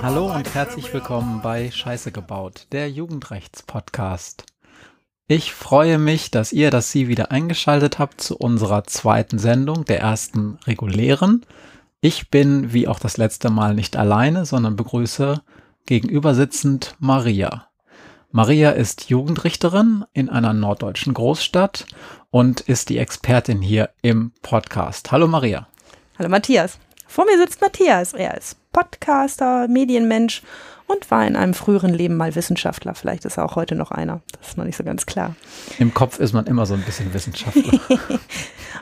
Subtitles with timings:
[0.00, 4.44] Hallo und herzlich willkommen bei Scheiße gebaut, der Jugendrechts-Podcast.
[5.26, 9.98] Ich freue mich, dass ihr, dass Sie wieder eingeschaltet habt zu unserer zweiten Sendung, der
[9.98, 11.44] ersten regulären.
[12.00, 15.42] Ich bin wie auch das letzte Mal nicht alleine, sondern begrüße
[15.84, 17.66] gegenüber sitzend Maria.
[18.30, 21.86] Maria ist Jugendrichterin in einer norddeutschen Großstadt
[22.30, 25.10] und ist die Expertin hier im Podcast.
[25.10, 25.66] Hallo Maria.
[26.18, 26.78] Hallo Matthias.
[27.06, 28.12] Vor mir sitzt Matthias.
[28.12, 30.42] Er ist Podcaster, Medienmensch
[30.86, 32.94] und war in einem früheren Leben mal Wissenschaftler.
[32.94, 34.20] Vielleicht ist er auch heute noch einer.
[34.38, 35.34] Das ist noch nicht so ganz klar.
[35.78, 37.80] Im Kopf ist man immer so ein bisschen Wissenschaftler.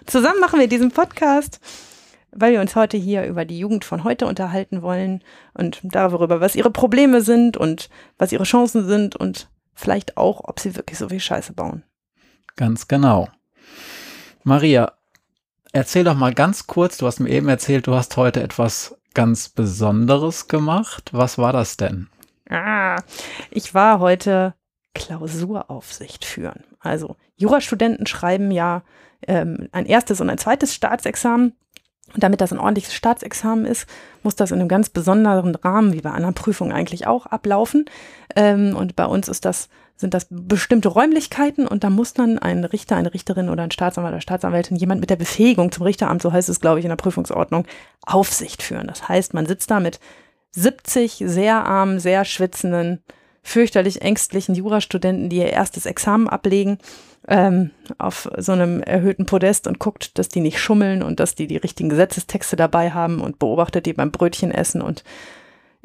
[0.07, 1.61] Zusammen machen wir diesen Podcast,
[2.33, 5.23] weil wir uns heute hier über die Jugend von heute unterhalten wollen
[5.55, 10.61] und darüber, was ihre Probleme sind und was ihre Chancen sind und vielleicht auch, ob
[10.61, 11.85] sie wirklich so viel Scheiße bauen.
[12.57, 13.29] Ganz genau.
[14.43, 14.93] Maria,
[15.75, 19.49] erzähl doch mal ganz kurz, du hast mir eben erzählt, du hast heute etwas ganz
[19.49, 21.11] Besonderes gemacht.
[21.13, 22.09] Was war das denn?
[22.49, 22.97] Ah,
[23.51, 24.55] ich war heute
[24.95, 26.65] Klausuraufsicht führen.
[26.81, 28.83] Also Jurastudenten schreiben ja
[29.27, 31.55] ähm, ein erstes und ein zweites Staatsexamen.
[32.13, 33.89] Und damit das ein ordentliches Staatsexamen ist,
[34.23, 37.87] muss das in einem ganz besonderen Rahmen, wie bei anderen Prüfungen eigentlich auch, ablaufen.
[38.37, 42.65] Ähm, und bei uns ist das, sind das bestimmte Räumlichkeiten und da muss dann ein
[42.65, 46.33] Richter, eine Richterin oder ein Staatsanwalt oder Staatsanwältin, jemand mit der Befähigung zum Richteramt, so
[46.33, 47.67] heißt es, glaube ich, in der Prüfungsordnung,
[48.05, 48.89] Aufsicht führen.
[48.89, 50.01] Das heißt, man sitzt da mit
[50.53, 53.03] 70 sehr armen, sehr schwitzenden,
[53.43, 56.79] fürchterlich ängstlichen Jurastudenten, die ihr erstes Examen ablegen
[57.29, 61.47] ähm, auf so einem erhöhten Podest und guckt, dass die nicht schummeln und dass die
[61.47, 65.05] die richtigen Gesetzestexte dabei haben und beobachtet die beim Brötchen essen und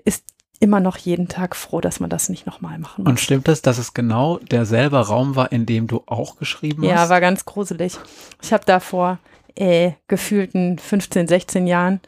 [0.03, 0.23] ist
[0.59, 3.11] immer noch jeden Tag froh, dass man das nicht nochmal machen muss.
[3.11, 6.89] Und stimmt es, dass es genau derselbe Raum war, in dem du auch geschrieben hast?
[6.89, 7.97] Ja, war ganz gruselig.
[8.41, 9.19] Ich habe da vor
[9.55, 12.01] äh, gefühlten 15, 16 Jahren,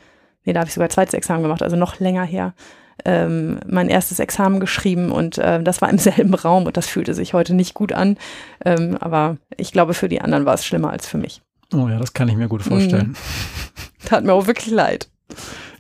[0.44, 2.54] nee, da habe ich sogar zweites Examen gemacht, also noch länger her,
[3.06, 7.14] ähm, mein erstes Examen geschrieben und äh, das war im selben Raum und das fühlte
[7.14, 8.18] sich heute nicht gut an.
[8.66, 11.42] Ähm, aber ich glaube, für die anderen war es schlimmer als für mich.
[11.74, 13.16] Oh ja, das kann ich mir gut vorstellen.
[13.16, 14.08] Mm.
[14.08, 15.10] Tat mir auch wirklich leid.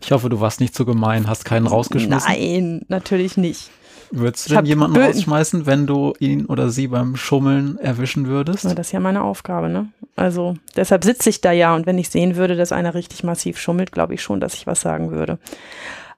[0.03, 2.28] Ich hoffe, du warst nicht so gemein, hast keinen rausgeschmissen.
[2.28, 3.69] Nein, natürlich nicht.
[4.12, 8.66] Würdest du denn jemanden Bö rausschmeißen, wenn du ihn oder sie beim Schummeln erwischen würdest?
[8.66, 9.88] Ja, das ist ja meine Aufgabe, ne?
[10.17, 13.57] Also deshalb sitze ich da ja und wenn ich sehen würde, dass einer richtig massiv
[13.57, 15.40] schummelt, glaube ich schon, dass ich was sagen würde.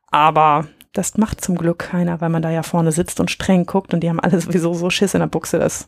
[0.09, 3.93] Aber das macht zum Glück keiner, weil man da ja vorne sitzt und streng guckt
[3.93, 5.87] und die haben alle sowieso so Schiss in der Buchse, dass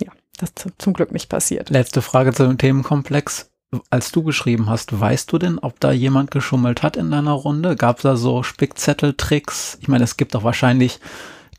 [0.00, 1.70] ja, das zum Glück nicht passiert.
[1.70, 3.51] Letzte Frage zu dem Themenkomplex.
[3.88, 7.74] Als du geschrieben hast, weißt du denn, ob da jemand geschummelt hat in deiner Runde?
[7.74, 9.78] Gab es da so Spickzetteltricks?
[9.80, 11.00] Ich meine, es gibt doch wahrscheinlich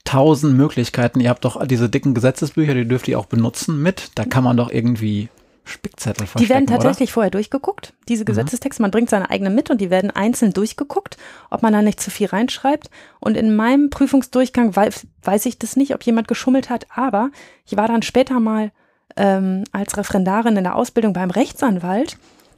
[0.04, 1.20] tausend Möglichkeiten.
[1.20, 4.12] Ihr habt doch diese dicken Gesetzesbücher, die dürft ihr auch benutzen mit.
[4.16, 5.30] Da kann man doch irgendwie
[5.66, 7.14] Spickzettel verstecken, Die werden tatsächlich oder?
[7.14, 8.28] vorher durchgeguckt, diese mhm.
[8.28, 8.82] Gesetzestexte.
[8.82, 11.18] Man bringt seine eigenen mit und die werden einzeln durchgeguckt,
[11.50, 12.90] ob man da nicht zu viel reinschreibt.
[13.20, 17.32] Und in meinem Prüfungsdurchgang weiß, weiß ich das nicht, ob jemand geschummelt hat, aber
[17.66, 18.72] ich war dann später mal
[19.18, 22.18] ähm, als Referendarin in der Ausbildung beim Rechtsanwalt.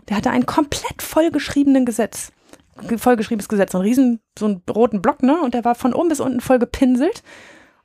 [0.10, 2.32] Der hatte einen komplett vollgeschriebenen Gesetz,
[2.98, 5.40] vollgeschriebenes Gesetz, so einen riesen, so einen roten Block, ne?
[5.42, 7.24] Und der war von oben bis unten voll gepinselt.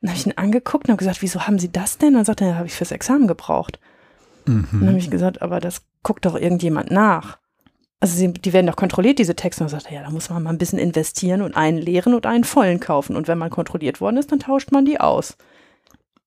[0.01, 2.09] Und dann habe ich ihn angeguckt und habe gesagt, wieso haben Sie das denn?
[2.09, 3.79] Und dann sagte er, habe ich fürs Examen gebraucht.
[4.47, 4.67] Mhm.
[4.73, 7.39] dann habe ich gesagt, aber das guckt doch irgendjemand nach.
[8.01, 9.63] Also sie, die werden doch kontrolliert, diese Texte.
[9.63, 12.15] Und dann sagt er, ja, da muss man mal ein bisschen investieren und einen leeren
[12.15, 13.15] und einen vollen kaufen.
[13.15, 15.37] Und wenn man kontrolliert worden ist, dann tauscht man die aus.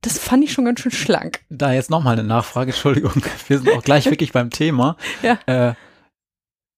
[0.03, 1.39] Das fand ich schon ganz schön schlank.
[1.49, 3.13] Da jetzt nochmal eine Nachfrage, Entschuldigung.
[3.47, 4.97] Wir sind auch gleich wirklich beim Thema.
[5.21, 5.39] Ja.
[5.45, 5.73] Äh,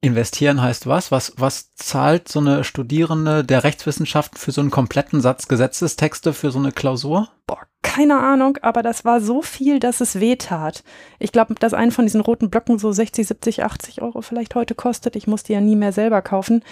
[0.02, 1.12] investieren heißt was?
[1.12, 1.34] was?
[1.38, 6.60] Was zahlt so eine Studierende der Rechtswissenschaften für so einen kompletten Satz Gesetzestexte für so
[6.60, 7.30] eine Klausur?
[7.48, 10.84] Boah, keine Ahnung, aber das war so viel, dass es weh tat.
[11.18, 14.76] Ich glaube, dass ein von diesen roten Blöcken so 60, 70, 80 Euro vielleicht heute
[14.76, 15.16] kostet.
[15.16, 16.64] Ich musste ja nie mehr selber kaufen.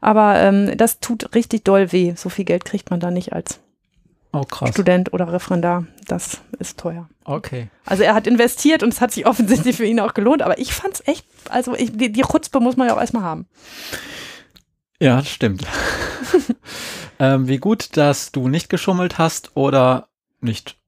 [0.00, 2.14] Aber ähm, das tut richtig doll weh.
[2.16, 3.60] So viel Geld kriegt man da nicht als
[4.32, 5.86] oh, Student oder Referendar.
[6.06, 7.08] Das ist teuer.
[7.24, 7.70] Okay.
[7.86, 10.42] Also er hat investiert und es hat sich offensichtlich für ihn auch gelohnt.
[10.42, 13.22] Aber ich fand es echt, also ich, die, die Chutzpe muss man ja auch erstmal
[13.22, 13.46] haben.
[15.00, 15.62] Ja, das stimmt.
[17.18, 20.08] ähm, wie gut, dass du nicht geschummelt hast oder
[20.40, 20.79] nicht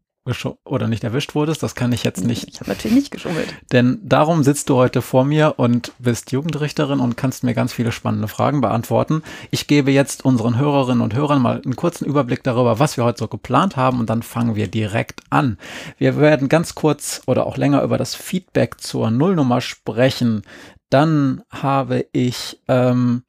[0.64, 2.48] oder nicht erwischt wurdest, das kann ich jetzt nicht.
[2.48, 3.54] Ich habe natürlich nicht geschummelt.
[3.72, 7.90] Denn darum sitzt du heute vor mir und bist Jugendrichterin und kannst mir ganz viele
[7.90, 9.22] spannende Fragen beantworten.
[9.50, 13.19] Ich gebe jetzt unseren Hörerinnen und Hörern mal einen kurzen Überblick darüber, was wir heute
[13.19, 15.58] so geplant haben und dann fangen wir direkt an.
[15.98, 20.42] Wir werden ganz kurz oder auch länger über das Feedback zur Nullnummer sprechen.
[20.88, 23.24] Dann habe ich ähm,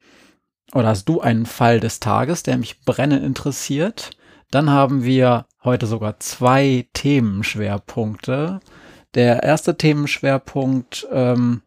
[0.74, 4.10] oder hast du einen Fall des Tages, der mich brennend interessiert.
[4.50, 8.60] Dann haben wir heute sogar zwei Themenschwerpunkte.
[9.14, 11.62] Der erste Themenschwerpunkt ähm,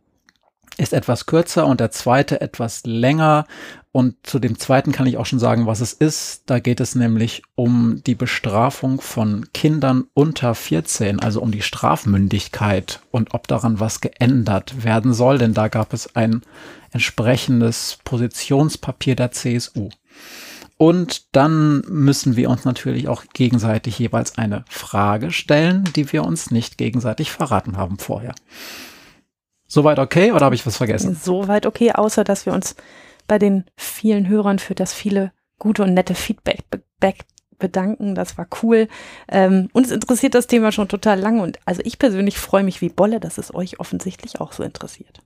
[0.78, 3.46] ist etwas kürzer und der zweite etwas länger.
[3.92, 6.44] Und zu dem zweiten kann ich auch schon sagen, was es ist.
[6.46, 13.00] Da geht es nämlich um die Bestrafung von Kindern unter 14, also um die Strafmündigkeit
[13.10, 16.44] und ob daran was geändert werden soll, denn da gab es ein
[16.92, 19.90] entsprechendes Positionspapier der CSU.
[20.78, 26.52] Und dann müssen wir uns natürlich auch gegenseitig jeweils eine Frage stellen, die wir uns
[26.52, 28.36] nicht gegenseitig verraten haben vorher.
[29.68, 31.18] Soweit okay oder habe ich was vergessen?
[31.22, 32.76] Soweit okay, außer dass wir uns
[33.28, 36.64] bei den vielen Hörern für das viele gute und nette Feedback
[37.58, 38.16] bedanken.
[38.16, 38.88] Das war cool.
[39.28, 42.90] Ähm, uns interessiert das Thema schon total lange und also ich persönlich freue mich wie
[42.90, 45.22] Bolle, dass es euch offensichtlich auch so interessiert.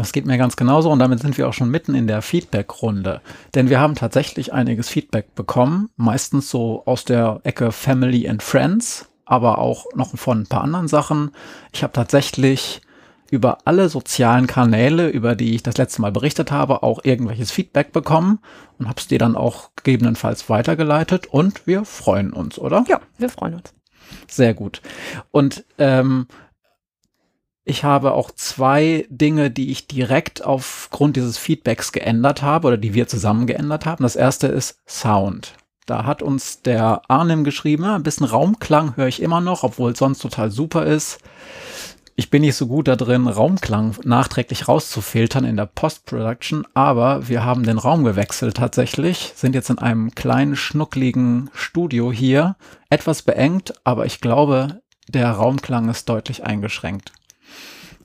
[0.00, 3.20] Das geht mir ganz genauso und damit sind wir auch schon mitten in der Feedback-Runde.
[3.54, 9.08] Denn wir haben tatsächlich einiges Feedback bekommen, meistens so aus der Ecke Family and Friends,
[9.24, 11.30] aber auch noch von ein paar anderen Sachen.
[11.72, 12.82] Ich habe tatsächlich
[13.30, 17.92] über alle sozialen Kanäle, über die ich das letzte Mal berichtet habe, auch irgendwelches Feedback
[17.92, 18.38] bekommen
[18.78, 22.84] und habe es dir dann auch gegebenenfalls weitergeleitet und wir freuen uns, oder?
[22.88, 23.74] Ja, wir freuen uns.
[24.28, 24.80] Sehr gut.
[25.32, 26.26] Und ähm,
[27.68, 32.94] ich habe auch zwei Dinge, die ich direkt aufgrund dieses Feedbacks geändert habe oder die
[32.94, 34.04] wir zusammen geändert haben.
[34.04, 35.54] Das erste ist Sound.
[35.84, 39.92] Da hat uns der Arnim geschrieben, ja, ein bisschen Raumklang höre ich immer noch, obwohl
[39.92, 41.18] es sonst total super ist.
[42.14, 47.44] Ich bin nicht so gut da drin, Raumklang nachträglich rauszufiltern in der Post-Production, aber wir
[47.44, 52.54] haben den Raum gewechselt tatsächlich, sind jetzt in einem kleinen, schnuckligen Studio hier,
[52.90, 57.12] etwas beengt, aber ich glaube, der Raumklang ist deutlich eingeschränkt.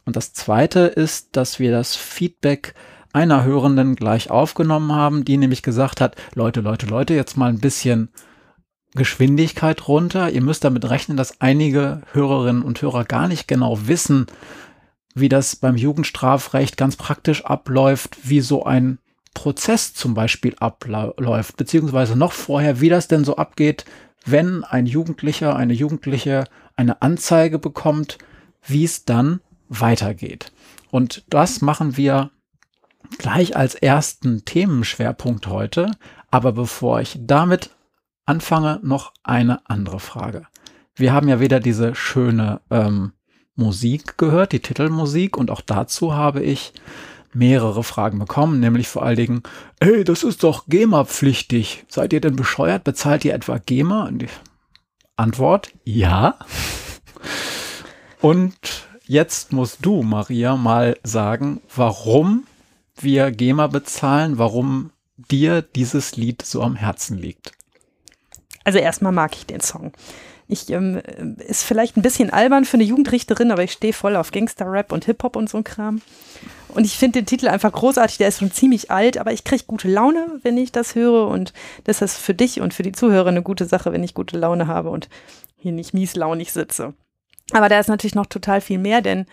[0.06, 2.74] Und das zweite ist, dass wir das Feedback
[3.14, 7.60] einer Hörenden gleich aufgenommen haben, die nämlich gesagt hat, Leute, Leute, Leute, jetzt mal ein
[7.60, 8.10] bisschen
[8.94, 10.30] Geschwindigkeit runter.
[10.32, 14.28] Ihr müsst damit rechnen, dass einige Hörerinnen und Hörer gar nicht genau wissen,
[15.14, 19.00] wie das beim Jugendstrafrecht ganz praktisch abläuft, wie so ein
[19.34, 23.86] Prozess zum Beispiel abläuft, beziehungsweise noch vorher, wie das denn so abgeht,
[24.26, 26.46] wenn ein Jugendlicher, eine Jugendliche
[26.76, 28.18] eine Anzeige bekommt,
[28.66, 29.42] wie es dann
[29.72, 30.52] weitergeht.
[30.92, 32.32] Und das machen wir
[33.18, 35.92] gleich als ersten Themenschwerpunkt heute.
[36.30, 37.72] Aber bevor ich damit
[38.26, 40.46] anfange, noch eine andere Frage.
[40.96, 43.14] Wir haben ja wieder diese schöne ähm,
[43.56, 46.74] Musik gehört, die Titelmusik, und auch dazu habe ich
[47.34, 49.44] mehrere Fragen bekommen, nämlich vor allen Dingen,
[49.82, 51.86] hey, das ist doch GEMA-pflichtig.
[51.88, 52.84] Seid ihr denn bescheuert?
[52.84, 54.06] Bezahlt ihr etwa GEMA?
[54.08, 54.30] Und die
[55.16, 56.38] Antwort, ja.
[58.20, 58.56] Und
[59.12, 62.48] Jetzt musst du, Maria, mal sagen, warum
[62.96, 67.52] wir GEMA bezahlen, warum dir dieses Lied so am Herzen liegt.
[68.64, 69.92] Also erstmal mag ich den Song.
[70.48, 71.02] Ich ähm,
[71.46, 75.04] ist vielleicht ein bisschen albern für eine Jugendrichterin, aber ich stehe voll auf Gangster-Rap und
[75.04, 76.02] Hip-Hop und so ein Kram.
[76.70, 78.18] Und ich finde den Titel einfach großartig.
[78.18, 81.28] Der ist schon ziemlich alt, aber ich kriege gute Laune, wenn ich das höre.
[81.28, 81.52] Und
[81.84, 84.68] das ist für dich und für die Zuhörer eine gute Sache, wenn ich gute Laune
[84.68, 85.10] habe und
[85.58, 86.94] hier nicht mieslaunig sitze.
[87.52, 89.26] Aber da ist natürlich noch total viel mehr, denn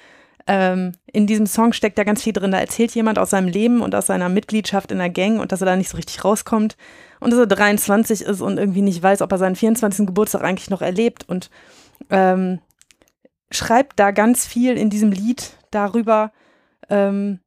[0.46, 2.50] ähm, in diesem Song steckt ja ganz viel drin.
[2.50, 5.60] Da erzählt jemand aus seinem Leben und aus seiner Mitgliedschaft in der Gang und dass
[5.60, 6.76] er da nicht so richtig rauskommt
[7.20, 10.06] und dass er 23 ist und irgendwie nicht weiß, ob er seinen 24.
[10.06, 11.50] Geburtstag eigentlich noch erlebt und
[12.10, 12.60] ähm,
[13.50, 16.32] schreibt da ganz viel in diesem Lied darüber,
[16.88, 17.40] ähm,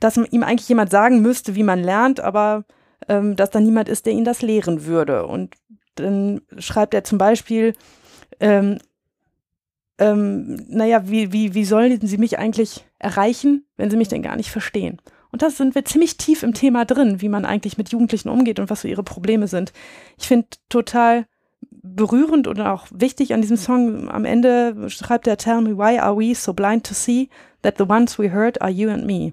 [0.00, 2.64] dass ihm eigentlich jemand sagen müsste, wie man lernt, aber
[3.08, 5.26] ähm, dass da niemand ist, der ihn das lehren würde.
[5.26, 5.54] Und
[5.94, 7.74] dann schreibt er zum Beispiel,
[8.38, 8.78] ähm,
[9.98, 14.36] ähm, naja, wie, wie, wie sollen sie mich eigentlich erreichen, wenn sie mich denn gar
[14.36, 14.98] nicht verstehen?
[15.30, 18.60] Und da sind wir ziemlich tief im Thema drin, wie man eigentlich mit Jugendlichen umgeht
[18.60, 19.72] und was so ihre Probleme sind.
[20.16, 21.26] Ich finde total
[21.70, 24.08] berührend und auch wichtig an diesem Song.
[24.08, 27.28] Am Ende schreibt er, Tell me why are we so blind to see
[27.62, 29.32] that the ones we hurt are you and me.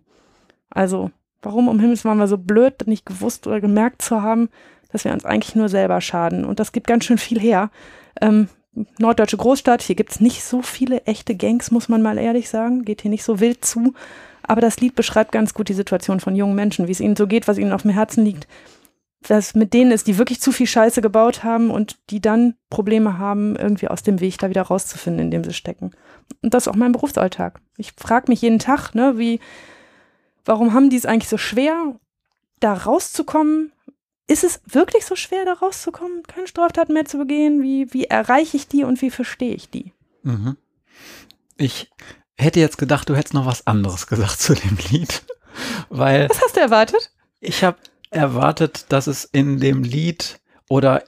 [0.70, 4.50] Also, warum um Himmels waren wir so blöd, nicht gewusst oder gemerkt zu haben,
[4.92, 6.44] dass wir uns eigentlich nur selber schaden.
[6.46, 7.70] Und das gibt ganz schön viel her.
[8.22, 8.50] Ähm,
[9.00, 9.82] norddeutsche Großstadt.
[9.82, 12.86] Hier gibt es nicht so viele echte Gangs, muss man mal ehrlich sagen.
[12.86, 13.94] Geht hier nicht so wild zu.
[14.44, 17.28] Aber das Lied beschreibt ganz gut die Situation von jungen Menschen, wie es ihnen so
[17.28, 18.48] geht, was ihnen auf dem Herzen liegt.
[19.28, 23.18] Was mit denen ist, die wirklich zu viel Scheiße gebaut haben und die dann Probleme
[23.18, 25.92] haben, irgendwie aus dem Weg da wieder rauszufinden, in dem sie stecken.
[26.44, 27.60] Und das ist auch mein Berufsalltag.
[27.78, 29.40] Ich frage mich jeden Tag, ne, wie,
[30.44, 31.96] warum haben die es eigentlich so schwer,
[32.60, 33.72] da rauszukommen?
[34.28, 37.62] Ist es wirklich so schwer, da rauszukommen, keine Straftaten mehr zu begehen?
[37.62, 39.94] Wie, wie erreiche ich die und wie verstehe ich die?
[40.24, 40.58] Mhm.
[41.58, 41.92] Ich
[42.38, 45.24] hätte jetzt gedacht, du hättest noch was anderes gesagt zu dem Lied.
[45.90, 47.12] Weil was hast du erwartet?
[47.40, 47.78] Ich habe
[48.10, 50.40] erwartet, dass es in dem Lied
[50.70, 51.04] oder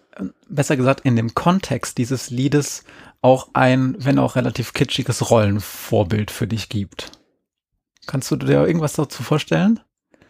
[0.47, 2.83] besser gesagt in dem Kontext dieses Liedes
[3.21, 7.12] auch ein, wenn auch relativ kitschiges Rollenvorbild für dich gibt.
[8.05, 9.79] Kannst du dir irgendwas dazu vorstellen?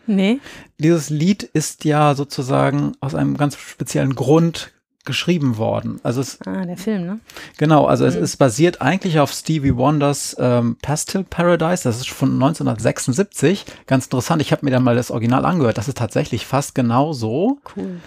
[0.08, 0.40] Nee.
[0.80, 4.72] Dieses Lied ist ja sozusagen aus einem ganz speziellen Grund
[5.06, 6.02] geschrieben worden.
[6.04, 7.20] Also es, Ah, der Film, ne?
[7.58, 8.24] genau, also es Mhm.
[8.24, 11.84] ist basiert eigentlich auf Stevie Wonders ähm, Pastel Paradise.
[11.84, 13.66] Das ist von 1976.
[13.86, 14.42] Ganz interessant.
[14.42, 15.78] Ich habe mir dann mal das Original angehört.
[15.78, 17.60] Das ist tatsächlich fast genau so.
[17.76, 18.02] Cool.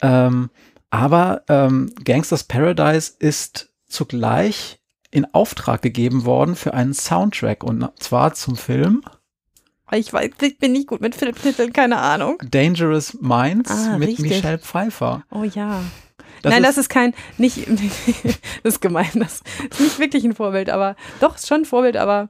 [0.00, 0.48] Ähm,
[0.88, 8.32] aber ähm, Gangsters Paradise ist zugleich in Auftrag gegeben worden für einen Soundtrack und zwar
[8.34, 9.02] zum Film
[9.92, 12.38] Ich weiß, ich bin nicht gut mit Filmtiteln, keine Ahnung.
[12.50, 14.26] Dangerous Minds Ah, mit richtig.
[14.30, 15.22] Michelle Pfeiffer.
[15.30, 15.80] Oh ja.
[16.42, 17.66] Das Nein, ist, das ist kein, nicht,
[18.62, 21.96] das ist gemein, das ist nicht wirklich ein Vorbild, aber doch, ist schon ein Vorbild,
[21.96, 22.28] aber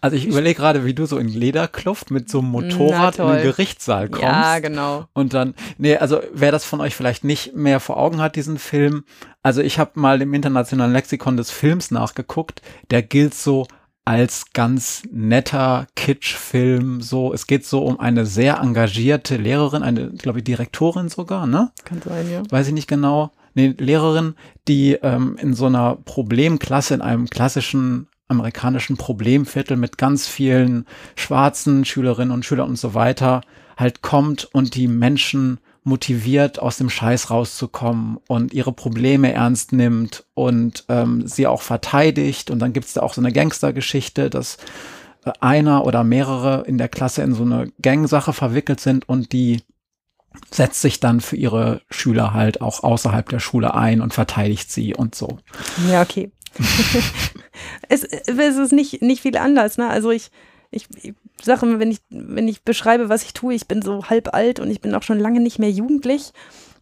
[0.00, 3.42] also ich überlege gerade, wie du so in Lederkluft mit so einem Motorrad in den
[3.42, 4.22] Gerichtssaal kommst.
[4.22, 5.06] ja, genau.
[5.12, 8.58] Und dann, nee, also wer das von euch vielleicht nicht mehr vor Augen hat, diesen
[8.58, 9.04] Film,
[9.42, 13.66] also ich habe mal im internationalen Lexikon des Films nachgeguckt, der gilt so
[14.08, 20.38] als ganz netter Kitsch-Film, so, es geht so um eine sehr engagierte Lehrerin, eine, glaube
[20.38, 21.72] ich, Direktorin sogar, ne?
[21.84, 22.42] Kann sein, ja.
[22.48, 23.32] Weiß ich nicht genau.
[23.52, 24.32] Nee, Lehrerin,
[24.66, 31.84] die ähm, in so einer Problemklasse, in einem klassischen amerikanischen Problemviertel mit ganz vielen schwarzen
[31.84, 33.42] Schülerinnen und Schülern und so weiter
[33.76, 40.24] halt kommt und die Menschen motiviert, aus dem Scheiß rauszukommen und ihre Probleme ernst nimmt
[40.34, 42.50] und ähm, sie auch verteidigt.
[42.50, 44.58] Und dann gibt's da auch so eine Gangstergeschichte, dass
[45.24, 49.62] äh, einer oder mehrere in der Klasse in so eine Gangsache verwickelt sind und die
[50.50, 54.94] setzt sich dann für ihre Schüler halt auch außerhalb der Schule ein und verteidigt sie
[54.94, 55.38] und so.
[55.90, 56.30] Ja, okay.
[57.88, 59.88] es, es ist nicht, nicht viel anders, ne?
[59.88, 60.30] Also ich,
[60.70, 60.86] ich,
[61.46, 64.70] immer, wenn ich, wenn ich beschreibe, was ich tue, ich bin so halb alt und
[64.70, 66.32] ich bin auch schon lange nicht mehr jugendlich.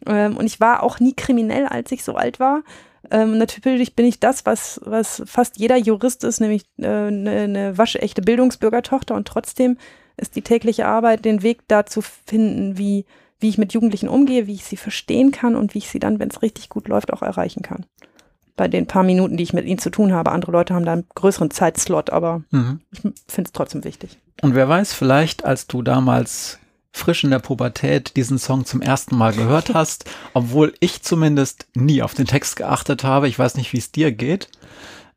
[0.06, 2.62] Ähm, und ich war auch nie kriminell, als ich so alt war.
[3.10, 7.48] Ähm, natürlich bin ich das, was, was fast jeder Jurist ist, nämlich eine äh, ne,
[7.48, 9.14] ne waschechte Bildungsbürgertochter.
[9.14, 9.78] Und trotzdem
[10.16, 13.04] ist die tägliche Arbeit, den Weg da zu finden, wie,
[13.38, 16.18] wie ich mit Jugendlichen umgehe, wie ich sie verstehen kann und wie ich sie dann,
[16.18, 17.86] wenn es richtig gut läuft, auch erreichen kann
[18.56, 20.32] bei den paar Minuten, die ich mit ihnen zu tun habe.
[20.32, 22.80] Andere Leute haben da einen größeren Zeitslot, aber Mhm.
[22.92, 24.18] ich finde es trotzdem wichtig.
[24.42, 26.58] Und wer weiß, vielleicht als du damals
[26.92, 32.02] frisch in der Pubertät diesen Song zum ersten Mal gehört hast, obwohl ich zumindest nie
[32.02, 34.48] auf den Text geachtet habe, ich weiß nicht, wie es dir geht,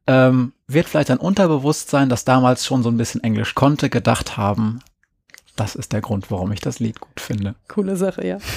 [0.07, 4.79] ähm, wird vielleicht ein Unterbewusstsein, das damals schon so ein bisschen Englisch konnte, gedacht haben,
[5.55, 7.55] das ist der Grund, warum ich das Lied gut finde.
[7.69, 8.37] Coole Sache, ja.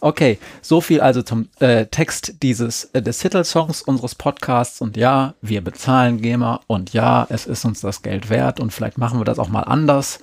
[0.00, 4.80] Okay, so viel also zum äh, Text dieses äh, des Titelsongs unseres Podcasts.
[4.80, 6.60] Und ja, wir bezahlen GEMA.
[6.66, 8.60] Und ja, es ist uns das Geld wert.
[8.60, 10.20] Und vielleicht machen wir das auch mal anders.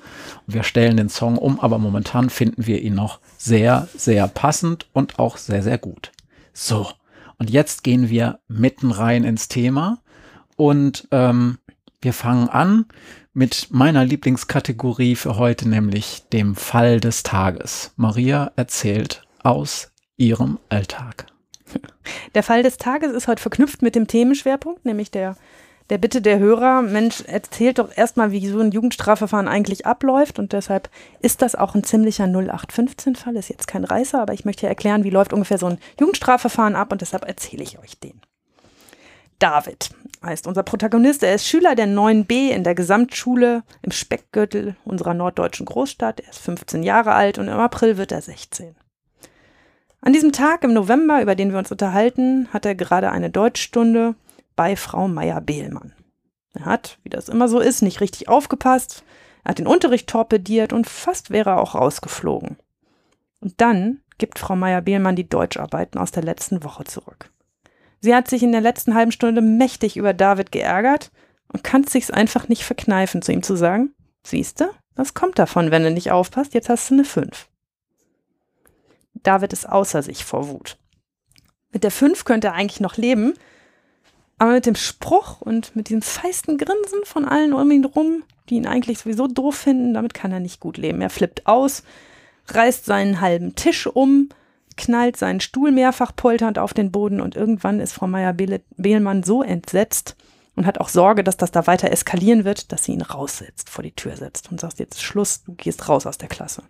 [0.48, 5.20] Wir stellen den Song um, aber momentan finden wir ihn noch sehr, sehr passend und
[5.20, 6.12] auch sehr, sehr gut.
[6.54, 6.90] So,
[7.38, 10.00] und jetzt gehen wir mitten rein ins Thema.
[10.58, 11.58] Und ähm,
[12.02, 12.86] wir fangen an
[13.40, 17.94] mit meiner Lieblingskategorie für heute, nämlich dem Fall des Tages.
[17.96, 21.26] Maria erzählt aus ihrem Alltag.
[22.36, 25.38] Der Fall des Tages ist heute verknüpft mit dem Themenschwerpunkt, nämlich der,
[25.90, 30.52] der Bitte der Hörer, Mensch, erzählt doch erstmal, wie so ein Jugendstrafverfahren eigentlich abläuft und
[30.52, 30.90] deshalb
[31.22, 35.06] ist das auch ein ziemlicher 0815-Fall, ist jetzt kein Reißer, aber ich möchte ja erklären,
[35.06, 38.20] wie läuft ungefähr so ein Jugendstrafverfahren ab und deshalb erzähle ich euch den.
[39.40, 39.92] David
[40.24, 41.24] heißt unser Protagonist.
[41.24, 46.20] Er ist Schüler der 9b in der Gesamtschule im Speckgürtel unserer norddeutschen Großstadt.
[46.20, 48.76] Er ist 15 Jahre alt und im April wird er 16.
[50.02, 54.16] An diesem Tag im November, über den wir uns unterhalten, hat er gerade eine Deutschstunde
[54.56, 55.94] bei Frau Meier-Behlmann.
[56.54, 59.04] Er hat, wie das immer so ist, nicht richtig aufgepasst.
[59.44, 62.58] Er hat den Unterricht torpediert und fast wäre er auch rausgeflogen.
[63.42, 67.32] Und dann gibt Frau Meier-Behlmann die Deutscharbeiten aus der letzten Woche zurück.
[68.02, 71.12] Sie hat sich in der letzten halben Stunde mächtig über David geärgert
[71.52, 75.72] und kann es sich einfach nicht verkneifen, zu ihm zu sagen, siehste, das kommt davon,
[75.72, 77.48] wenn du nicht aufpasst, jetzt hast du eine 5.
[79.16, 80.78] David ist außer sich vor Wut.
[81.72, 83.34] Mit der 5 könnte er eigentlich noch leben,
[84.38, 88.56] aber mit dem Spruch und mit diesem feisten Grinsen von allen um ihn rum, die
[88.56, 91.02] ihn eigentlich sowieso doof finden, damit kann er nicht gut leben.
[91.02, 91.84] Er flippt aus,
[92.48, 94.30] reißt seinen halben Tisch um,
[94.80, 100.16] knallt seinen Stuhl mehrfach polternd auf den Boden und irgendwann ist Frau Meier-Behlmann so entsetzt
[100.56, 103.84] und hat auch Sorge, dass das da weiter eskalieren wird, dass sie ihn raussetzt, vor
[103.84, 106.64] die Tür setzt und sagt, jetzt Schluss, du gehst raus aus der Klasse.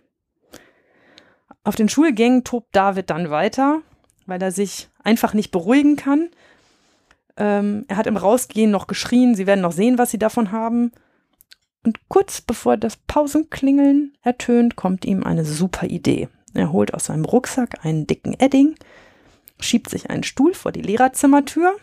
[1.62, 3.80] Auf den Schulgängen tobt David dann weiter,
[4.26, 6.30] weil er sich einfach nicht beruhigen kann.
[7.36, 10.92] Ähm, er hat im Rausgehen noch geschrien, sie werden noch sehen, was sie davon haben.
[11.84, 16.28] Und kurz bevor das Pausenklingeln ertönt, kommt ihm eine super Idee.
[16.54, 18.74] Er holt aus seinem Rucksack einen dicken Edding,
[19.60, 21.76] schiebt sich einen Stuhl vor die Lehrerzimmertür,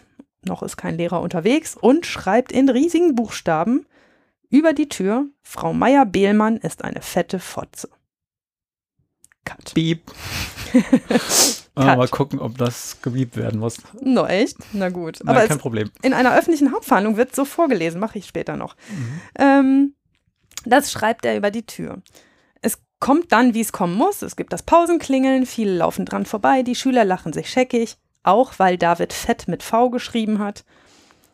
[0.45, 3.85] noch ist kein Lehrer unterwegs, und schreibt in riesigen Buchstaben
[4.49, 7.89] über die Tür, Frau Meier-Behlmann ist eine fette Fotze.
[9.45, 9.73] Cut.
[9.73, 10.01] Piep.
[11.79, 13.77] Ah, mal gucken, ob das gebiebt werden muss.
[14.01, 14.57] No, echt?
[14.73, 15.19] Na gut.
[15.23, 15.91] Na, Aber kein Problem.
[16.01, 18.75] in einer öffentlichen Hauptverhandlung wird so vorgelesen, mache ich später noch.
[18.89, 19.21] Mhm.
[19.37, 19.93] Ähm,
[20.65, 22.01] das schreibt er über die Tür.
[22.99, 24.21] Kommt dann, wie es kommen muss.
[24.21, 28.77] Es gibt das Pausenklingeln, viele laufen dran vorbei, die Schüler lachen sich scheckig, auch weil
[28.77, 30.65] David Fett mit V geschrieben hat.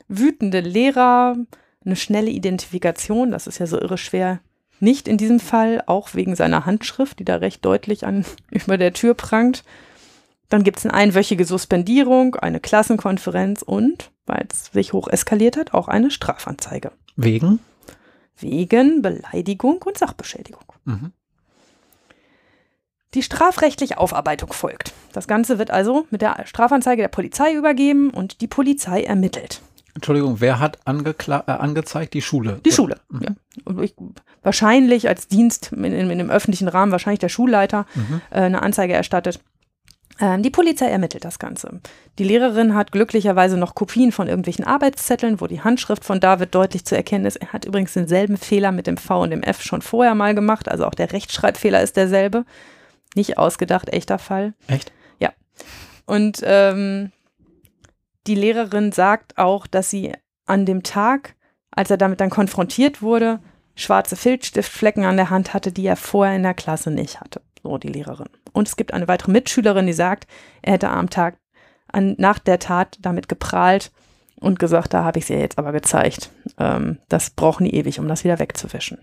[0.10, 1.38] Wütende Lehrer,
[1.86, 4.41] eine schnelle Identifikation, das ist ja so irre schwer.
[4.79, 8.91] Nicht in diesem Fall, auch wegen seiner Handschrift, die da recht deutlich an, über der
[8.91, 9.63] Tür prangt.
[10.50, 15.74] Dann gibt es eine einwöchige Suspendierung, eine Klassenkonferenz und, weil es sich hoch eskaliert hat,
[15.74, 16.91] auch eine Strafanzeige.
[17.15, 17.60] Wegen?
[18.38, 20.65] Wegen Beleidigung und Sachbeschädigung.
[20.84, 21.13] Mhm.
[23.13, 24.93] Die strafrechtliche Aufarbeitung folgt.
[25.13, 29.62] Das Ganze wird also mit der Strafanzeige der Polizei übergeben und die Polizei ermittelt.
[29.96, 32.15] Entschuldigung, wer hat äh, angezeigt?
[32.15, 32.60] Die Schule.
[32.65, 33.22] Die Schule, Mhm.
[33.22, 33.29] ja.
[33.65, 33.93] Und ich,
[34.41, 38.22] wahrscheinlich als Dienst in, in, in dem öffentlichen Rahmen, wahrscheinlich der Schulleiter, Mhm.
[38.32, 39.39] äh, eine Anzeige erstattet.
[40.20, 41.79] Ähm, die Polizei ermittelt das Ganze.
[42.17, 46.86] Die Lehrerin hat glücklicherweise noch Kopien von irgendwelchen Arbeitszetteln, wo die Handschrift von David deutlich
[46.86, 47.36] zu erkennen ist.
[47.38, 50.70] Er hat übrigens denselben Fehler mit dem V und dem F schon vorher mal gemacht,
[50.70, 52.46] also auch der Rechtschreibfehler ist derselbe.
[53.15, 54.53] Nicht ausgedacht, echter Fall.
[54.67, 54.91] Echt?
[56.05, 57.12] Und ähm,
[58.27, 60.13] die Lehrerin sagt auch, dass sie
[60.46, 61.36] an dem Tag,
[61.72, 63.39] als er damit dann konfrontiert wurde,
[63.75, 67.41] schwarze Filzstiftflecken an der Hand hatte, die er vorher in der Klasse nicht hatte.
[67.63, 68.29] So die Lehrerin.
[68.51, 70.27] Und es gibt eine weitere Mitschülerin, die sagt,
[70.62, 71.38] er hätte am Tag
[71.88, 73.91] an, nach der Tat damit geprahlt
[74.36, 76.29] und gesagt, da habe ich es ihr jetzt aber gezeigt.
[76.58, 79.00] Ähm, das brauchen die ewig, um das wieder wegzuwischen.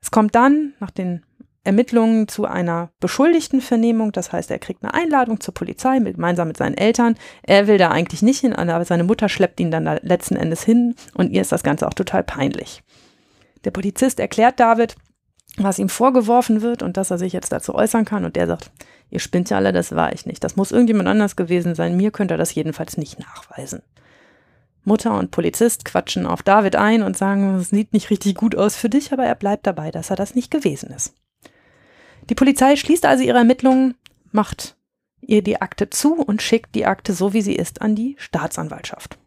[0.00, 1.25] Es kommt dann nach den
[1.66, 4.12] Ermittlungen zu einer Beschuldigtenvernehmung.
[4.12, 7.16] Das heißt, er kriegt eine Einladung zur Polizei mit, gemeinsam mit seinen Eltern.
[7.42, 10.62] Er will da eigentlich nicht hin, aber seine Mutter schleppt ihn dann da letzten Endes
[10.62, 12.82] hin und ihr ist das Ganze auch total peinlich.
[13.64, 14.94] Der Polizist erklärt David,
[15.58, 18.24] was ihm vorgeworfen wird und dass er sich jetzt dazu äußern kann.
[18.24, 18.70] Und der sagt,
[19.10, 20.44] ihr spinnt ja alle, das war ich nicht.
[20.44, 21.96] Das muss irgendjemand anders gewesen sein.
[21.96, 23.82] Mir könnt ihr das jedenfalls nicht nachweisen.
[24.84, 28.76] Mutter und Polizist quatschen auf David ein und sagen, es sieht nicht richtig gut aus
[28.76, 31.12] für dich, aber er bleibt dabei, dass er das nicht gewesen ist.
[32.28, 33.94] Die Polizei schließt also ihre Ermittlungen,
[34.32, 34.76] macht
[35.20, 39.18] ihr die Akte zu und schickt die Akte so, wie sie ist, an die Staatsanwaltschaft.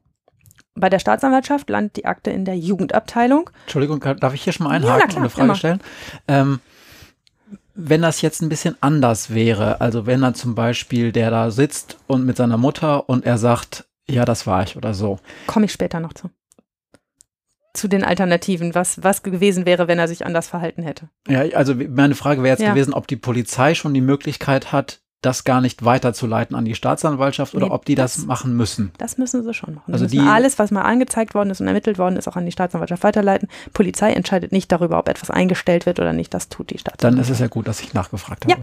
[0.75, 3.49] Bei der Staatsanwaltschaft landet die Akte in der Jugendabteilung.
[3.63, 5.55] Entschuldigung, darf ich hier schon mal Ja, einhaken klar, und eine Frage immer.
[5.55, 5.79] stellen?
[6.27, 6.59] Ähm,
[7.75, 11.97] wenn das jetzt ein bisschen anders wäre, also wenn dann zum Beispiel der da sitzt
[12.07, 15.19] und mit seiner Mutter und er sagt, ja, das war ich oder so.
[15.47, 16.29] Komme ich später noch zu.
[17.79, 21.07] Zu den Alternativen, was, was gewesen wäre, wenn er sich anders verhalten hätte.
[21.29, 22.73] Ja, also meine Frage wäre jetzt Ja.
[22.73, 27.53] gewesen, ob die Polizei schon die Möglichkeit hat, das gar nicht weiterzuleiten an die Staatsanwaltschaft
[27.55, 28.91] oder Nee, ob die das, das- machen müssen.
[28.97, 29.93] Das müssen sie schon machen.
[29.93, 32.51] Also die- alles, was mal angezeigt worden ist und ermittelt worden ist, auch an die
[32.51, 33.47] Staatsanwaltschaft weiterleiten.
[33.73, 36.33] Polizei entscheidet nicht darüber, ob etwas eingestellt wird oder nicht.
[36.33, 37.29] Das tut die Dann Staatsanwaltschaft.
[37.29, 38.57] ist es ja gut, dass ich nachgefragt Ja.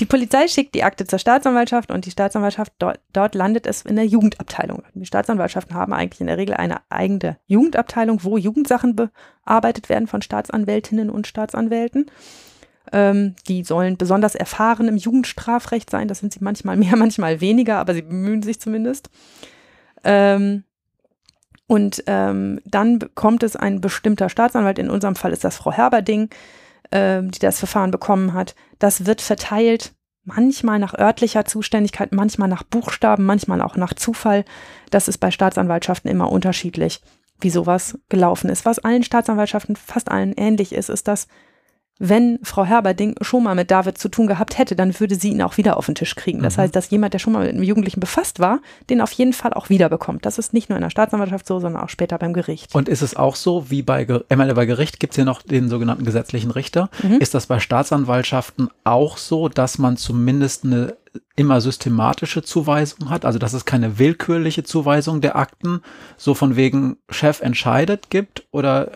[0.00, 3.96] Die Polizei schickt die Akte zur Staatsanwaltschaft und die Staatsanwaltschaft, dort, dort landet es in
[3.96, 4.82] der Jugendabteilung.
[4.94, 10.22] Die Staatsanwaltschaften haben eigentlich in der Regel eine eigene Jugendabteilung, wo Jugendsachen bearbeitet werden von
[10.22, 12.10] Staatsanwältinnen und Staatsanwälten.
[12.92, 16.08] Ähm, die sollen besonders erfahren im Jugendstrafrecht sein.
[16.08, 19.10] Das sind sie manchmal mehr, manchmal weniger, aber sie bemühen sich zumindest.
[20.02, 20.64] Ähm,
[21.66, 26.30] und ähm, dann kommt es ein bestimmter Staatsanwalt, in unserem Fall ist das Frau Herberding,
[26.92, 28.54] ähm, die das Verfahren bekommen hat.
[28.78, 29.92] Das wird verteilt,
[30.24, 34.44] manchmal nach örtlicher Zuständigkeit, manchmal nach Buchstaben, manchmal auch nach Zufall.
[34.90, 37.02] Das ist bei Staatsanwaltschaften immer unterschiedlich,
[37.40, 38.64] wie sowas gelaufen ist.
[38.64, 41.26] Was allen Staatsanwaltschaften, fast allen ähnlich ist, ist, dass
[42.02, 45.42] wenn Frau Herberding schon mal mit David zu tun gehabt hätte, dann würde sie ihn
[45.42, 46.42] auch wieder auf den Tisch kriegen.
[46.42, 46.62] Das Mhm.
[46.62, 49.52] heißt, dass jemand, der schon mal mit einem Jugendlichen befasst war, den auf jeden Fall
[49.52, 50.24] auch wiederbekommt.
[50.24, 52.74] Das ist nicht nur in der Staatsanwaltschaft so, sondern auch später beim Gericht.
[52.74, 55.68] Und ist es auch so, wie bei, meine, bei Gericht gibt es ja noch den
[55.68, 56.88] sogenannten gesetzlichen Richter.
[57.02, 57.18] Mhm.
[57.20, 60.96] Ist das bei Staatsanwaltschaften auch so, dass man zumindest eine
[61.36, 63.26] immer systematische Zuweisung hat?
[63.26, 65.82] Also, dass es keine willkürliche Zuweisung der Akten,
[66.16, 68.46] so von wegen Chef entscheidet gibt?
[68.52, 68.90] Oder,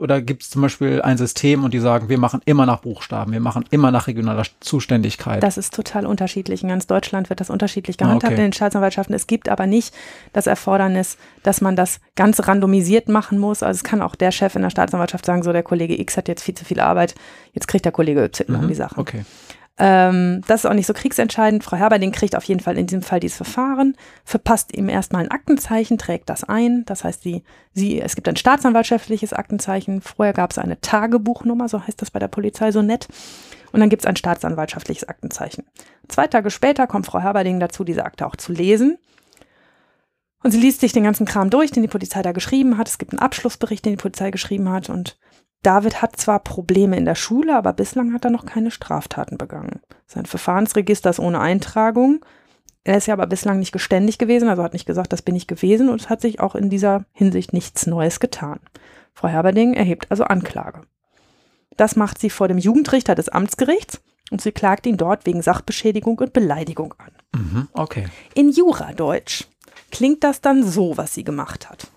[0.00, 3.30] oder gibt es zum Beispiel ein System und die sagen, wir machen immer nach Buchstaben,
[3.32, 5.42] wir machen immer nach regionaler Zuständigkeit?
[5.42, 6.62] Das ist total unterschiedlich.
[6.64, 8.42] In ganz Deutschland wird das unterschiedlich Ah, gehandhabt okay.
[8.42, 9.14] in den Staatsanwaltschaften.
[9.14, 9.94] Es gibt aber nicht
[10.32, 13.62] das Erfordernis, dass man das ganz randomisiert machen muss.
[13.62, 16.26] Also es kann auch der Chef in der Staatsanwaltschaft sagen, so der Kollege X hat
[16.26, 17.14] jetzt viel zu viel Arbeit,
[17.52, 18.98] jetzt kriegt der Kollege Y um Mhm, die Sache.
[18.98, 19.24] Okay.
[19.78, 21.64] Ähm, das ist auch nicht so kriegsentscheidend.
[21.64, 25.30] Frau Herberding kriegt auf jeden Fall in diesem Fall dieses Verfahren, verpasst ihm erstmal ein
[25.30, 26.84] Aktenzeichen, trägt das ein.
[26.86, 30.02] Das heißt, sie, sie, es gibt ein staatsanwaltschaftliches Aktenzeichen.
[30.02, 33.08] Vorher gab es eine Tagebuchnummer, so heißt das bei der Polizei so nett.
[33.72, 35.64] Und dann gibt es ein staatsanwaltschaftliches Aktenzeichen.
[36.08, 38.98] Zwei Tage später kommt Frau Herberding dazu, diese Akte auch zu lesen.
[40.42, 42.88] Und sie liest sich den ganzen Kram durch, den die Polizei da geschrieben hat.
[42.88, 44.88] Es gibt einen Abschlussbericht, den die Polizei geschrieben hat.
[44.88, 45.18] Und
[45.62, 49.80] David hat zwar Probleme in der Schule, aber bislang hat er noch keine Straftaten begangen.
[50.06, 52.24] Sein Verfahrensregister ist ohne Eintragung.
[52.82, 55.46] Er ist ja aber bislang nicht geständig gewesen, also hat nicht gesagt, das bin ich
[55.46, 58.58] gewesen und es hat sich auch in dieser Hinsicht nichts Neues getan.
[59.12, 60.80] Frau Herberding erhebt also Anklage.
[61.76, 64.00] Das macht sie vor dem Jugendrichter des Amtsgerichts
[64.30, 67.12] und sie klagt ihn dort wegen Sachbeschädigung und Beleidigung an.
[67.38, 68.06] Mhm, okay.
[68.34, 69.49] In Juradeutsch
[69.90, 71.88] klingt das dann so, was sie gemacht hat.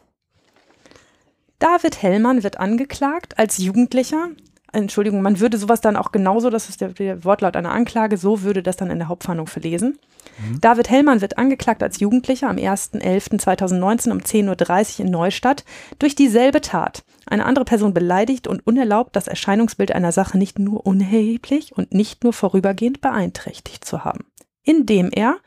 [1.60, 4.30] David Hellmann wird angeklagt als Jugendlicher.
[4.74, 8.42] Entschuldigung, man würde sowas dann auch genauso, das ist der, der Wortlaut einer Anklage, so
[8.42, 10.00] würde das dann in der Hauptverhandlung verlesen.
[10.40, 10.60] Mhm.
[10.62, 15.64] David Hellmann wird angeklagt als Jugendlicher am 1.11.2019 um 10.30 Uhr in Neustadt
[16.00, 17.04] durch dieselbe Tat.
[17.28, 22.24] Eine andere Person beleidigt und unerlaubt, das Erscheinungsbild einer Sache nicht nur unerheblich und nicht
[22.24, 24.26] nur vorübergehend beeinträchtigt zu haben,
[24.64, 25.38] indem er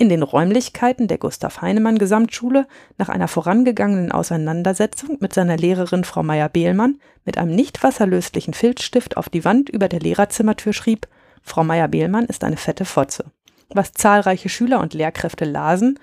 [0.00, 6.22] in den Räumlichkeiten der Gustav Heinemann Gesamtschule nach einer vorangegangenen Auseinandersetzung mit seiner Lehrerin Frau
[6.22, 11.06] Meyer-Behlmann mit einem nicht wasserlöslichen Filzstift auf die Wand über der Lehrerzimmertür schrieb,
[11.42, 13.26] Frau Meyer-Behlmann ist eine fette Fotze,
[13.68, 15.98] was zahlreiche Schüler und Lehrkräfte lasen,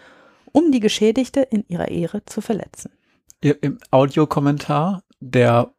[0.52, 2.92] um die Geschädigte in ihrer Ehre zu verletzen.
[3.42, 5.72] Im Audiokommentar der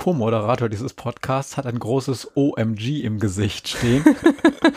[0.00, 4.02] Co-Moderator dieses Podcasts hat ein großes OMG im Gesicht stehen.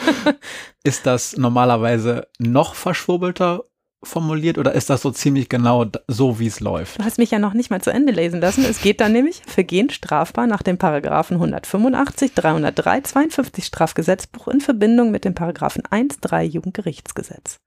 [0.84, 3.64] ist das normalerweise noch verschwurbelter
[4.04, 7.00] formuliert oder ist das so ziemlich genau so, wie es läuft?
[7.00, 8.66] Du hast mich ja noch nicht mal zu Ende lesen lassen.
[8.66, 15.12] Es geht dann nämlich Vergehen strafbar nach den Paragraphen 185, 303, 52 Strafgesetzbuch in Verbindung
[15.12, 17.62] mit den Paragraphen 1, 3 Jugendgerichtsgesetz.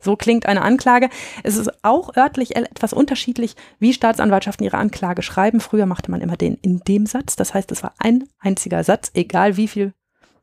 [0.00, 1.10] So klingt eine Anklage.
[1.42, 5.60] Es ist auch örtlich etwas unterschiedlich, wie Staatsanwaltschaften ihre Anklage schreiben.
[5.60, 7.36] Früher machte man immer den in dem Satz.
[7.36, 9.92] Das heißt, es war ein einziger Satz, egal wie viel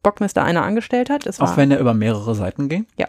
[0.04, 1.26] Bockmeister einer angestellt hat.
[1.26, 2.86] Es auch wenn er über mehrere Seiten ging?
[2.98, 3.08] Ja.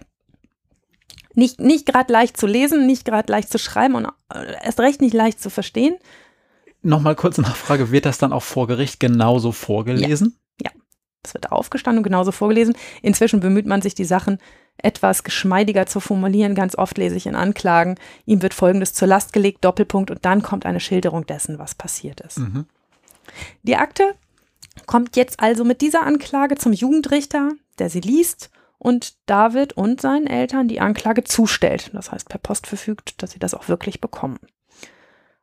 [1.35, 5.01] Nicht, nicht gerade leicht zu lesen, nicht gerade leicht zu schreiben und äh, erst recht
[5.01, 5.97] nicht leicht zu verstehen.
[6.83, 10.35] Nochmal kurze Nachfrage, wird das dann auch vor Gericht genauso vorgelesen?
[10.35, 10.48] Ja.
[11.25, 12.75] Es wird aufgestanden und genauso vorgelesen.
[13.03, 14.39] Inzwischen bemüht man sich, die Sachen
[14.79, 16.55] etwas geschmeidiger zu formulieren.
[16.55, 20.43] Ganz oft lese ich in Anklagen, ihm wird Folgendes zur Last gelegt, Doppelpunkt, und dann
[20.43, 22.39] kommt eine Schilderung dessen, was passiert ist.
[22.39, 22.67] Mhm.
[23.63, 24.15] Die Akte
[24.87, 30.29] kommt jetzt also mit dieser Anklage zum Jugendrichter, der sie liest und David und seinen
[30.29, 31.91] Eltern die Anklage zustellt.
[31.93, 34.39] Das heißt, per Post verfügt, dass sie das auch wirklich bekommen.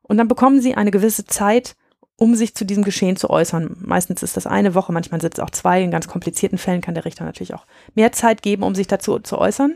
[0.01, 1.75] Und dann bekommen sie eine gewisse Zeit,
[2.17, 3.75] um sich zu diesem Geschehen zu äußern.
[3.79, 5.81] Meistens ist das eine Woche, manchmal sind es auch zwei.
[5.81, 9.19] In ganz komplizierten Fällen kann der Richter natürlich auch mehr Zeit geben, um sich dazu
[9.19, 9.75] zu äußern.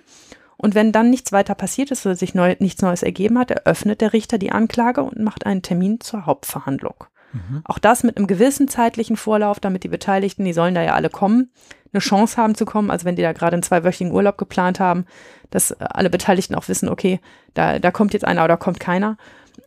[0.55, 4.01] Und wenn dann nichts weiter passiert ist oder sich neu, nichts Neues ergeben hat, eröffnet
[4.01, 7.05] der Richter die Anklage und macht einen Termin zur Hauptverhandlung.
[7.31, 7.61] Mhm.
[7.63, 11.09] Auch das mit einem gewissen zeitlichen Vorlauf, damit die Beteiligten, die sollen da ja alle
[11.09, 11.51] kommen,
[11.93, 12.91] eine Chance haben zu kommen.
[12.91, 15.05] Also wenn die da gerade einen zweiwöchigen Urlaub geplant haben,
[15.49, 17.19] dass alle Beteiligten auch wissen, okay,
[17.53, 19.17] da, da kommt jetzt einer oder kommt keiner.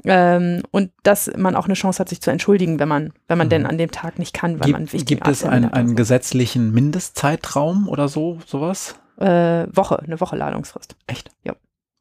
[0.04, 3.46] Ähm, und dass man auch eine Chance hat, sich zu entschuldigen, wenn man, wenn man
[3.46, 3.50] mhm.
[3.50, 6.72] denn an dem Tag nicht kann, weil Gibt, man wichtig Gibt es einen, einen gesetzlichen
[6.72, 8.96] Mindestzeitraum oder so, sowas?
[9.18, 10.96] Äh, Woche, eine Woche Ladungsfrist.
[11.06, 11.30] Echt?
[11.44, 11.54] Ja.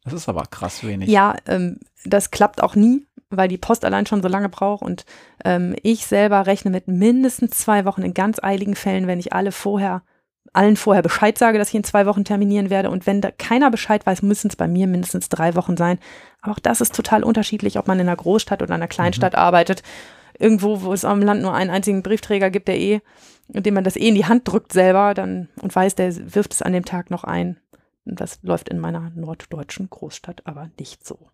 [0.03, 1.09] Das ist aber krass wenig.
[1.09, 5.05] Ja, ähm, das klappt auch nie, weil die Post allein schon so lange braucht und
[5.45, 9.51] ähm, ich selber rechne mit mindestens zwei Wochen in ganz eiligen Fällen, wenn ich alle
[9.51, 10.01] vorher
[10.53, 12.89] allen vorher Bescheid sage, dass ich in zwei Wochen terminieren werde.
[12.89, 15.99] Und wenn da keiner Bescheid weiß, müssen es bei mir mindestens drei Wochen sein.
[16.41, 19.39] Aber auch das ist total unterschiedlich, ob man in einer Großstadt oder einer Kleinstadt mhm.
[19.39, 19.83] arbeitet.
[20.37, 23.01] Irgendwo, wo es am Land nur einen einzigen Briefträger gibt, der eh,
[23.47, 26.61] dem man das eh in die Hand drückt selber, dann und weiß, der wirft es
[26.61, 27.59] an dem Tag noch ein.
[28.05, 31.29] Und das läuft in meiner norddeutschen Großstadt aber nicht so.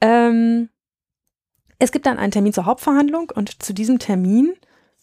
[0.00, 0.68] Ähm,
[1.78, 4.54] es gibt dann einen Termin zur Hauptverhandlung und zu diesem Termin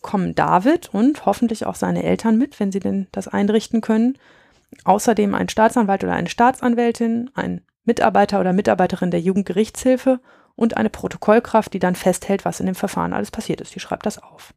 [0.01, 4.17] kommen David und hoffentlich auch seine Eltern mit, wenn sie denn das einrichten können.
[4.83, 10.19] Außerdem ein Staatsanwalt oder eine Staatsanwältin, ein Mitarbeiter oder Mitarbeiterin der Jugendgerichtshilfe
[10.55, 13.73] und eine Protokollkraft, die dann festhält, was in dem Verfahren alles passiert ist.
[13.75, 14.53] Die schreibt das auf.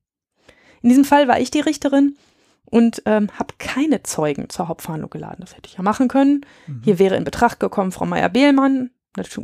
[0.83, 2.17] In diesem Fall war ich die Richterin
[2.65, 5.41] und ähm, habe keine Zeugen zur Hauptverhandlung geladen.
[5.41, 6.47] Das hätte ich ja machen können.
[6.67, 6.83] Mhm.
[6.85, 8.91] Hier wäre in Betracht gekommen Frau Meyer-Behlmann,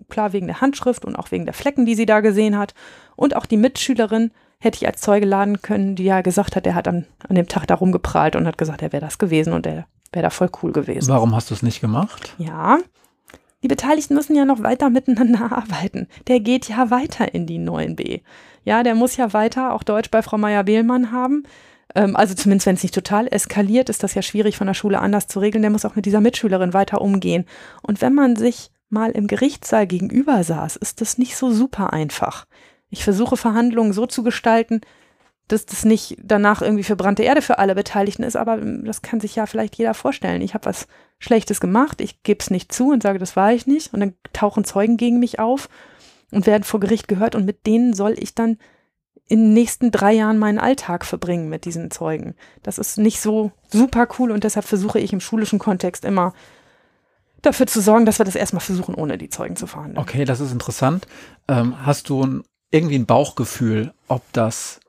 [0.09, 2.75] klar wegen der Handschrift und auch wegen der Flecken, die sie da gesehen hat.
[3.17, 6.75] Und auch die Mitschülerin hätte ich als Zeuge laden können, die ja gesagt hat, er
[6.75, 9.67] hat an, an dem Tag da rumgeprahlt und hat gesagt, er wäre das gewesen und
[9.67, 11.09] er wäre da voll cool gewesen.
[11.09, 12.35] Warum hast du es nicht gemacht?
[12.39, 12.79] Ja,
[13.63, 16.09] die Beteiligten müssen ja noch weiter miteinander arbeiten.
[16.29, 18.23] Der geht ja weiter in die 9b.
[18.65, 21.45] Ja, der muss ja weiter auch Deutsch bei Frau Meier-Behlmann haben.
[21.95, 25.01] Ähm, also zumindest, wenn es nicht total eskaliert, ist das ja schwierig von der Schule
[25.01, 25.63] anders zu regeln.
[25.63, 27.45] Der muss auch mit dieser Mitschülerin weiter umgehen.
[27.83, 32.47] Und wenn man sich mal im Gerichtssaal gegenüber saß, ist das nicht so super einfach.
[32.91, 34.81] Ich versuche Verhandlungen so zu gestalten,
[35.49, 39.37] dass das nicht danach irgendwie verbrannte Erde für alle Beteiligten ist, aber das kann sich
[39.37, 40.43] ja vielleicht jeder vorstellen.
[40.43, 43.67] Ich habe was Schlechtes gemacht, ich gebe es nicht zu und sage, das war ich
[43.67, 45.69] nicht und dann tauchen Zeugen gegen mich auf
[46.33, 48.59] und werden vor Gericht gehört und mit denen soll ich dann
[49.29, 52.35] in den nächsten drei Jahren meinen Alltag verbringen mit diesen Zeugen.
[52.63, 56.33] Das ist nicht so super cool und deshalb versuche ich im schulischen Kontext immer
[57.43, 59.99] dafür zu sorgen, dass wir das erstmal versuchen, ohne die Zeugen zu verhandeln.
[59.99, 61.07] Okay, das ist interessant.
[61.49, 62.43] Ähm, hast du ein,
[62.77, 64.81] irgendwie ein Bauchgefühl, ob das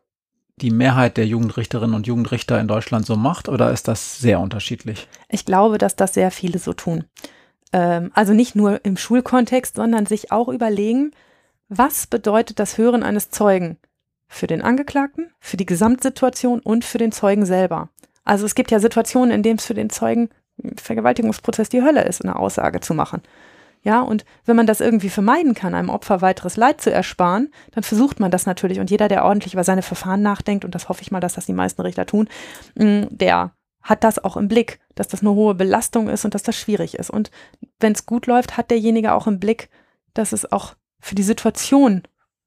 [0.57, 5.07] die Mehrheit der Jugendrichterinnen und Jugendrichter in Deutschland so macht oder ist das sehr unterschiedlich?
[5.29, 7.05] Ich glaube, dass das sehr viele so tun.
[7.71, 11.11] Ähm, also nicht nur im Schulkontext, sondern sich auch überlegen,
[11.69, 13.77] was bedeutet das Hören eines Zeugen
[14.27, 17.89] für den Angeklagten, für die Gesamtsituation und für den Zeugen selber.
[18.23, 22.03] Also es gibt ja Situationen, in denen es für den Zeugen im Vergewaltigungsprozess die Hölle
[22.03, 23.21] ist, eine Aussage zu machen.
[23.83, 27.83] Ja, und wenn man das irgendwie vermeiden kann, einem Opfer weiteres Leid zu ersparen, dann
[27.83, 28.79] versucht man das natürlich.
[28.79, 31.45] Und jeder, der ordentlich über seine Verfahren nachdenkt, und das hoffe ich mal, dass das
[31.45, 32.27] die meisten Richter tun,
[32.75, 36.43] mm, der hat das auch im Blick, dass das eine hohe Belastung ist und dass
[36.43, 37.09] das schwierig ist.
[37.09, 37.31] Und
[37.79, 39.69] wenn es gut läuft, hat derjenige auch im Blick,
[40.13, 42.03] dass es auch für die Situation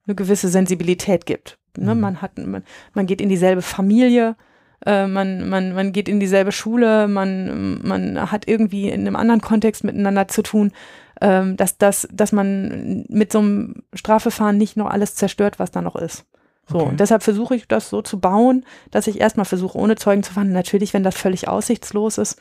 [0.06, 1.58] eine gewisse Sensibilität gibt.
[1.76, 1.94] Ne?
[1.94, 2.00] Mhm.
[2.00, 4.36] Man hat, man, man geht in dieselbe Familie,
[4.86, 9.40] äh, man, man, man geht in dieselbe Schule, man, man hat irgendwie in einem anderen
[9.40, 10.72] Kontext miteinander zu tun,
[11.20, 15.82] ähm, dass, dass, dass man mit so einem Strafverfahren nicht noch alles zerstört, was da
[15.82, 16.24] noch ist.
[16.66, 16.88] So, okay.
[16.90, 20.32] und deshalb versuche ich das so zu bauen, dass ich erstmal versuche, ohne Zeugen zu
[20.32, 20.54] verhandeln.
[20.54, 22.40] Natürlich, wenn das völlig aussichtslos ist,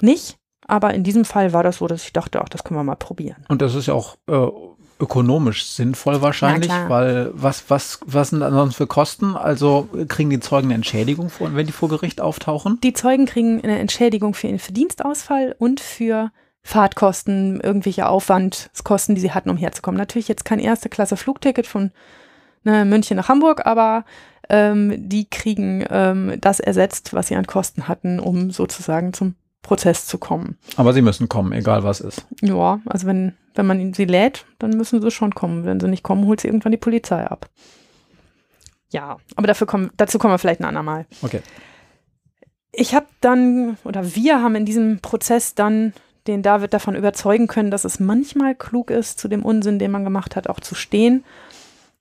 [0.00, 0.38] nicht.
[0.68, 2.96] Aber in diesem Fall war das so, dass ich dachte, ach, das können wir mal
[2.96, 3.44] probieren.
[3.48, 4.48] Und das ist ja auch äh,
[4.98, 9.36] ökonomisch sinnvoll wahrscheinlich, weil was, was, was sind ansonsten für Kosten?
[9.36, 12.78] Also kriegen die Zeugen eine Entschädigung, vor, wenn die vor Gericht auftauchen?
[12.82, 16.30] Die Zeugen kriegen eine Entschädigung für ihren Verdienstausfall und für
[16.62, 19.98] Fahrtkosten, irgendwelche Aufwandskosten, die sie hatten, um herzukommen.
[19.98, 21.92] Natürlich jetzt kein erste Klasse Flugticket von
[22.64, 24.04] ne, München nach Hamburg, aber
[24.48, 29.34] ähm, die kriegen ähm, das ersetzt, was sie an Kosten hatten, um sozusagen zum
[29.66, 30.56] Prozess zu kommen.
[30.76, 32.24] Aber sie müssen kommen, egal was ist.
[32.40, 35.64] Ja, also wenn, wenn man sie lädt, dann müssen sie schon kommen.
[35.64, 37.50] Wenn sie nicht kommen, holt sie irgendwann die Polizei ab.
[38.90, 41.06] Ja, aber dafür kommen, dazu kommen wir vielleicht ein andermal.
[41.22, 41.40] Okay.
[42.70, 45.92] Ich habe dann, oder wir haben in diesem Prozess dann
[46.28, 50.04] den David davon überzeugen können, dass es manchmal klug ist, zu dem Unsinn, den man
[50.04, 51.24] gemacht hat, auch zu stehen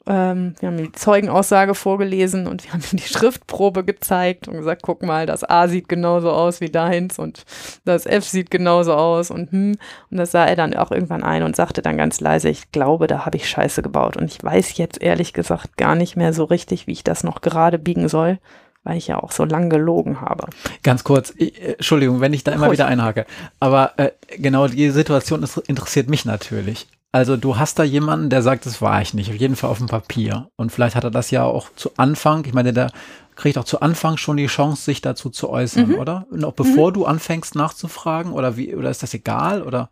[0.08, 4.82] ähm, wir haben die Zeugenaussage vorgelesen und wir haben ihm die Schriftprobe gezeigt und gesagt,
[4.84, 7.44] guck mal, das A sieht genauso aus wie deins und
[7.86, 9.78] das F sieht genauso aus und hm.
[10.12, 13.08] Und das sah er dann auch irgendwann ein und sagte dann ganz leise, ich glaube,
[13.08, 14.18] da habe ich Scheiße gebaut.
[14.18, 17.42] Und ich weiß jetzt ehrlich gesagt gar nicht mehr so richtig, wie ich das noch
[17.42, 18.40] gerade biegen soll
[18.86, 20.46] weil ich ja auch so lang gelogen habe.
[20.84, 22.78] Ganz kurz, ich, äh, Entschuldigung, wenn ich da immer Ruhig.
[22.78, 23.26] wieder einhake,
[23.60, 26.88] aber äh, genau die Situation ist, interessiert mich natürlich.
[27.16, 29.78] Also du hast da jemanden, der sagt, das war ich nicht, auf jeden Fall auf
[29.78, 30.50] dem Papier.
[30.58, 32.92] Und vielleicht hat er das ja auch zu Anfang, ich meine, der
[33.38, 35.96] kriegt auch zu Anfang schon die Chance, sich dazu zu äußern, mhm.
[35.96, 36.26] oder?
[36.30, 36.94] Noch bevor mhm.
[36.94, 39.90] du anfängst nachzufragen, oder wie, oder ist das egal, oder?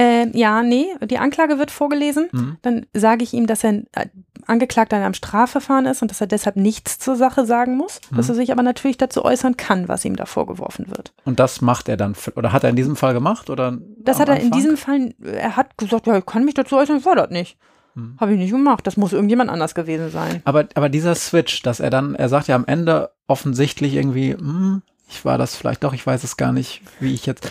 [0.00, 2.30] Äh, ja, nee, die Anklage wird vorgelesen.
[2.32, 2.56] Mhm.
[2.62, 4.06] Dann sage ich ihm, dass er äh,
[4.46, 8.16] Angeklagter in einem Strafverfahren ist und dass er deshalb nichts zur Sache sagen muss, mhm.
[8.16, 11.12] dass er sich aber natürlich dazu äußern kann, was ihm da vorgeworfen wird.
[11.26, 13.50] Und das macht er dann, oder hat er in diesem Fall gemacht?
[13.50, 14.46] Oder das hat er Anfang?
[14.46, 17.28] in diesem Fall, er hat gesagt, ja, ich kann mich dazu äußern, ich war das
[17.28, 17.58] nicht.
[17.94, 18.16] Hm.
[18.18, 18.86] Habe ich nicht gemacht.
[18.86, 20.40] Das muss irgendjemand anders gewesen sein.
[20.46, 24.80] Aber, aber dieser Switch, dass er dann, er sagt ja am Ende offensichtlich irgendwie, hm,
[25.10, 27.50] ich war das vielleicht doch, ich weiß es gar nicht, wie ich jetzt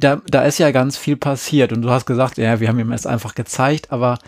[0.00, 2.92] da, da ist ja ganz viel passiert und du hast gesagt, ja, wir haben ihm
[2.92, 4.18] es einfach gezeigt, aber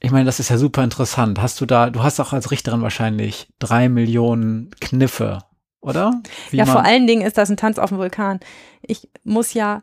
[0.00, 1.40] ich meine, das ist ja super interessant.
[1.40, 5.40] Hast du da, du hast auch als Richterin wahrscheinlich drei Millionen Kniffe,
[5.80, 6.20] oder?
[6.50, 8.40] Wie ja, vor allen Dingen ist das ein Tanz auf dem Vulkan.
[8.82, 9.82] Ich muss ja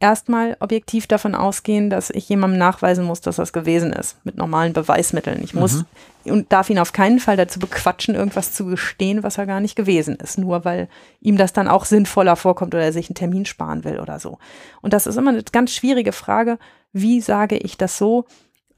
[0.00, 4.72] erstmal objektiv davon ausgehen, dass ich jemandem nachweisen muss, dass das gewesen ist, mit normalen
[4.72, 5.40] Beweismitteln.
[5.44, 5.84] Ich muss
[6.24, 6.32] mhm.
[6.32, 9.76] und darf ihn auf keinen Fall dazu bequatschen, irgendwas zu gestehen, was er gar nicht
[9.76, 10.88] gewesen ist, nur weil
[11.20, 14.38] ihm das dann auch sinnvoller vorkommt oder er sich einen Termin sparen will oder so.
[14.80, 16.58] Und das ist immer eine ganz schwierige Frage,
[16.92, 18.24] wie sage ich das so,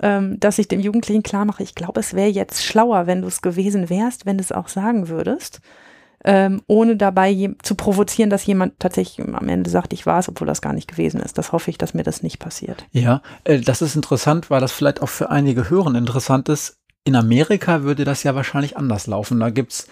[0.03, 3.29] ähm, dass ich dem Jugendlichen klar mache, ich glaube, es wäre jetzt schlauer, wenn du
[3.29, 5.61] es gewesen wärst, wenn du es auch sagen würdest
[6.25, 10.47] ähm, ohne dabei zu provozieren, dass jemand tatsächlich am Ende sagt, ich war es, obwohl
[10.47, 11.39] das gar nicht gewesen ist.
[11.39, 12.85] Das hoffe ich, dass mir das nicht passiert.
[12.93, 16.79] Ja, äh, das ist interessant, weil das vielleicht auch für einige Hören interessant ist.
[17.05, 19.41] In Amerika würde das ja wahrscheinlich anders laufen.
[19.41, 19.89] Da gibt's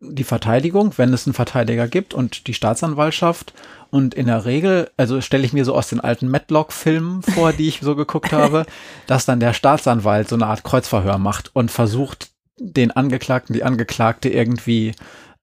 [0.00, 3.52] die Verteidigung, wenn es einen Verteidiger gibt und die Staatsanwaltschaft.
[3.90, 7.68] Und in der Regel, also stelle ich mir so aus den alten Matlock-Filmen vor, die
[7.68, 8.66] ich so geguckt habe,
[9.06, 14.28] dass dann der Staatsanwalt so eine Art Kreuzverhör macht und versucht, den Angeklagten, die Angeklagte
[14.28, 14.94] irgendwie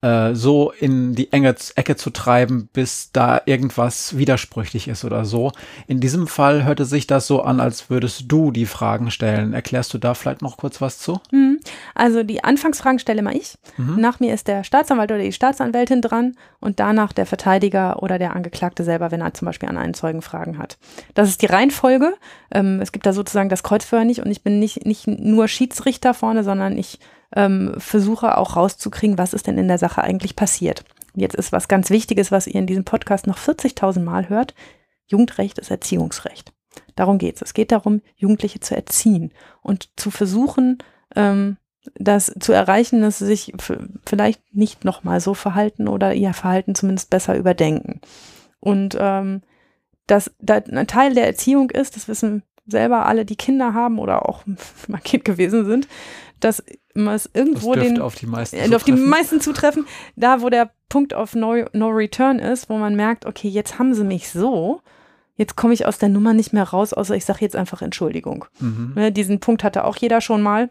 [0.01, 5.51] äh, so in die enge Ecke zu treiben, bis da irgendwas widersprüchlich ist oder so.
[5.88, 9.53] In diesem Fall hörte sich das so an, als würdest du die Fragen stellen.
[9.53, 11.19] Erklärst du da vielleicht noch kurz was zu?
[11.31, 11.60] Mhm.
[11.95, 13.55] Also die Anfangsfragen stelle mal ich.
[13.77, 13.99] Mhm.
[13.99, 18.36] Nach mir ist der Staatsanwalt oder die Staatsanwältin dran und danach der Verteidiger oder der
[18.36, 20.77] Angeklagte selber, wenn er zum Beispiel an einen Zeugen Fragen hat.
[21.13, 22.13] Das ist die Reihenfolge.
[22.51, 26.13] Ähm, es gibt da sozusagen das Kreuzfeuer nicht und ich bin nicht, nicht nur Schiedsrichter
[26.13, 26.99] vorne, sondern ich
[27.35, 30.83] ähm, versuche auch rauszukriegen, was ist denn in der Sache eigentlich passiert.
[31.13, 34.53] Jetzt ist was ganz Wichtiges, was ihr in diesem Podcast noch 40.000 Mal hört.
[35.07, 36.53] Jugendrecht ist Erziehungsrecht.
[36.95, 37.41] Darum geht es.
[37.41, 40.79] Es geht darum, Jugendliche zu erziehen und zu versuchen,
[41.15, 41.57] ähm,
[41.95, 43.53] das zu erreichen, dass sie sich
[44.05, 48.01] vielleicht nicht nochmal so verhalten oder ihr Verhalten zumindest besser überdenken.
[48.59, 49.41] Und ähm,
[50.07, 54.27] dass da ein Teil der Erziehung ist, das wissen selber alle, die Kinder haben oder
[54.27, 54.43] auch
[54.88, 55.88] mal Kind gewesen sind,
[56.39, 60.49] dass es irgendwo das den auf die meisten äh, auf die meisten zutreffen, da wo
[60.49, 64.29] der Punkt of no, no Return ist, wo man merkt, okay, jetzt haben sie mich
[64.29, 64.81] so,
[65.35, 68.45] jetzt komme ich aus der Nummer nicht mehr raus, außer ich sage jetzt einfach Entschuldigung.
[68.59, 68.93] Mhm.
[68.95, 70.69] Ne, diesen Punkt hatte auch jeder schon mal.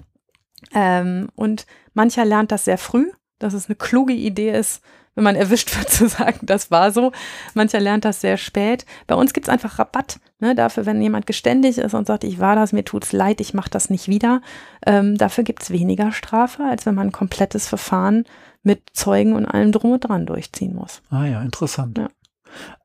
[0.72, 4.82] Ähm, und mancher lernt das sehr früh, dass es eine kluge Idee ist,
[5.14, 7.12] wenn man erwischt wird, zu sagen, das war so.
[7.54, 8.84] Mancher lernt das sehr spät.
[9.06, 12.38] Bei uns gibt es einfach Rabatt ne, dafür, wenn jemand geständig ist und sagt, ich
[12.38, 14.40] war das, mir tut's leid, ich mache das nicht wieder.
[14.86, 18.24] Ähm, dafür gibt es weniger Strafe, als wenn man ein komplettes Verfahren
[18.62, 21.02] mit Zeugen und allem drum und dran durchziehen muss.
[21.10, 21.98] Ah ja, interessant.
[21.98, 22.08] Ja.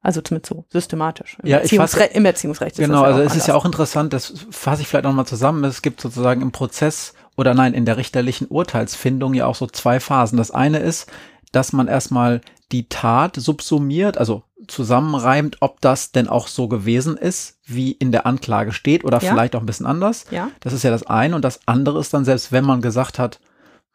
[0.02, 1.38] Also zumindest so systematisch.
[1.44, 2.78] Im, ja, Erziehungsre fasse, im Erziehungsrecht.
[2.78, 5.64] genau, also es ist ja auch interessant, das fasse ich vielleicht nochmal zusammen.
[5.64, 10.00] Es gibt sozusagen im Prozess oder nein, in der richterlichen Urteilsfindung ja auch so zwei
[10.00, 10.38] Phasen.
[10.38, 11.12] Das eine ist,
[11.52, 17.58] dass man erstmal die Tat subsumiert, also zusammenreimt, ob das denn auch so gewesen ist,
[17.66, 19.32] wie in der Anklage steht oder ja.
[19.32, 20.26] vielleicht auch ein bisschen anders.
[20.32, 20.52] Ja.
[20.60, 21.36] Das ist ja das eine.
[21.36, 23.40] Und das andere ist dann, selbst wenn man gesagt hat,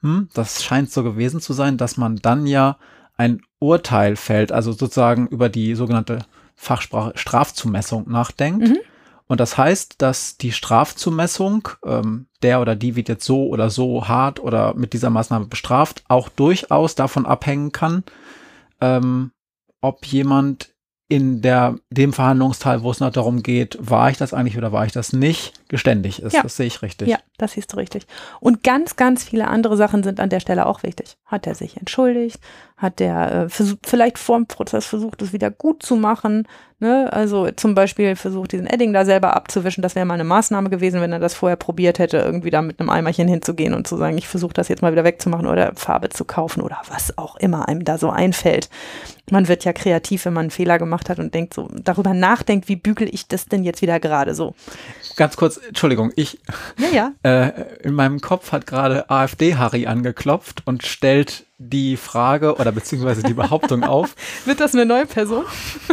[0.00, 2.78] hm, das scheint so gewesen zu sein, dass man dann ja
[3.16, 6.20] ein Urteil fällt, also sozusagen über die sogenannte
[6.56, 8.68] Fachsprache Strafzumessung nachdenkt.
[8.68, 8.78] Mhm.
[9.26, 14.06] Und das heißt, dass die Strafzumessung, ähm, der oder die wird jetzt so oder so
[14.06, 18.04] hart oder mit dieser Maßnahme bestraft, auch durchaus davon abhängen kann,
[18.80, 19.32] ähm,
[19.80, 20.74] ob jemand
[21.08, 24.87] in der, dem Verhandlungsteil, wo es noch darum geht, war ich das eigentlich oder war
[24.87, 26.32] ich das nicht, geständig ist.
[26.32, 26.42] Ja.
[26.42, 27.08] Das sehe ich richtig.
[27.08, 28.06] Ja, das siehst du richtig.
[28.38, 31.16] Und ganz, ganz viele andere Sachen sind an der Stelle auch wichtig.
[31.26, 32.40] Hat er sich entschuldigt?
[32.76, 33.48] Hat er äh,
[33.82, 36.46] vielleicht vor dem Prozess versucht, es wieder gut zu machen?
[36.78, 37.12] Ne?
[37.12, 39.82] Also zum Beispiel versucht, diesen Edding da selber abzuwischen.
[39.82, 42.78] Das wäre mal eine Maßnahme gewesen, wenn er das vorher probiert hätte, irgendwie da mit
[42.78, 46.10] einem Eimerchen hinzugehen und zu sagen, ich versuche das jetzt mal wieder wegzumachen oder Farbe
[46.10, 48.68] zu kaufen oder was auch immer einem da so einfällt.
[49.30, 52.68] Man wird ja kreativ, wenn man einen Fehler gemacht hat und denkt so, darüber nachdenkt,
[52.68, 54.54] wie bügel ich das denn jetzt wieder gerade so.
[55.16, 56.40] Ganz kurz, Entschuldigung, ich
[56.79, 57.12] ja, ja.
[57.22, 63.35] Äh, in meinem Kopf hat gerade AfD-Harry angeklopft und stellt die Frage oder beziehungsweise die
[63.35, 64.14] Behauptung auf.
[64.44, 65.44] Wird das eine neue Person?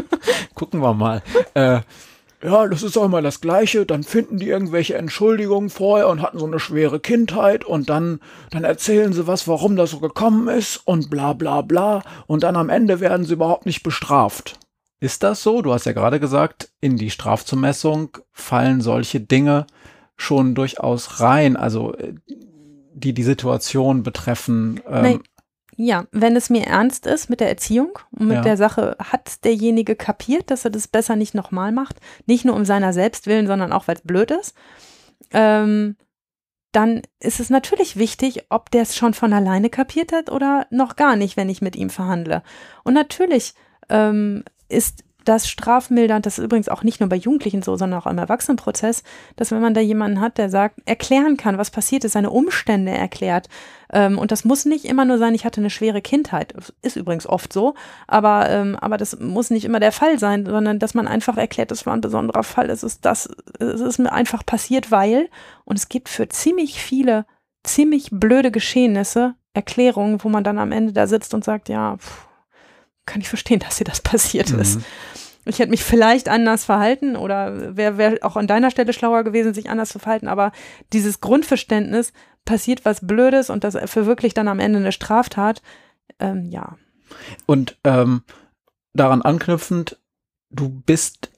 [0.56, 1.22] Gucken wir mal.
[1.54, 1.82] Äh,
[2.44, 3.86] ja, das ist auch immer das Gleiche.
[3.86, 8.64] Dann finden die irgendwelche Entschuldigungen vorher und hatten so eine schwere Kindheit und dann, dann
[8.64, 12.02] erzählen sie was, warum das so gekommen ist und bla bla bla.
[12.26, 14.58] Und dann am Ende werden sie überhaupt nicht bestraft.
[15.02, 15.64] Ist das so?
[15.64, 19.66] Du hast ja gerade gesagt, in die Strafzumessung fallen solche Dinge
[20.16, 22.14] schon durchaus rein, also äh,
[22.94, 24.80] die die Situation betreffen.
[24.88, 25.20] Ähm, Nein.
[25.76, 28.42] Ja, wenn es mir ernst ist mit der Erziehung und mit ja.
[28.44, 31.96] der Sache, hat derjenige kapiert, dass er das besser nicht nochmal macht,
[32.28, 34.54] nicht nur um seiner selbst willen, sondern auch, weil es blöd ist,
[35.32, 35.96] ähm,
[36.72, 40.96] dann ist es natürlich wichtig, ob der es schon von alleine kapiert hat oder noch
[40.96, 42.44] gar nicht, wenn ich mit ihm verhandle.
[42.84, 43.56] Und natürlich
[43.90, 48.08] ähm, ist das strafmildernd, das ist übrigens auch nicht nur bei Jugendlichen so, sondern auch
[48.08, 49.04] im Erwachsenenprozess,
[49.36, 52.92] dass wenn man da jemanden hat, der sagt, erklären kann, was passiert ist, seine Umstände
[52.92, 53.48] erklärt.
[53.94, 56.54] Ähm, und das muss nicht immer nur sein, ich hatte eine schwere Kindheit.
[56.82, 57.76] Ist übrigens oft so,
[58.08, 61.72] aber, ähm, aber das muss nicht immer der Fall sein, sondern dass man einfach erklärt,
[61.72, 63.30] das war ein besonderer Fall, es ist das,
[63.60, 65.30] es ist mir einfach passiert, weil,
[65.66, 67.26] und es gibt für ziemlich viele,
[67.64, 72.28] ziemlich blöde Geschehnisse Erklärungen, wo man dann am Ende da sitzt und sagt, ja, pff,
[73.12, 74.60] kann ich verstehen, dass dir das passiert mhm.
[74.60, 74.80] ist.
[75.46, 79.54] Ich hätte mich vielleicht anders verhalten oder wäre wär auch an deiner Stelle schlauer gewesen,
[79.54, 80.52] sich anders zu verhalten, aber
[80.94, 82.14] dieses Grundverständnis,
[82.46, 85.62] passiert was Blödes und das für wirklich dann am Ende eine Straftat,
[86.20, 86.78] ähm, ja.
[87.46, 88.24] Und ähm,
[88.94, 89.98] daran anknüpfend,
[90.50, 91.30] du bist,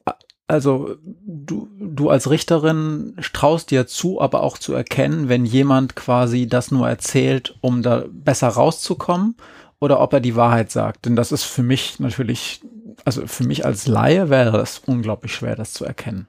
[0.48, 6.48] also du, du als Richterin traust dir zu, aber auch zu erkennen, wenn jemand quasi
[6.48, 9.36] das nur erzählt, um da besser rauszukommen
[9.84, 11.06] oder ob er die Wahrheit sagt.
[11.06, 12.62] Denn das ist für mich natürlich,
[13.04, 16.26] also für mich als Laie wäre es unglaublich schwer, das zu erkennen.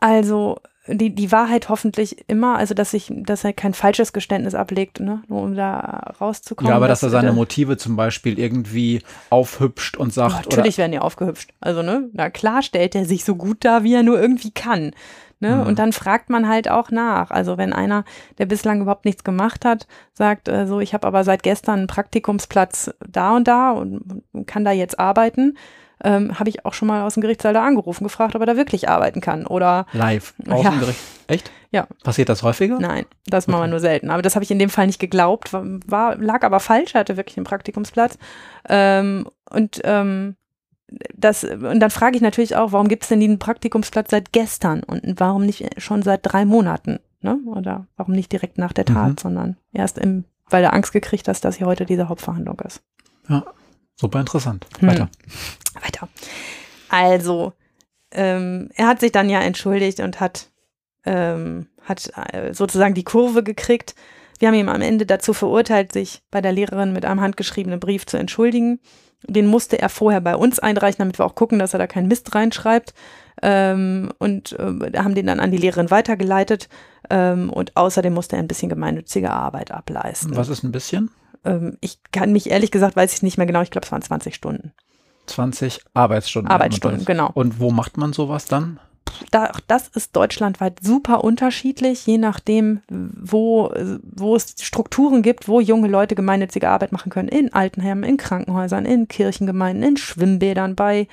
[0.00, 0.58] Also
[0.88, 5.22] die, die Wahrheit hoffentlich immer, also dass ich, dass er kein falsches Geständnis ablegt, ne,
[5.28, 6.70] nur um da rauszukommen.
[6.70, 9.00] Ja, aber dass, dass er seine Motive zum Beispiel irgendwie
[9.30, 10.50] aufhübscht und sagt.
[10.50, 11.50] Natürlich werden die aufgehübscht.
[11.60, 14.90] Also, ne, na klar stellt er sich so gut da, wie er nur irgendwie kann.
[15.42, 15.56] Ne?
[15.56, 15.66] Mhm.
[15.66, 17.32] Und dann fragt man halt auch nach.
[17.32, 18.04] Also wenn einer,
[18.38, 21.86] der bislang überhaupt nichts gemacht hat, sagt, äh, so, ich habe aber seit gestern einen
[21.88, 25.58] Praktikumsplatz da und da und kann da jetzt arbeiten,
[26.04, 28.56] ähm, habe ich auch schon mal aus dem Gerichtssaal da angerufen, gefragt, ob er da
[28.56, 29.44] wirklich arbeiten kann.
[29.44, 30.70] Oder live aus ja.
[30.70, 31.00] dem Gericht.
[31.26, 31.50] Echt?
[31.72, 31.88] Ja.
[32.04, 32.78] Passiert das häufiger?
[32.78, 34.10] Nein, das machen wir nur selten.
[34.10, 37.16] Aber das habe ich in dem Fall nicht geglaubt, war, lag aber falsch, er hatte
[37.16, 38.16] wirklich einen Praktikumsplatz.
[38.68, 40.36] Ähm, und ähm,
[41.14, 44.82] das, und dann frage ich natürlich auch, warum gibt es denn diesen Praktikumsplatz seit gestern
[44.82, 46.98] und warum nicht schon seit drei Monaten?
[47.20, 47.38] Ne?
[47.46, 49.18] Oder warum nicht direkt nach der Tat, mhm.
[49.18, 52.82] sondern erst im, weil er Angst gekriegt hat, dass hier heute diese Hauptverhandlung ist.
[53.28, 53.44] Ja,
[53.96, 54.66] super interessant.
[54.80, 54.88] Hm.
[54.88, 55.08] Weiter.
[55.74, 55.82] Hm.
[55.82, 56.08] Weiter.
[56.88, 57.52] Also,
[58.10, 60.48] ähm, er hat sich dann ja entschuldigt und hat,
[61.04, 63.94] ähm, hat äh, sozusagen die Kurve gekriegt.
[64.42, 68.06] Wir haben ihn am Ende dazu verurteilt, sich bei der Lehrerin mit einem handgeschriebenen Brief
[68.06, 68.80] zu entschuldigen.
[69.24, 72.08] Den musste er vorher bei uns einreichen, damit wir auch gucken, dass er da keinen
[72.08, 72.92] Mist reinschreibt.
[73.40, 76.68] Ähm, und äh, haben den dann an die Lehrerin weitergeleitet.
[77.08, 80.34] Ähm, und außerdem musste er ein bisschen gemeinnützige Arbeit ableisten.
[80.34, 81.12] Was ist ein bisschen?
[81.44, 84.02] Ähm, ich kann mich ehrlich gesagt, weiß ich nicht mehr genau, ich glaube, es waren
[84.02, 84.72] 20 Stunden.
[85.26, 86.50] 20 Arbeitsstunden.
[86.50, 87.30] Arbeitsstunden, genau.
[87.32, 88.80] Und wo macht man sowas dann?
[89.30, 93.72] Da, das ist deutschlandweit super unterschiedlich, je nachdem, wo,
[94.02, 97.28] wo es Strukturen gibt, wo junge Leute gemeinnützige Arbeit machen können.
[97.28, 101.08] In Altenheimen, in Krankenhäusern, in Kirchengemeinden, in Schwimmbädern, bei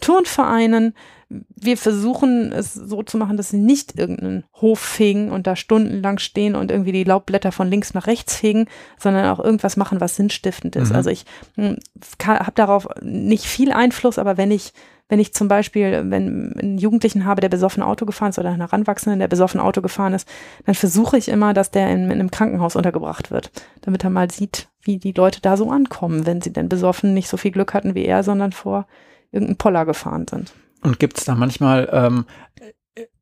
[0.00, 0.94] Turnvereinen.
[1.28, 6.18] Wir versuchen es so zu machen, dass sie nicht irgendeinen Hof fegen und da stundenlang
[6.18, 8.66] stehen und irgendwie die Laubblätter von links nach rechts fegen,
[8.98, 10.90] sondern auch irgendwas machen, was sinnstiftend ist.
[10.90, 10.96] Mhm.
[10.96, 11.24] Also ich
[11.56, 11.78] hm,
[12.22, 14.74] habe darauf nicht viel Einfluss, aber wenn ich
[15.08, 18.60] wenn ich zum Beispiel, wenn einen Jugendlichen habe, der besoffen Auto gefahren ist oder einen
[18.60, 20.28] Heranwachsenden, der besoffen Auto gefahren ist,
[20.64, 23.50] dann versuche ich immer, dass der in, in einem Krankenhaus untergebracht wird,
[23.82, 27.28] damit er mal sieht, wie die Leute da so ankommen, wenn sie denn besoffen nicht
[27.28, 28.86] so viel Glück hatten wie er, sondern vor
[29.30, 30.52] irgendeinem Poller gefahren sind.
[30.82, 32.24] Und gibt es da manchmal ähm,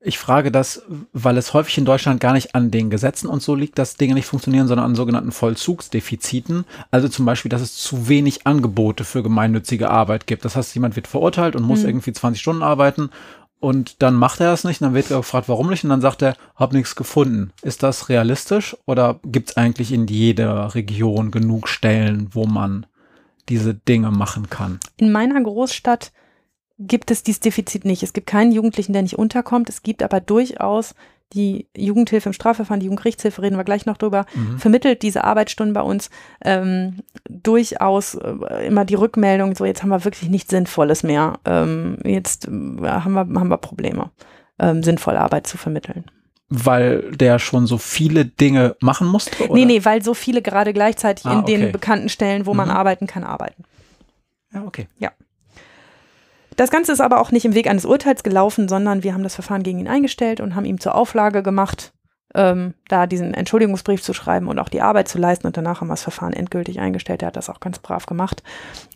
[0.01, 3.55] ich frage das, weil es häufig in Deutschland gar nicht an den Gesetzen und so
[3.55, 6.67] liegt, dass Dinge nicht funktionieren, sondern an sogenannten Vollzugsdefiziten.
[6.91, 10.45] Also zum Beispiel, dass es zu wenig Angebote für gemeinnützige Arbeit gibt.
[10.45, 11.89] Das heißt, jemand wird verurteilt und muss mhm.
[11.89, 13.11] irgendwie 20 Stunden arbeiten
[13.63, 14.83] und dann macht er das nicht.
[14.83, 15.85] dann wird er gefragt, warum nicht?
[15.85, 17.53] Und dann sagt er, hab nichts gefunden.
[17.63, 22.87] Ist das realistisch oder gibt es eigentlich in jeder Region genug Stellen, wo man
[23.49, 24.81] diese Dinge machen kann?
[24.97, 26.11] In meiner Großstadt
[26.87, 28.03] gibt es dieses Defizit nicht.
[28.03, 29.69] Es gibt keinen Jugendlichen, der nicht unterkommt.
[29.69, 30.95] Es gibt aber durchaus
[31.33, 34.59] die Jugendhilfe im Strafverfahren, die Jugendgerichtshilfe, reden wir gleich noch drüber, mhm.
[34.59, 36.11] vermittelt diese Arbeitsstunden bei uns
[36.45, 41.39] ähm, durchaus äh, immer die Rückmeldung, so jetzt haben wir wirklich nichts Sinnvolles mehr.
[41.45, 44.11] Ähm, jetzt äh, haben, wir, haben wir Probleme,
[44.59, 46.05] ähm, sinnvolle Arbeit zu vermitteln.
[46.51, 49.45] Weil der schon so viele Dinge machen musste?
[49.45, 49.55] Oder?
[49.55, 51.57] Nee, nee, weil so viele gerade gleichzeitig ah, in okay.
[51.57, 52.59] den bekannten Stellen, wo mhm.
[52.59, 53.65] man arbeiten kann, arbeiten.
[54.53, 54.87] Ja, okay.
[54.99, 55.13] Ja.
[56.57, 59.35] Das Ganze ist aber auch nicht im Weg eines Urteils gelaufen, sondern wir haben das
[59.35, 61.93] Verfahren gegen ihn eingestellt und haben ihm zur Auflage gemacht,
[62.35, 65.47] ähm, da diesen Entschuldigungsbrief zu schreiben und auch die Arbeit zu leisten.
[65.47, 67.23] Und danach haben wir das Verfahren endgültig eingestellt.
[67.23, 68.43] Er hat das auch ganz brav gemacht.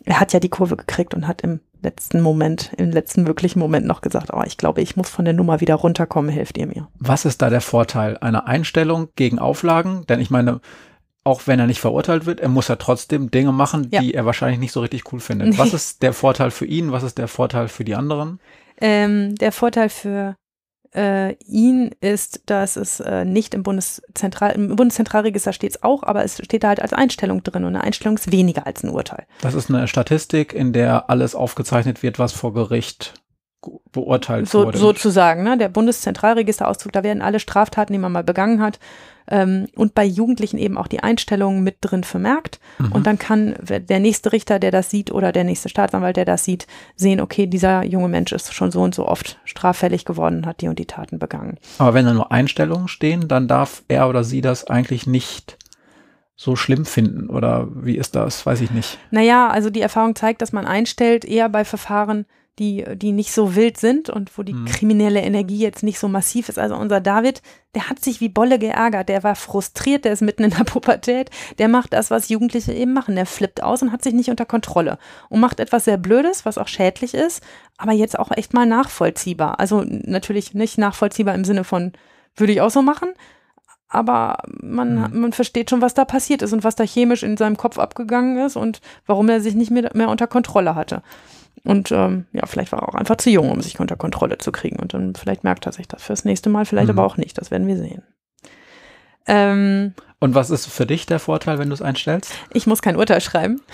[0.05, 3.85] Er hat ja die Kurve gekriegt und hat im letzten Moment, im letzten wirklichen Moment
[3.85, 6.87] noch gesagt, oh, ich glaube, ich muss von der Nummer wieder runterkommen, helft ihr mir.
[6.99, 10.05] Was ist da der Vorteil einer Einstellung gegen Auflagen?
[10.07, 10.59] Denn ich meine,
[11.27, 13.99] auch wenn er nicht verurteilt wird, er muss ja trotzdem Dinge machen, ja.
[13.99, 15.49] die er wahrscheinlich nicht so richtig cool findet.
[15.49, 15.57] Nee.
[15.57, 16.91] Was ist der Vorteil für ihn?
[16.93, 18.39] Was ist der Vorteil für die anderen?
[18.79, 20.37] Ähm, der Vorteil für
[20.95, 26.23] äh, ihn ist, dass es äh, nicht im, Bundeszentral, im Bundeszentralregister steht es auch, aber
[26.23, 29.25] es steht da halt als Einstellung drin und eine Einstellung ist weniger als ein Urteil.
[29.41, 33.15] Das ist eine Statistik, in der alles aufgezeichnet wird, was vor Gericht
[33.91, 34.77] beurteilt so, wurde.
[34.77, 35.57] Sozusagen, ne?
[35.57, 38.79] der Bundeszentralregisterauszug, da werden alle Straftaten, die man mal begangen hat,
[39.29, 42.59] ähm, und bei Jugendlichen eben auch die Einstellungen mit drin vermerkt.
[42.79, 42.91] Mhm.
[42.93, 46.43] Und dann kann der nächste Richter, der das sieht, oder der nächste Staatsanwalt, der das
[46.43, 50.61] sieht, sehen, okay, dieser junge Mensch ist schon so und so oft straffällig geworden, hat
[50.61, 51.57] die und die Taten begangen.
[51.77, 55.57] Aber wenn da nur Einstellungen stehen, dann darf er oder sie das eigentlich nicht
[56.37, 58.45] so schlimm finden oder wie ist das?
[58.45, 58.99] Weiß ich nicht.
[59.09, 62.25] Naja, also die Erfahrung zeigt, dass man einstellt eher bei Verfahren,
[62.59, 64.65] die, die nicht so wild sind und wo die mhm.
[64.65, 66.57] kriminelle Energie jetzt nicht so massiv ist.
[66.57, 67.41] Also unser David,
[67.75, 71.29] der hat sich wie Bolle geärgert, der war frustriert, der ist mitten in der Pubertät,
[71.59, 73.15] der macht das, was Jugendliche eben machen.
[73.15, 74.97] Der flippt aus und hat sich nicht unter Kontrolle
[75.29, 77.43] und macht etwas sehr Blödes, was auch schädlich ist,
[77.77, 79.59] aber jetzt auch echt mal nachvollziehbar.
[79.59, 81.93] Also natürlich nicht nachvollziehbar im Sinne von,
[82.35, 83.09] würde ich auch so machen,
[83.89, 85.21] aber man, mhm.
[85.21, 88.37] man versteht schon, was da passiert ist und was da chemisch in seinem Kopf abgegangen
[88.37, 91.03] ist und warum er sich nicht mehr, mehr unter Kontrolle hatte.
[91.63, 94.51] Und ähm, ja, vielleicht war er auch einfach zu jung, um sich unter Kontrolle zu
[94.51, 94.77] kriegen.
[94.79, 96.97] Und dann vielleicht merkt er sich das fürs nächste Mal, vielleicht mhm.
[96.97, 97.37] aber auch nicht.
[97.37, 98.03] Das werden wir sehen.
[99.27, 102.33] Ähm, und was ist für dich der Vorteil, wenn du es einstellst?
[102.53, 103.61] Ich muss kein Urteil schreiben.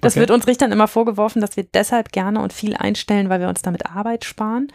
[0.00, 0.20] Das okay.
[0.20, 3.62] wird uns Richtern immer vorgeworfen, dass wir deshalb gerne und viel einstellen, weil wir uns
[3.62, 4.68] damit Arbeit sparen.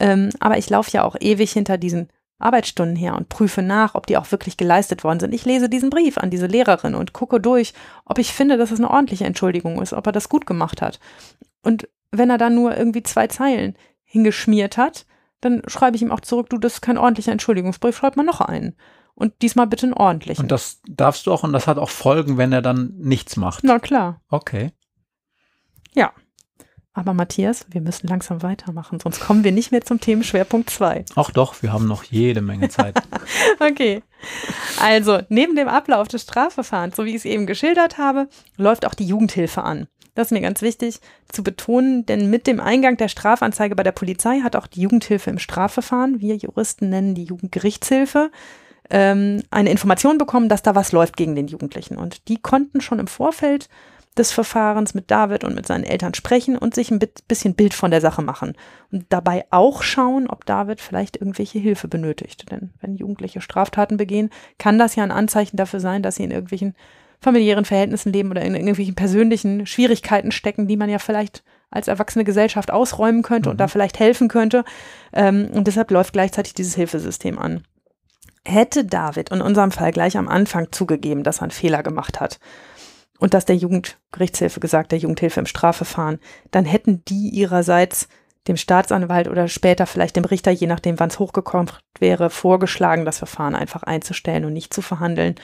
[0.00, 2.08] Ähm, aber ich laufe ja auch ewig hinter diesen
[2.44, 5.34] Arbeitsstunden her und prüfe nach, ob die auch wirklich geleistet worden sind.
[5.34, 7.72] Ich lese diesen Brief an diese Lehrerin und gucke durch,
[8.04, 11.00] ob ich finde, dass es eine ordentliche Entschuldigung ist, ob er das gut gemacht hat.
[11.62, 15.06] Und wenn er dann nur irgendwie zwei Zeilen hingeschmiert hat,
[15.40, 18.40] dann schreibe ich ihm auch zurück, du, das ist kein ordentlicher Entschuldigungsbrief, schreib mal noch
[18.40, 18.76] einen.
[19.14, 20.42] Und diesmal bitte einen ordentlichen.
[20.42, 23.62] Und das darfst du auch und das hat auch Folgen, wenn er dann nichts macht.
[23.62, 24.20] Na klar.
[24.28, 24.72] Okay.
[25.94, 26.12] Ja.
[26.96, 31.04] Aber Matthias, wir müssen langsam weitermachen, sonst kommen wir nicht mehr zum Themenschwerpunkt 2.
[31.16, 32.96] Ach doch, wir haben noch jede Menge Zeit.
[33.60, 34.02] okay.
[34.80, 38.94] Also, neben dem Ablauf des Strafverfahrens, so wie ich es eben geschildert habe, läuft auch
[38.94, 39.88] die Jugendhilfe an.
[40.14, 41.00] Das ist mir ganz wichtig
[41.32, 45.30] zu betonen, denn mit dem Eingang der Strafanzeige bei der Polizei hat auch die Jugendhilfe
[45.30, 48.30] im Strafverfahren, wir Juristen nennen die Jugendgerichtshilfe,
[48.90, 51.96] ähm, eine Information bekommen, dass da was läuft gegen den Jugendlichen.
[51.96, 53.68] Und die konnten schon im Vorfeld
[54.16, 57.90] des Verfahrens mit David und mit seinen Eltern sprechen und sich ein bisschen Bild von
[57.90, 58.54] der Sache machen.
[58.92, 62.50] Und dabei auch schauen, ob David vielleicht irgendwelche Hilfe benötigt.
[62.50, 66.30] Denn wenn Jugendliche Straftaten begehen, kann das ja ein Anzeichen dafür sein, dass sie in
[66.30, 66.74] irgendwelchen
[67.20, 72.24] familiären Verhältnissen leben oder in irgendwelchen persönlichen Schwierigkeiten stecken, die man ja vielleicht als erwachsene
[72.24, 73.52] Gesellschaft ausräumen könnte mhm.
[73.52, 74.64] und da vielleicht helfen könnte.
[75.12, 77.64] Ähm, und deshalb läuft gleichzeitig dieses Hilfesystem an.
[78.46, 82.38] Hätte David in unserem Fall gleich am Anfang zugegeben, dass er einen Fehler gemacht hat
[83.24, 86.18] und dass der Jugendgerichtshilfe gesagt, der Jugendhilfe im Strafverfahren,
[86.50, 88.06] dann hätten die ihrerseits
[88.48, 93.16] dem Staatsanwalt oder später vielleicht dem Richter, je nachdem, wann es hochgekommen wäre, vorgeschlagen, das
[93.16, 95.36] Verfahren einfach einzustellen und nicht zu verhandeln.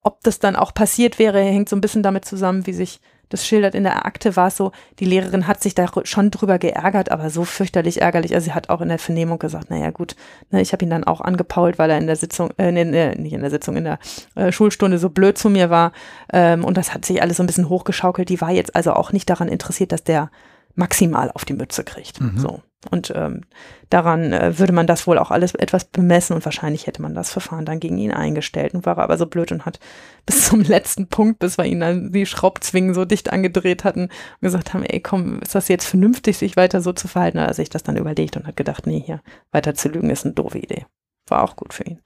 [0.00, 3.46] Ob das dann auch passiert wäre, hängt so ein bisschen damit zusammen, wie sich das
[3.46, 7.10] schildert in der Akte, war es so, die Lehrerin hat sich da schon drüber geärgert,
[7.10, 8.34] aber so fürchterlich ärgerlich.
[8.34, 10.16] Also sie hat auch in der Vernehmung gesagt, naja gut,
[10.50, 13.32] ne, ich habe ihn dann auch angepault, weil er in der Sitzung, äh, nee, nicht
[13.32, 13.98] in der Sitzung, in der
[14.34, 15.92] äh, Schulstunde so blöd zu mir war.
[16.32, 18.28] Ähm, und das hat sich alles so ein bisschen hochgeschaukelt.
[18.28, 20.30] Die war jetzt also auch nicht daran interessiert, dass der
[20.74, 22.20] maximal auf die Mütze kriegt.
[22.20, 22.38] Mhm.
[22.38, 22.62] So.
[22.90, 23.42] Und ähm,
[23.90, 27.30] daran äh, würde man das wohl auch alles etwas bemessen und wahrscheinlich hätte man das
[27.30, 29.78] Verfahren dann gegen ihn eingestellt und war aber so blöd und hat
[30.26, 34.40] bis zum letzten Punkt, bis wir ihn dann die Schraubzwingen so dicht angedreht hatten und
[34.40, 37.40] gesagt haben, ey komm, ist das jetzt vernünftig, sich weiter so zu verhalten?
[37.40, 39.20] Hat er sich das dann überlegt und hat gedacht, nee, hier
[39.52, 40.86] weiter zu lügen ist eine doofe Idee.
[41.28, 42.00] War auch gut für ihn.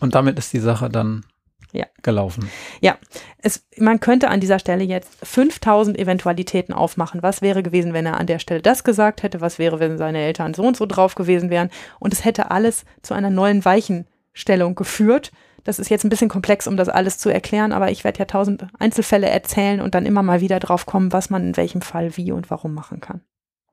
[0.00, 1.24] Und damit ist die Sache dann
[1.72, 1.86] ja.
[2.02, 2.50] gelaufen.
[2.80, 2.98] Ja,
[3.38, 7.22] es, man könnte an dieser Stelle jetzt 5000 Eventualitäten aufmachen.
[7.22, 9.40] Was wäre gewesen, wenn er an der Stelle das gesagt hätte?
[9.40, 11.70] Was wäre, wenn seine Eltern so und so drauf gewesen wären?
[11.98, 15.32] Und es hätte alles zu einer neuen Weichenstellung geführt.
[15.64, 18.24] Das ist jetzt ein bisschen komplex, um das alles zu erklären, aber ich werde ja
[18.24, 22.16] tausend Einzelfälle erzählen und dann immer mal wieder drauf kommen, was man in welchem Fall
[22.16, 23.20] wie und warum machen kann.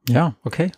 [0.10, 0.72] Ja, okay.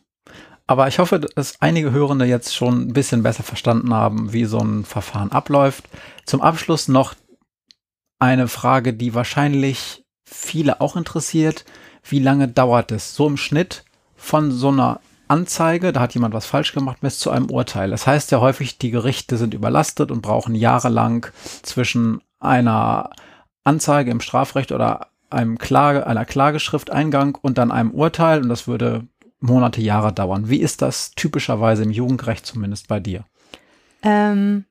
[0.70, 4.60] Aber ich hoffe, dass einige Hörende jetzt schon ein bisschen besser verstanden haben, wie so
[4.60, 5.86] ein Verfahren abläuft.
[6.28, 7.16] Zum Abschluss noch
[8.20, 11.66] eine Frage, die wahrscheinlich viele auch interessiert.
[12.04, 13.84] Wie lange dauert es so im Schnitt
[14.16, 17.90] von so einer Anzeige, da hat jemand was falsch gemacht, bis zu einem Urteil?
[17.90, 21.26] Das heißt ja häufig, die Gerichte sind überlastet und brauchen jahrelang
[21.64, 23.10] zwischen einer
[23.64, 29.08] Anzeige im Strafrecht oder einem Klage, einer Klageschrifteingang und dann einem Urteil und das würde
[29.40, 30.50] Monate, Jahre dauern.
[30.50, 33.24] Wie ist das typischerweise im Jugendrecht zumindest bei dir?
[34.04, 34.66] Ähm,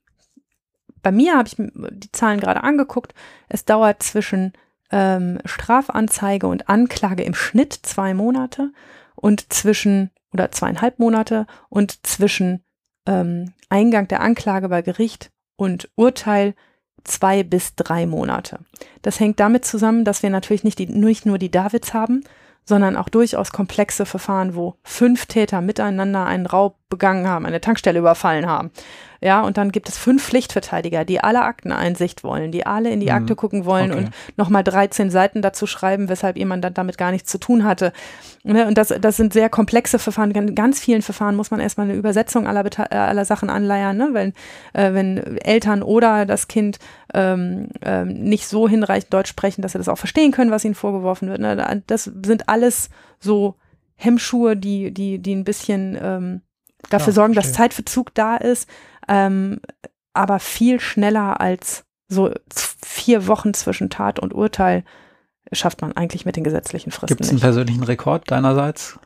[1.02, 3.14] bei mir habe ich die Zahlen gerade angeguckt.
[3.48, 4.52] Es dauert zwischen
[4.90, 8.72] ähm, Strafanzeige und Anklage im Schnitt zwei Monate
[9.14, 12.62] und zwischen oder zweieinhalb Monate und zwischen
[13.06, 16.54] ähm, Eingang der Anklage bei Gericht und Urteil
[17.04, 18.60] zwei bis drei Monate.
[19.02, 22.22] Das hängt damit zusammen, dass wir natürlich nicht, die, nicht nur die Davids haben,
[22.68, 27.98] sondern auch durchaus komplexe Verfahren, wo fünf Täter miteinander einen Raub begangen haben, eine Tankstelle
[27.98, 28.70] überfallen haben.
[29.20, 33.06] Ja, und dann gibt es fünf Pflichtverteidiger, die alle Akteneinsicht wollen, die alle in die
[33.06, 33.12] mhm.
[33.12, 34.04] Akte gucken wollen okay.
[34.04, 37.92] und nochmal 13 Seiten dazu schreiben, weshalb jemand dann damit gar nichts zu tun hatte.
[38.44, 40.30] Ne, und das, das sind sehr komplexe Verfahren.
[40.30, 44.10] In ganz vielen Verfahren muss man erstmal eine Übersetzung aller, äh, aller Sachen anleiern, ne?
[44.12, 44.32] wenn,
[44.72, 46.78] äh, wenn Eltern oder das Kind
[47.12, 50.74] ähm, ähm, nicht so hinreichend Deutsch sprechen, dass sie das auch verstehen können, was ihnen
[50.74, 51.40] vorgeworfen wird.
[51.40, 51.82] Ne?
[51.86, 53.56] Das sind alles so
[53.96, 56.42] Hemmschuhe, die, die, die ein bisschen ähm,
[56.88, 58.68] dafür ja, sorgen, dass Zeitverzug da ist,
[59.09, 59.61] ähm,
[60.12, 64.84] aber viel schneller als so vier Wochen zwischen Tat und Urteil
[65.52, 67.09] schafft man eigentlich mit den gesetzlichen Fristen.
[67.09, 68.98] Gibt es einen persönlichen Rekord deinerseits,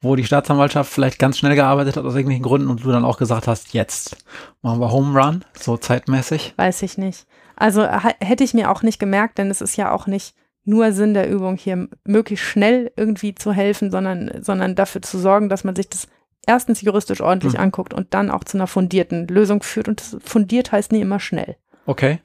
[0.00, 3.18] wo die Staatsanwaltschaft vielleicht ganz schnell gearbeitet hat aus irgendwelchen Gründen und du dann auch
[3.18, 4.16] gesagt hast, jetzt
[4.62, 6.54] machen wir Home Run, so zeitmäßig?
[6.56, 7.26] Weiß ich nicht.
[7.56, 10.34] Also hätte ich mir auch nicht gemerkt, denn es ist ja auch nicht
[10.64, 15.48] nur Sinn der Übung, hier möglichst schnell irgendwie zu helfen, sondern, sondern dafür zu sorgen,
[15.48, 16.08] dass man sich das
[16.48, 17.60] erstens juristisch ordentlich Mhm.
[17.60, 19.88] anguckt und dann auch zu einer fundierten Lösung führt.
[19.88, 21.56] Und das fundiert heißt nie immer schnell.
[21.86, 22.20] Okay.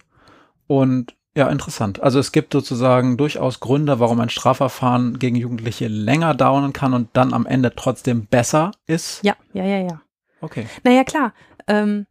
[0.68, 2.02] Und ja, interessant.
[2.02, 7.10] Also es gibt sozusagen durchaus Gründe, warum ein Strafverfahren gegen Jugendliche länger dauern kann und
[7.14, 9.24] dann am Ende trotzdem besser ist.
[9.24, 10.02] Ja, ja, ja, ja.
[10.42, 10.68] Okay.
[10.84, 11.34] Naja, klar,
[11.68, 12.06] ähm,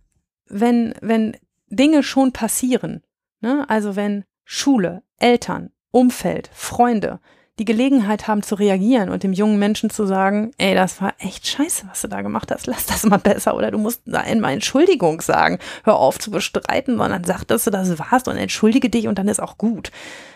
[0.49, 1.37] wenn, wenn
[1.69, 3.03] Dinge schon passieren,
[3.41, 3.65] ne?
[3.69, 7.21] also wenn Schule, Eltern, Umfeld, Freunde
[7.63, 11.47] die Gelegenheit haben zu reagieren und dem jungen Menschen zu sagen, ey, das war echt
[11.47, 14.53] scheiße, was du da gemacht hast, lass das mal besser oder du musst da einmal
[14.53, 19.07] Entschuldigung sagen, hör auf zu bestreiten, sondern sag, dass du das warst und entschuldige dich
[19.07, 19.93] und dann ist auch gut.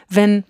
[0.08, 0.44] Wenn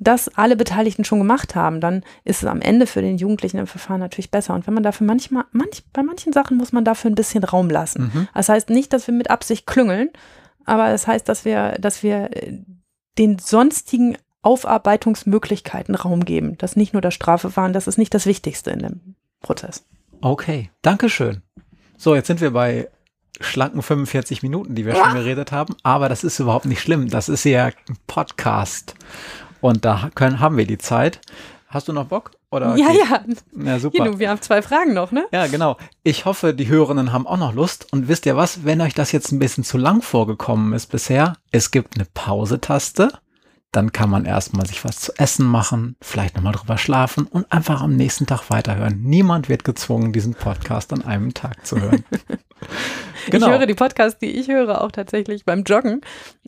[0.00, 3.66] das alle Beteiligten schon gemacht haben, dann ist es am Ende für den Jugendlichen im
[3.66, 4.54] Verfahren natürlich besser.
[4.54, 7.68] Und wenn man dafür manchmal, manch, bei manchen Sachen muss man dafür ein bisschen Raum
[7.68, 8.10] lassen.
[8.14, 8.28] Mhm.
[8.34, 10.08] Das heißt nicht, dass wir mit Absicht klüngeln,
[10.64, 12.62] aber es das heißt, dass wir, dass wir äh,
[13.18, 16.56] den sonstigen Aufarbeitungsmöglichkeiten Raum geben.
[16.58, 19.00] Das ist nicht nur das Strafverfahren, das ist nicht das Wichtigste in dem
[19.40, 19.84] Prozess.
[20.20, 20.70] Okay.
[20.82, 21.42] Dankeschön.
[21.96, 22.88] So, jetzt sind wir bei
[23.40, 25.74] schlanken 45 Minuten, die wir schon geredet haben.
[25.82, 27.08] Aber das ist überhaupt nicht schlimm.
[27.08, 27.72] Das ist ja ein
[28.06, 28.94] Podcast.
[29.60, 31.20] Und da können, haben wir die Zeit.
[31.68, 32.32] Hast du noch Bock?
[32.50, 33.64] Oder Ja, geht- ja.
[33.64, 34.04] Ja, super.
[34.04, 35.24] Hier, du, wir haben zwei Fragen noch, ne?
[35.32, 35.78] Ja, genau.
[36.02, 37.90] Ich hoffe, die Hörerinnen haben auch noch Lust.
[37.92, 41.34] Und wisst ihr was, wenn euch das jetzt ein bisschen zu lang vorgekommen ist bisher,
[41.50, 43.08] es gibt eine Pause-Taste.
[43.72, 47.80] Dann kann man erstmal sich was zu essen machen, vielleicht nochmal drüber schlafen und einfach
[47.80, 49.00] am nächsten Tag weiterhören.
[49.02, 52.04] Niemand wird gezwungen, diesen Podcast an einem Tag zu hören.
[53.30, 53.46] Genau.
[53.46, 56.00] Ich höre die Podcasts, die ich höre, auch tatsächlich beim Joggen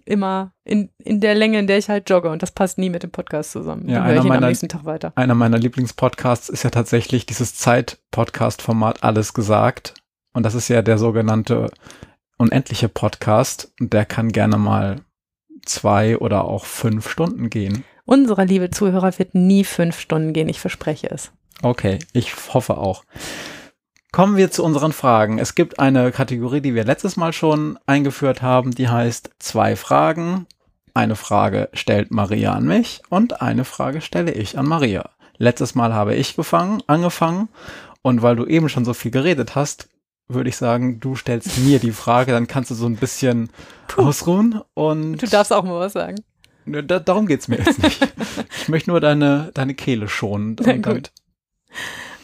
[0.05, 2.31] immer in, in der Länge, in der ich halt jogge.
[2.31, 3.89] Und das passt nie mit dem Podcast zusammen.
[3.89, 5.13] Ja, Dann höre einer ich ihn am meiner- nächsten Tag weiter.
[5.15, 9.95] Einer meiner Lieblingspodcasts ist ja tatsächlich dieses Zeit-Podcast-Format Alles gesagt.
[10.33, 11.71] Und das ist ja der sogenannte
[12.39, 13.73] unendliche Podcast.
[13.81, 15.01] Und der kann gerne mal
[15.65, 17.85] zwei oder auch fünf Stunden gehen.
[18.05, 21.33] Unsere liebe Zuhörer wird nie fünf Stunden gehen, ich verspreche es.
[21.63, 23.05] Okay, ich hoffe auch.
[24.13, 25.39] Kommen wir zu unseren Fragen.
[25.39, 30.47] Es gibt eine Kategorie, die wir letztes Mal schon eingeführt haben, die heißt zwei Fragen.
[30.93, 35.11] Eine Frage stellt Maria an mich und eine Frage stelle ich an Maria.
[35.39, 37.49] Letztes Mal habe ich gefangen, angefangen
[38.03, 39.89] und weil du eben schon so viel geredet hast,
[40.29, 43.51] würde ich sagen, du stellst mir die Frage, dann kannst du so ein bisschen
[43.97, 46.17] ausruhen und Du darfst auch mal was sagen.
[46.67, 48.01] Da, darum geht's mir jetzt nicht.
[48.63, 50.57] Ich möchte nur deine, deine Kehle schonen.
[50.65, 51.13] Na gut.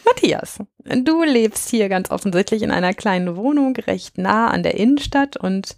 [0.03, 5.37] Matthias, du lebst hier ganz offensichtlich in einer kleinen Wohnung, recht nah an der Innenstadt
[5.37, 5.77] und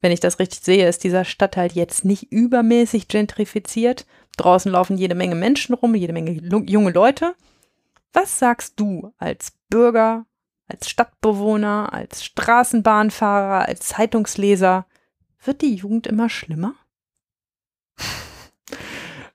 [0.00, 4.06] wenn ich das richtig sehe, ist dieser Stadtteil jetzt nicht übermäßig gentrifiziert.
[4.36, 6.32] Draußen laufen jede Menge Menschen rum, jede Menge
[6.66, 7.34] junge Leute.
[8.12, 10.24] Was sagst du als Bürger,
[10.70, 14.86] als Stadtbewohner, als Straßenbahnfahrer, als Zeitungsleser?
[15.42, 16.74] Wird die Jugend immer schlimmer?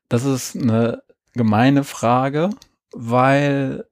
[0.07, 1.01] Das ist eine
[1.33, 2.51] gemeine Frage,
[2.93, 3.85] weil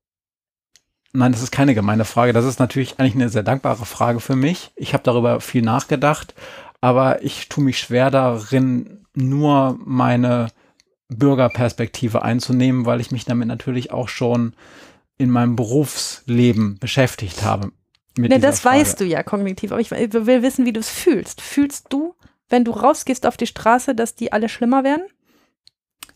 [1.15, 2.33] Nein, das ist keine gemeine Frage.
[2.33, 4.71] Das ist natürlich eigentlich eine sehr dankbare Frage für mich.
[4.75, 6.33] Ich habe darüber viel nachgedacht,
[6.81, 10.47] aber ich tue mich schwer darin, nur meine
[11.09, 14.55] Bürgerperspektive einzunehmen, weil ich mich damit natürlich auch schon
[15.17, 17.71] in meinem Berufsleben beschäftigt habe.
[18.17, 18.77] Mit Ne, das Frage.
[18.79, 21.41] weißt du ja kognitiv, aber ich will wissen, wie du es fühlst.
[21.41, 22.15] Fühlst du,
[22.49, 25.03] wenn du rausgehst auf die Straße, dass die alle schlimmer werden?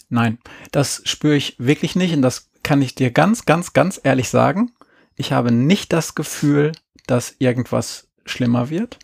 [0.09, 0.37] Nein,
[0.71, 4.71] das spüre ich wirklich nicht und das kann ich dir ganz, ganz, ganz ehrlich sagen.
[5.15, 6.71] Ich habe nicht das Gefühl,
[7.07, 8.99] dass irgendwas schlimmer wird.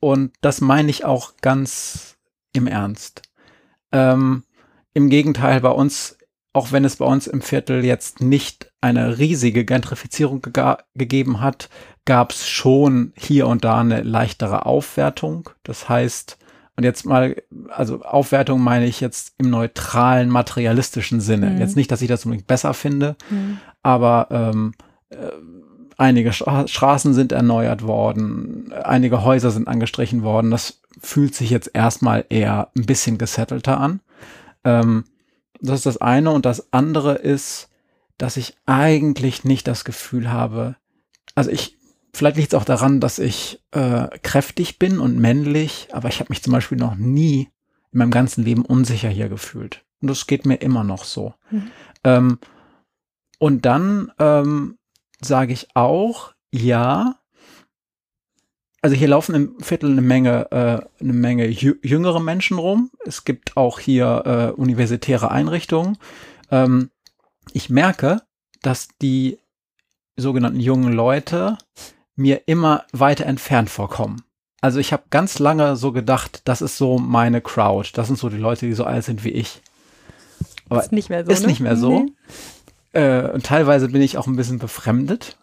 [0.00, 2.16] Und das meine ich auch ganz
[2.52, 3.22] im Ernst.
[3.92, 4.42] Ähm,
[4.94, 6.18] Im Gegenteil, bei uns,
[6.52, 11.68] auch wenn es bei uns im Viertel jetzt nicht eine riesige Gentrifizierung gega- gegeben hat,
[12.04, 15.50] gab es schon hier und da eine leichtere Aufwertung.
[15.62, 16.38] Das heißt,
[16.76, 17.36] und jetzt mal,
[17.68, 21.50] also Aufwertung meine ich jetzt im neutralen, materialistischen Sinne.
[21.50, 21.58] Mhm.
[21.58, 23.16] Jetzt nicht, dass ich das unbedingt besser finde,
[23.82, 24.72] aber ähm,
[25.10, 25.16] äh,
[25.98, 30.50] einige Stra Straßen sind erneuert worden, einige Häuser sind angestrichen worden.
[30.50, 34.00] Das fühlt sich jetzt erstmal eher ein bisschen gesettelter an.
[34.64, 35.04] Ähm,
[35.62, 36.30] das ist das eine.
[36.30, 37.68] Und das andere ist,
[38.18, 40.76] dass ich eigentlich nicht das Gefühl habe,
[41.34, 41.78] also ich,
[42.12, 46.30] vielleicht liegt es auch daran, dass ich äh, kräftig bin und männlich, aber ich habe
[46.30, 47.48] mich zum Beispiel noch nie
[47.92, 49.84] in meinem ganzen Leben unsicher hier gefühlt.
[50.00, 51.34] Und das geht mir immer noch so.
[51.50, 51.70] Mhm.
[52.04, 52.38] Ähm,
[53.38, 54.78] und dann ähm,
[55.20, 57.16] sage ich auch, ja,
[58.82, 62.90] also hier laufen im Viertel eine Menge, äh, eine Menge jü jüngere Menschen rum.
[63.06, 65.96] Es gibt auch hier äh, universitäre Einrichtungen.
[66.50, 66.90] Ähm,
[67.52, 68.22] ich merke,
[68.60, 69.38] dass die
[70.16, 71.58] sogenannten jungen Leute
[72.16, 74.22] mir immer weiter entfernt vorkommen.
[74.60, 77.90] Also ich habe ganz lange so gedacht, das ist so meine Crowd.
[77.94, 79.62] Das sind so die Leute, die so alt sind wie ich.
[80.68, 81.30] Aber ist nicht mehr so.
[81.30, 81.48] Ist ne?
[81.48, 82.00] nicht mehr so.
[82.00, 83.00] Nee.
[83.00, 85.38] Äh, und teilweise bin ich auch ein bisschen befremdet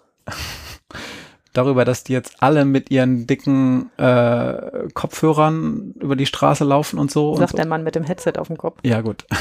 [1.54, 7.12] darüber, dass die jetzt alle mit ihren dicken äh, Kopfhörern über die Straße laufen und
[7.12, 7.32] so.
[7.32, 7.58] und Sagt so.
[7.58, 8.80] der Mann mit dem Headset auf dem Kopf.
[8.84, 9.26] Ja, gut.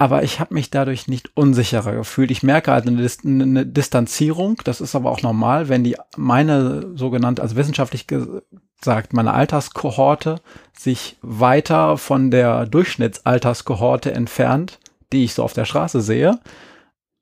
[0.00, 2.30] aber ich habe mich dadurch nicht unsicherer gefühlt.
[2.30, 4.58] Ich merke halt eine, Dis eine Distanzierung.
[4.64, 10.40] Das ist aber auch normal, wenn die meine sogenannte, also wissenschaftlich gesagt, meine Alterskohorte
[10.72, 14.78] sich weiter von der Durchschnittsalterskohorte entfernt,
[15.12, 16.40] die ich so auf der Straße sehe.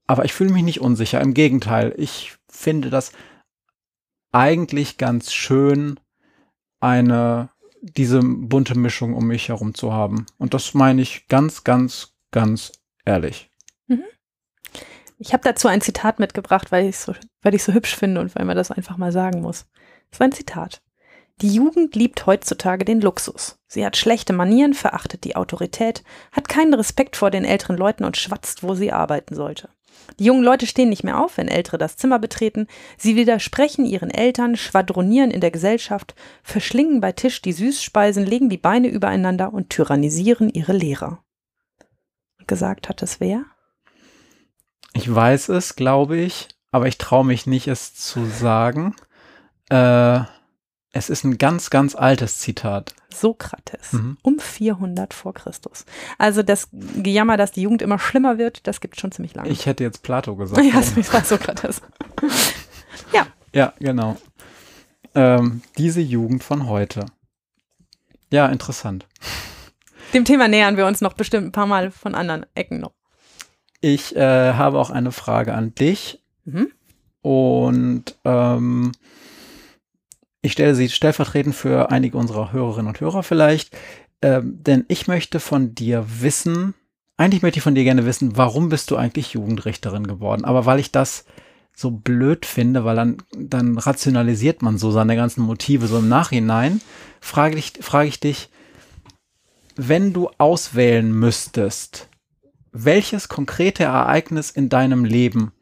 [0.07, 1.21] Aber ich fühle mich nicht unsicher.
[1.21, 3.11] Im Gegenteil, ich finde das
[4.33, 5.99] eigentlich ganz schön,
[6.81, 7.51] eine
[7.81, 10.27] diese bunte Mischung um mich herum zu haben.
[10.37, 12.73] Und das meine ich ganz, ganz, ganz
[13.05, 13.51] ehrlich.
[15.19, 17.13] Ich habe dazu ein Zitat mitgebracht, weil ich so,
[17.43, 19.67] so hübsch finde und weil man das einfach mal sagen muss.
[20.11, 20.81] Das war ein Zitat.
[21.41, 23.59] Die Jugend liebt heutzutage den Luxus.
[23.67, 26.03] Sie hat schlechte Manieren, verachtet die Autorität,
[26.33, 29.71] hat keinen Respekt vor den älteren Leuten und schwatzt, wo sie arbeiten sollte.
[30.19, 32.67] Die jungen Leute stehen nicht mehr auf, wenn Ältere das Zimmer betreten.
[32.97, 38.59] Sie widersprechen ihren Eltern, schwadronieren in der Gesellschaft, verschlingen bei Tisch die Süßspeisen, legen die
[38.59, 41.23] Beine übereinander und tyrannisieren ihre Lehrer.
[42.47, 43.45] Gesagt hat es wer?
[44.95, 48.97] Ich weiß es, glaube ich, aber ich traue mich nicht, es zu sagen.
[49.69, 50.21] Äh,
[50.93, 52.95] es ist ein ganz, ganz altes Zitat.
[53.15, 54.17] Sokrates, Mhm.
[54.23, 55.85] um 400 vor Christus.
[56.19, 59.49] Also das Gejammer, dass die Jugend immer schlimmer wird, das gibt schon ziemlich lange.
[59.51, 60.63] Ich hätte jetzt Plato gesagt.
[60.65, 61.81] ja, das war Sokrates.
[63.55, 64.17] Ja, genau.
[65.15, 67.07] Ähm, diese Jugend von heute.
[68.31, 69.07] Ja, interessant.
[70.13, 72.93] Dem Thema nähern wir uns noch bestimmt ein paar Mal von anderen Ecken noch.
[73.81, 76.71] Ich äh, habe auch eine Frage an dich Mhm.
[77.23, 78.93] und ähm,
[80.43, 83.77] ich stelle sie stellvertretend für einige unserer Hörerinnen und Hörer vielleicht,
[84.23, 86.75] ähm, denn ich möchte von dir wissen,
[87.17, 90.45] eigentlich möchte ich von dir gerne wissen, warum bist du eigentlich Jugendrichterin geworden?
[90.45, 91.25] Aber weil ich das
[91.75, 96.81] so blöd finde, weil dann, dann rationalisiert man so seine ganzen Motive so im Nachhinein,
[97.21, 98.51] frage ich, frage ich dich,
[99.77, 102.09] wenn du auswählen müsstest,
[102.73, 105.53] welches konkrete Ereignis in deinem Leben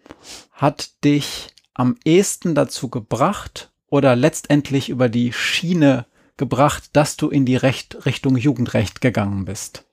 [0.53, 6.05] hat dich am ehesten dazu gebracht oder letztendlich über die Schiene
[6.37, 9.85] gebracht, dass du in die Recht, Richtung Jugendrecht gegangen bist?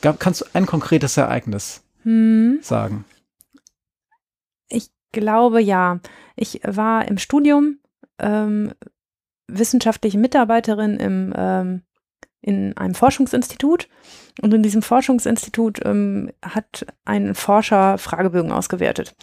[0.00, 2.58] Gab, kannst du ein konkretes Ereignis Hm.
[2.62, 3.04] sagen?
[4.68, 6.00] Ich glaube ja.
[6.34, 7.78] Ich war im Studium
[8.18, 8.72] ähm,
[9.46, 11.82] wissenschaftliche Mitarbeiterin im, ähm,
[12.40, 13.88] in einem Forschungsinstitut.
[14.42, 19.14] Und in diesem Forschungsinstitut ähm, hat ein Forscher Fragebögen ausgewertet.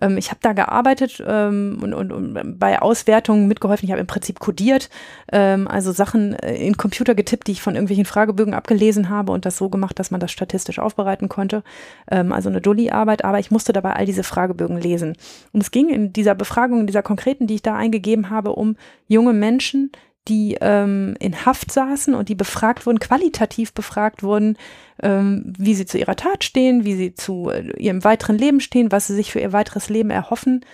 [0.00, 3.86] Ähm, ich habe da gearbeitet ähm, und, und, und bei Auswertungen mitgeholfen.
[3.86, 4.90] Ich habe im Prinzip codiert,
[5.32, 9.46] ähm, also Sachen äh, in Computer getippt, die ich von irgendwelchen Fragebögen abgelesen habe und
[9.46, 11.62] das so gemacht, dass man das statistisch aufbereiten konnte.
[12.10, 15.16] Ähm, also eine Dulli-Arbeit, aber ich musste dabei all diese Fragebögen lesen.
[15.52, 18.76] Und es ging in dieser Befragung, in dieser konkreten, die ich da eingegeben habe, um
[19.08, 19.92] junge Menschen,
[20.28, 24.56] die ähm, in Haft saßen und die befragt wurden, qualitativ befragt wurden,
[25.02, 28.90] ähm, wie sie zu ihrer Tat stehen, wie sie zu äh, ihrem weiteren Leben stehen,
[28.90, 30.64] was sie sich für ihr weiteres Leben erhoffen.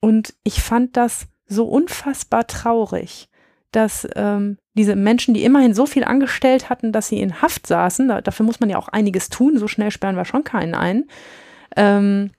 [0.00, 3.28] Und ich fand das so unfassbar traurig,
[3.72, 8.06] dass ähm, diese Menschen, die immerhin so viel angestellt hatten, dass sie in Haft saßen,
[8.06, 11.04] da, dafür muss man ja auch einiges tun, so schnell sperren wir schon keinen ein,
[11.76, 12.30] ähm,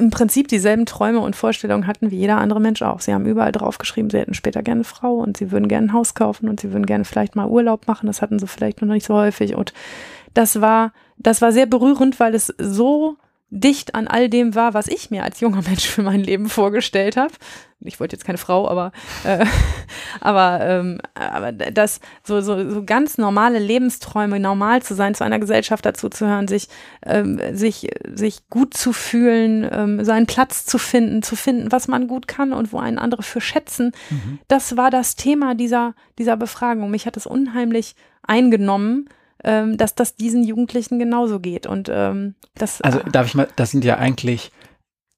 [0.00, 3.00] im Prinzip dieselben Träume und Vorstellungen hatten wie jeder andere Mensch auch.
[3.00, 5.92] Sie haben überall draufgeschrieben, sie hätten später gerne eine Frau und sie würden gerne ein
[5.92, 8.06] Haus kaufen und sie würden gerne vielleicht mal Urlaub machen.
[8.06, 9.54] Das hatten sie vielleicht noch nicht so häufig.
[9.54, 9.74] Und
[10.34, 13.16] das war, das war sehr berührend, weil es so
[13.50, 17.16] dicht an all dem war, was ich mir als junger Mensch für mein Leben vorgestellt
[17.16, 17.34] habe.
[17.82, 18.92] Ich wollte jetzt keine Frau, aber,
[19.24, 19.44] äh,
[20.20, 25.38] aber, ähm, aber das so, so, so ganz normale Lebensträume, normal zu sein, zu einer
[25.38, 26.68] Gesellschaft dazuzuhören, sich,
[27.04, 32.06] ähm, sich, sich gut zu fühlen, ähm, seinen Platz zu finden, zu finden, was man
[32.06, 33.92] gut kann und wo einen andere für schätzen.
[34.10, 34.38] Mhm.
[34.46, 36.90] Das war das Thema dieser, dieser Befragung.
[36.90, 39.08] Mich hat es unheimlich eingenommen,
[39.44, 41.66] ähm, dass das diesen Jugendlichen genauso geht.
[41.66, 44.52] Und ähm, das Also darf ich mal, das sind ja eigentlich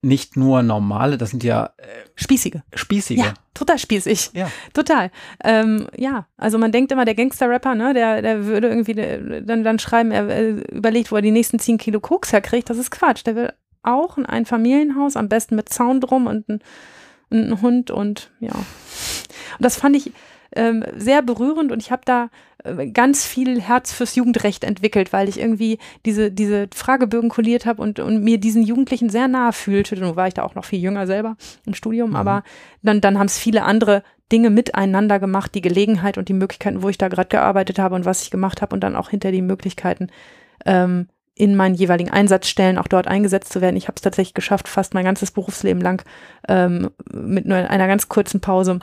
[0.04, 2.62] nicht nur normale, das sind ja äh, spießige.
[2.74, 3.20] spießige.
[3.20, 4.30] Ja, total spießig.
[4.34, 4.50] Ja.
[4.74, 5.12] Total.
[5.44, 9.78] Ähm, ja, also man denkt immer, der Gangster-Rapper, ne, der, der würde irgendwie dann, dann
[9.78, 12.68] schreiben, er äh, überlegt, wo er die nächsten 10 Kilo Koks herkriegt.
[12.68, 13.24] Das ist Quatsch.
[13.24, 13.52] Der will
[13.82, 16.60] auch in ein Familienhaus, am besten mit Zaun drum und ein,
[17.30, 18.52] und ein Hund und ja.
[18.54, 18.64] Und
[19.60, 20.12] das fand ich
[20.54, 22.28] ähm, sehr berührend und ich habe da
[22.92, 27.98] ganz viel Herz fürs Jugendrecht entwickelt, weil ich irgendwie diese, diese Fragebögen koliert habe und,
[27.98, 29.96] und mir diesen Jugendlichen sehr nahe fühlte.
[29.96, 31.36] Nun war ich da auch noch viel jünger selber
[31.66, 32.16] im Studium, Mhm.
[32.16, 32.42] aber
[32.82, 36.88] dann, dann haben es viele andere Dinge miteinander gemacht, die Gelegenheit und die Möglichkeiten, wo
[36.88, 39.42] ich da gerade gearbeitet habe und was ich gemacht habe und dann auch hinter die
[39.42, 40.08] Möglichkeiten,
[40.64, 43.76] ähm, in meinen jeweiligen Einsatzstellen auch dort eingesetzt zu werden.
[43.76, 46.02] Ich habe es tatsächlich geschafft, fast mein ganzes Berufsleben lang
[46.48, 48.80] ähm, mit nur einer ganz kurzen Pause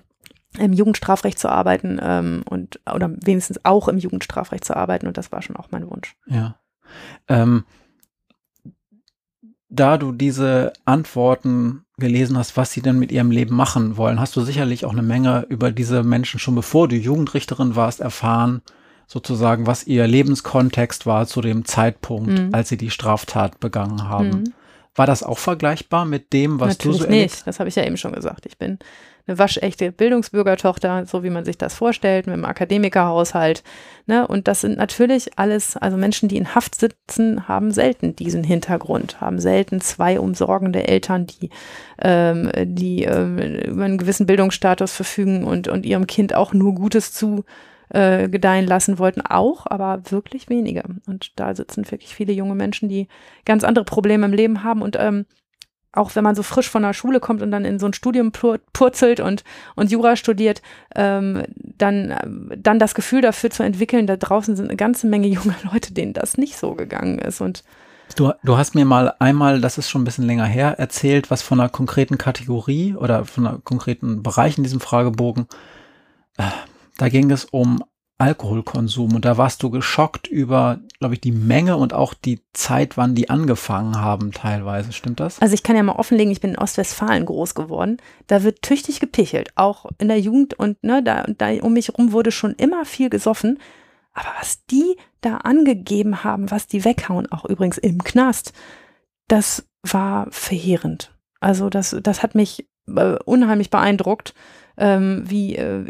[0.58, 5.32] im Jugendstrafrecht zu arbeiten ähm, und oder wenigstens auch im Jugendstrafrecht zu arbeiten und das
[5.32, 6.16] war schon auch mein Wunsch.
[6.28, 6.56] Ja.
[7.28, 7.66] Ähm,
[9.70, 14.36] da du diese Antworten gelesen hast, was sie denn mit ihrem Leben machen wollen, hast
[14.36, 18.62] du sicherlich auch eine Menge über diese Menschen schon bevor du Jugendrichterin warst erfahren,
[19.06, 22.50] sozusagen, was ihr Lebenskontext war zu dem Zeitpunkt, mhm.
[22.54, 24.30] als sie die Straftat begangen haben.
[24.30, 24.54] Mhm.
[24.96, 27.48] War das auch vergleichbar mit dem, was Natürlich du so nicht.
[27.48, 28.46] Das habe ich ja eben schon gesagt.
[28.46, 28.80] Ich bin
[29.30, 33.64] eine waschechte Bildungsbürgertochter, so wie man sich das vorstellt, mit einem Akademikerhaushalt.
[34.08, 34.28] Ne?
[34.28, 39.22] Und das sind natürlich alles, also Menschen, die in Haft sitzen, haben selten diesen Hintergrund,
[39.22, 41.50] haben selten zwei umsorgende Eltern, die,
[42.02, 47.14] ähm, die ähm, über einen gewissen Bildungsstatus verfügen und, und ihrem Kind auch nur Gutes
[47.14, 47.46] zu
[47.90, 50.84] äh, gedeihen lassen wollten, auch, aber wirklich wenige.
[51.08, 53.08] Und da sitzen wirklich viele junge Menschen, die
[53.46, 55.26] ganz andere Probleme im Leben haben und ähm,
[55.92, 58.32] auch wenn man so frisch von der Schule kommt und dann in so ein Studium
[58.32, 59.44] purzelt und,
[59.76, 60.62] und Jura studiert,
[60.96, 65.56] ähm, dann, dann das Gefühl dafür zu entwickeln, da draußen sind eine ganze Menge junger
[65.72, 67.42] Leute, denen das nicht so gegangen ist.
[67.42, 67.64] Und
[68.16, 71.44] Du, du hast mir mal einmal, das ist schon ein bisschen länger her, erzählt, was
[71.44, 75.46] von einer konkreten Kategorie oder von einem konkreten Bereich in diesem Fragebogen.
[76.38, 76.44] Äh,
[76.98, 77.84] da ging es um
[78.20, 82.98] Alkoholkonsum und da warst du geschockt über, glaube ich, die Menge und auch die Zeit,
[82.98, 84.92] wann die angefangen haben teilweise.
[84.92, 85.42] Stimmt das?
[85.42, 87.98] Also ich kann ja mal offenlegen, ich bin in Ostwestfalen groß geworden.
[88.28, 92.12] Da wird tüchtig gepichelt, auch in der Jugend und ne, da, da um mich rum
[92.12, 93.58] wurde schon immer viel gesoffen.
[94.14, 98.52] Aber was die da angegeben haben, was die weghauen, auch übrigens im Knast,
[99.30, 101.16] das war verheerend.
[101.40, 104.34] Also das, das hat mich äh, unheimlich beeindruckt
[104.80, 105.86] ähm, wie äh,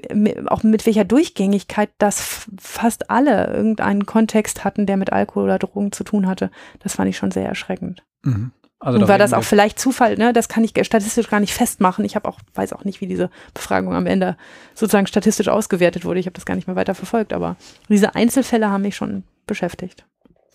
[0.48, 5.92] auch mit welcher Durchgängigkeit das fast alle irgendeinen Kontext hatten, der mit Alkohol oder Drogen
[5.92, 6.50] zu tun hatte.
[6.80, 8.04] Das fand ich schon sehr erschreckend.
[8.24, 8.52] Mhm.
[8.80, 10.32] Also Und war das auch vielleicht Zufall, ne?
[10.32, 12.06] Das kann ich statistisch gar nicht festmachen.
[12.06, 14.38] Ich habe auch, weiß auch nicht, wie diese Befragung am Ende
[14.74, 16.22] sozusagen statistisch ausgewertet wurde.
[16.22, 17.58] Ich habe das gar nicht mehr weiter verfolgt, aber
[17.90, 20.06] diese Einzelfälle haben mich schon beschäftigt.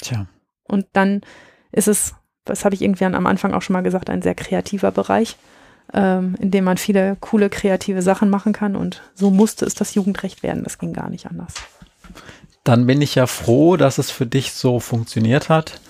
[0.00, 0.26] Tja.
[0.66, 1.20] Und dann
[1.70, 2.14] ist es,
[2.46, 5.36] das habe ich irgendwann am Anfang auch schon mal gesagt, ein sehr kreativer Bereich
[5.92, 8.76] ähm, in dem man viele coole, kreative Sachen machen kann.
[8.76, 10.64] Und so musste es das Jugendrecht werden.
[10.64, 11.54] Das ging gar nicht anders.
[12.64, 15.80] Dann bin ich ja froh, dass es für dich so funktioniert hat.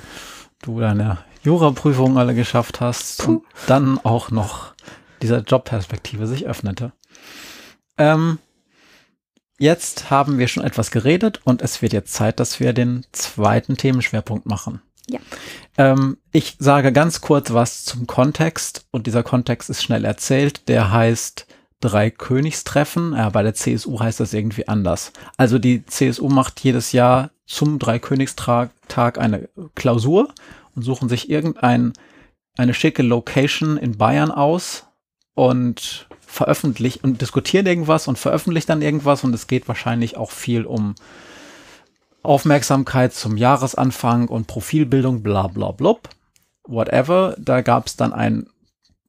[0.63, 3.33] Du deine Juraprüfung alle geschafft hast Puh.
[3.33, 4.75] und dann auch noch
[5.23, 6.93] diese Jobperspektive sich öffnete.
[7.97, 8.39] Ähm,
[9.59, 13.77] jetzt haben wir schon etwas geredet und es wird jetzt Zeit, dass wir den zweiten
[13.77, 14.83] Themenschwerpunkt machen.
[15.09, 15.21] Ja.
[15.77, 20.69] Ähm, ich sage ganz kurz was zum Kontext und dieser Kontext ist schnell erzählt.
[20.69, 21.47] Der heißt
[21.81, 23.13] drei Königstreffen.
[23.13, 25.13] Ja, bei der CSU heißt das irgendwie anders.
[25.37, 28.71] Also die CSU macht jedes Jahr zum Dreikönigstag
[29.19, 30.33] eine Klausur
[30.75, 31.93] und suchen sich irgendein
[32.57, 34.87] eine schicke Location in Bayern aus
[35.35, 40.65] und veröffentlichen und diskutieren irgendwas und veröffentlichen dann irgendwas und es geht wahrscheinlich auch viel
[40.65, 40.95] um
[42.25, 46.09] Aufmerksamkeit zum Jahresanfang und Profilbildung, bla bla blub,
[46.67, 47.37] whatever.
[47.39, 48.49] Da gab es dann ein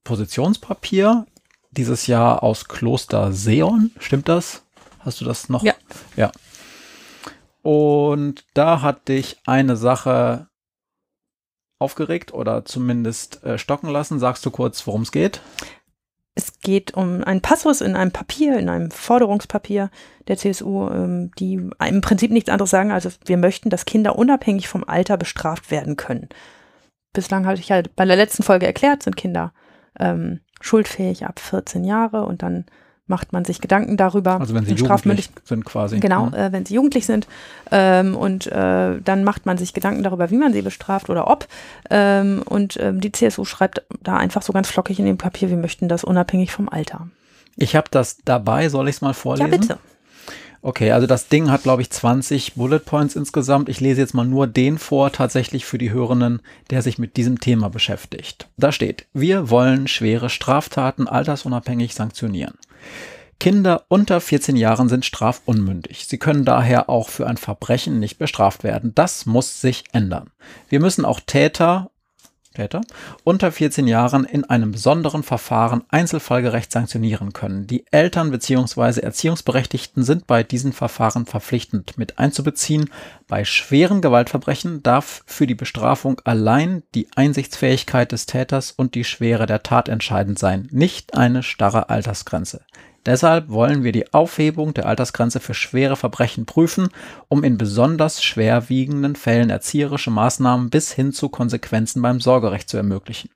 [0.03, 1.25] Positionspapier,
[1.71, 4.63] dieses Jahr aus Kloster Seon, stimmt das?
[4.99, 5.63] Hast du das noch?
[5.63, 5.73] Ja.
[6.15, 6.31] Ja.
[7.61, 10.47] Und da hat dich eine Sache
[11.79, 14.19] aufgeregt oder zumindest äh, stocken lassen.
[14.19, 15.41] Sagst du kurz, worum es geht?
[16.37, 19.89] Es geht um einen Passus in einem Papier, in einem Forderungspapier
[20.27, 24.67] der CSU, ähm, die im Prinzip nichts anderes sagen, als wir möchten, dass Kinder unabhängig
[24.67, 26.27] vom Alter bestraft werden können.
[27.13, 29.53] Bislang hatte ich ja bei der letzten Folge erklärt, sind Kinder
[29.97, 32.65] ähm, schuldfähig ab 14 Jahre und dann
[33.07, 34.39] macht man sich Gedanken darüber.
[34.39, 35.99] Also wenn sie jugendlich sind quasi.
[35.99, 36.47] Genau, ja.
[36.47, 37.27] äh, wenn sie jugendlich sind.
[37.71, 41.47] Ähm, und äh, dann macht man sich Gedanken darüber, wie man sie bestraft oder ob.
[41.89, 45.57] Ähm, und ähm, die CSU schreibt da einfach so ganz flockig in dem Papier, wir
[45.57, 47.07] möchten das unabhängig vom Alter.
[47.57, 49.51] Ich habe das dabei, soll ich es mal vorlesen?
[49.51, 49.77] Ja, bitte.
[50.61, 53.69] Okay, also das Ding hat, glaube ich, 20 Bullet Points insgesamt.
[53.69, 56.41] Ich lese jetzt mal nur den vor, tatsächlich für die Hörenden,
[56.71, 58.47] der sich mit diesem Thema beschäftigt.
[58.57, 62.55] Da steht, wir wollen schwere Straftaten altersunabhängig sanktionieren.
[63.39, 66.07] Kinder unter 14 Jahren sind strafunmündig.
[66.07, 68.93] Sie können daher auch für ein Verbrechen nicht bestraft werden.
[68.95, 70.31] Das muss sich ändern.
[70.69, 71.91] Wir müssen auch Täter,
[72.55, 72.81] Täter
[73.23, 77.67] unter 14 Jahren in einem besonderen Verfahren einzelfallgerecht sanktionieren können.
[77.67, 79.01] Die Eltern bzw.
[79.01, 82.89] Erziehungsberechtigten sind bei diesen Verfahren verpflichtend mit einzubeziehen.
[83.27, 89.47] Bei schweren Gewaltverbrechen darf für die Bestrafung allein die Einsichtsfähigkeit des Täters und die Schwere
[89.47, 92.61] der Tat entscheidend sein, nicht eine starre Altersgrenze.
[93.03, 96.89] Deshalb wollen wir die Aufhebung der Altersgrenze für schwere Verbrechen prüfen,
[97.27, 103.31] um in besonders schwerwiegenden Fällen erzieherische Maßnahmen bis hin zu Konsequenzen beim Sorgerecht zu ermöglichen.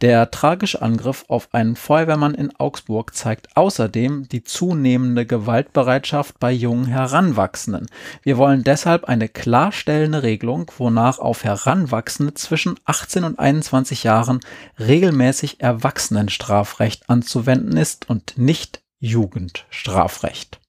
[0.00, 6.86] Der tragische Angriff auf einen Feuerwehrmann in Augsburg zeigt außerdem die zunehmende Gewaltbereitschaft bei jungen
[6.86, 7.86] Heranwachsenden.
[8.22, 14.40] Wir wollen deshalb eine klarstellende Regelung, wonach auf Heranwachsende zwischen 18 und 21 Jahren
[14.78, 20.60] regelmäßig Erwachsenenstrafrecht anzuwenden ist und nicht Jugendstrafrecht.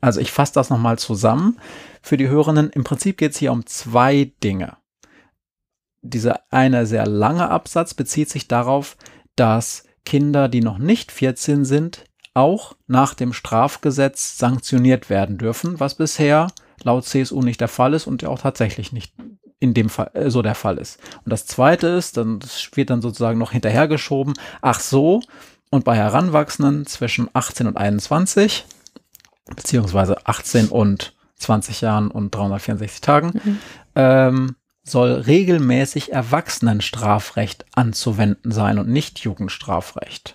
[0.00, 1.60] Also ich fasse das nochmal zusammen
[2.02, 2.70] für die Hörenden.
[2.70, 4.76] Im Prinzip geht es hier um zwei Dinge
[6.02, 8.96] dieser eine sehr lange Absatz bezieht sich darauf,
[9.36, 15.94] dass Kinder, die noch nicht 14 sind, auch nach dem Strafgesetz sanktioniert werden dürfen, was
[15.94, 16.48] bisher
[16.82, 19.14] laut CSU nicht der Fall ist und ja auch tatsächlich nicht
[19.58, 20.98] in dem Fall äh, so der Fall ist.
[21.24, 25.20] Und das zweite ist, dann das wird dann sozusagen noch hinterhergeschoben, ach so,
[25.70, 28.64] und bei Heranwachsenden zwischen 18 und 21,
[29.54, 33.58] beziehungsweise 18 und 20 Jahren und 364 Tagen, mhm.
[33.94, 34.56] ähm,
[34.90, 40.34] soll regelmäßig Erwachsenenstrafrecht anzuwenden sein und nicht Jugendstrafrecht.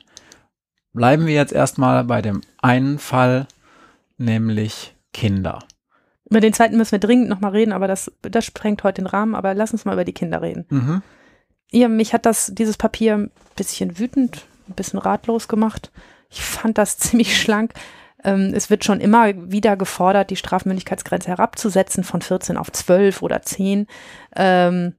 [0.94, 3.48] Bleiben wir jetzt erstmal bei dem einen Fall,
[4.18, 5.60] nämlich Kinder.
[6.30, 9.36] Über den zweiten müssen wir dringend nochmal reden, aber das, das sprengt heute den Rahmen.
[9.36, 10.66] Aber lass uns mal über die Kinder reden.
[10.70, 11.02] Mhm.
[11.72, 15.92] Ja, mich hat das, dieses Papier ein bisschen wütend, ein bisschen ratlos gemacht.
[16.30, 17.74] Ich fand das ziemlich schlank.
[18.26, 23.42] Ähm, es wird schon immer wieder gefordert, die Strafmündigkeitsgrenze herabzusetzen von 14 auf 12 oder
[23.42, 23.88] 10.
[24.36, 24.96] Ähm,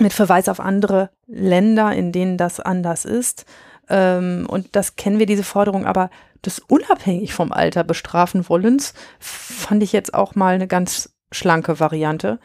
[0.00, 3.44] mit Verweis auf andere Länder, in denen das anders ist.
[3.88, 6.10] Ähm, und das kennen wir, diese Forderung, aber
[6.42, 12.38] das unabhängig vom Alter bestrafen wollens, fand ich jetzt auch mal eine ganz schlanke Variante.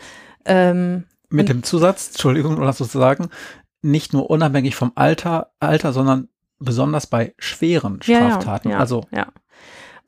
[0.46, 3.30] Ähm, mit dem Zusatz, Entschuldigung, oder sozusagen,
[3.82, 8.70] nicht nur unabhängig vom Alter, Alter, sondern besonders bei schweren Straftaten.
[8.70, 9.28] Ja, ja, also ja.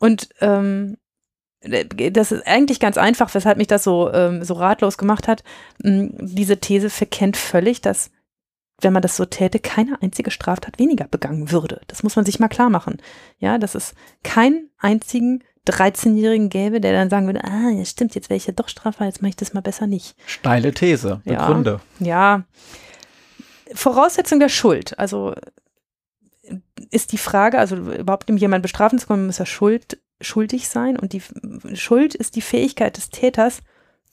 [0.01, 0.97] Und ähm,
[1.61, 5.43] das ist eigentlich ganz einfach, weshalb mich das so, ähm, so ratlos gemacht hat.
[5.79, 8.09] Diese These verkennt völlig, dass,
[8.81, 11.81] wenn man das so täte, keine einzige Straftat weniger begangen würde.
[11.85, 12.97] Das muss man sich mal klar machen.
[13.37, 13.93] Ja, dass es
[14.23, 18.53] keinen einzigen 13-Jährigen gäbe, der dann sagen würde, ah, ja stimmt, jetzt wäre ich ja
[18.53, 20.15] doch strafbar, jetzt mache ich das mal besser nicht.
[20.25, 21.79] Steile These, begründe.
[21.99, 22.43] Ja, ja.
[23.75, 24.97] Voraussetzung der Schuld.
[24.97, 25.35] Also
[26.91, 30.99] ist die Frage, also überhaupt jemanden bestrafen zu können, muss er schuld, schuldig sein.
[30.99, 31.23] Und die
[31.73, 33.61] Schuld ist die Fähigkeit des Täters,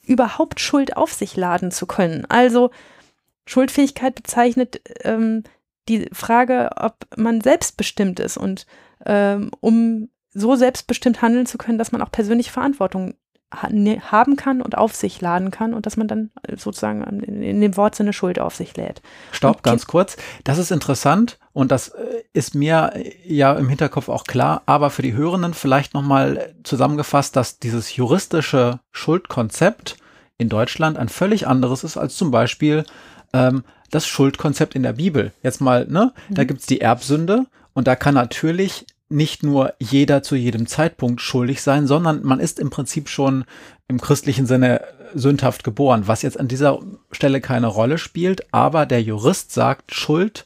[0.07, 2.25] überhaupt Schuld auf sich laden zu können.
[2.29, 2.71] Also
[3.47, 5.43] Schuldfähigkeit bezeichnet ähm,
[5.89, 8.67] die Frage, ob man selbstbestimmt ist und
[9.05, 13.15] ähm, um so selbstbestimmt handeln zu können, dass man auch persönliche Verantwortung
[13.51, 18.13] haben kann und auf sich laden kann und dass man dann sozusagen in dem Wortsinne
[18.13, 19.01] Schuld auf sich lädt.
[19.33, 20.19] Stopp, ganz kurz.
[20.45, 24.91] Das ist interessant und das äh, ist mir äh, ja im Hinterkopf auch klar, aber
[24.91, 29.97] für die Hörenden vielleicht nochmal zusammengefasst, dass dieses juristische Schuldkonzept
[30.37, 32.85] in Deutschland ein völlig anderes ist als zum Beispiel
[33.33, 35.33] ähm, das Schuldkonzept in der Bibel.
[35.43, 36.35] Jetzt mal, ne, mhm.
[36.35, 41.63] da gibt's die Erbsünde und da kann natürlich nicht nur jeder zu jedem Zeitpunkt schuldig
[41.63, 43.45] sein, sondern man ist im Prinzip schon
[43.89, 44.83] im christlichen Sinne
[45.15, 46.81] sündhaft geboren, was jetzt an dieser
[47.11, 50.45] Stelle keine Rolle spielt, aber der Jurist sagt, Schuld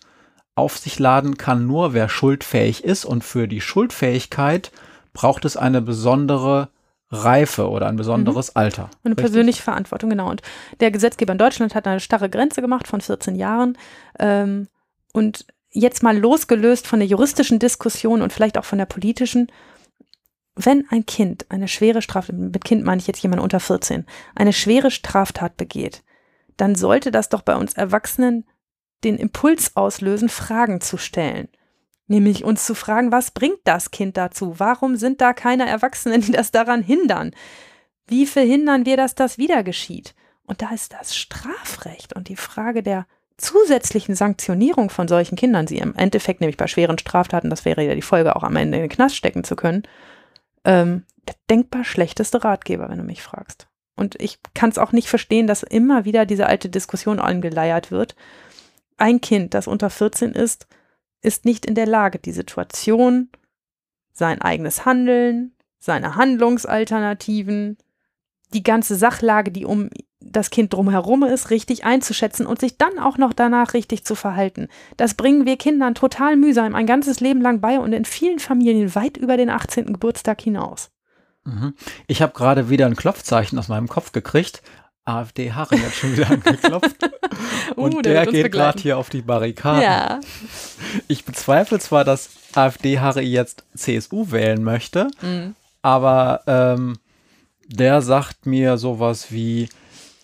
[0.55, 4.71] auf sich laden kann nur, wer schuldfähig ist und für die Schuldfähigkeit
[5.13, 6.69] braucht es eine besondere
[7.11, 8.53] Reife oder ein besonderes mhm.
[8.61, 8.91] Alter.
[9.05, 9.25] Eine richtig?
[9.25, 10.31] persönliche Verantwortung, genau.
[10.31, 10.43] Und
[10.81, 13.77] der Gesetzgeber in Deutschland hat eine starre Grenze gemacht von 14 Jahren.
[14.19, 14.69] Ähm,
[15.13, 19.51] und jetzt mal losgelöst von der juristischen Diskussion und vielleicht auch von der politischen,
[20.55, 24.53] wenn ein Kind eine schwere Straftat, mit Kind meine ich jetzt jemand unter 14, eine
[24.53, 26.03] schwere Straftat begeht,
[26.57, 28.45] dann sollte das doch bei uns Erwachsenen
[29.03, 31.49] den Impuls auslösen, Fragen zu stellen.
[32.07, 34.59] Nämlich uns zu fragen, was bringt das Kind dazu?
[34.59, 37.33] Warum sind da keine Erwachsenen, die das daran hindern?
[38.07, 40.15] Wie verhindern wir, dass das wieder geschieht?
[40.45, 43.07] Und da ist das Strafrecht und die Frage der
[43.43, 47.95] zusätzlichen Sanktionierung von solchen Kindern, sie im Endeffekt nämlich bei schweren Straftaten, das wäre ja
[47.95, 49.83] die Folge, auch am Ende in den Knast stecken zu können,
[50.65, 53.69] ähm, der denkbar schlechteste Ratgeber, wenn du mich fragst.
[53.97, 58.17] Und ich kann es auch nicht verstehen, dass immer wieder diese alte Diskussion angeleiert wird.
[58.97, 60.67] Ein Kind, das unter 14 ist,
[61.21, 63.29] ist nicht in der Lage, die Situation,
[64.13, 67.77] sein eigenes Handeln, seine Handlungsalternativen,
[68.55, 69.89] die ganze Sachlage, die um
[70.21, 74.69] das Kind drumherum ist, richtig einzuschätzen und sich dann auch noch danach richtig zu verhalten.
[74.97, 78.95] Das bringen wir Kindern total mühsam ein ganzes Leben lang bei und in vielen Familien
[78.95, 79.87] weit über den 18.
[79.87, 80.91] Geburtstag hinaus.
[81.45, 81.75] Mhm.
[82.07, 84.63] Ich habe gerade wieder ein Klopfzeichen aus meinem Kopf gekriegt.
[85.05, 87.11] AfD-Harry hat schon wieder angeklopft.
[87.75, 89.83] und Uh, der wird uns geht gerade hier auf die Barrikaden.
[89.83, 90.21] Ja.
[91.09, 95.57] Ich bezweifle zwar, dass AfD-Harry jetzt CSU wählen möchte, Mhm.
[95.83, 96.99] aber ähm,
[97.73, 99.69] der sagt mir sowas wie,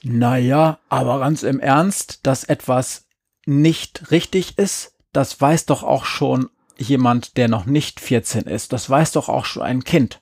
[0.03, 3.07] naja, aber ganz im Ernst, dass etwas
[3.47, 8.73] nicht richtig ist, das weiß doch auch schon jemand, der noch nicht 14 ist.
[8.73, 10.21] Das weiß doch auch schon ein Kind.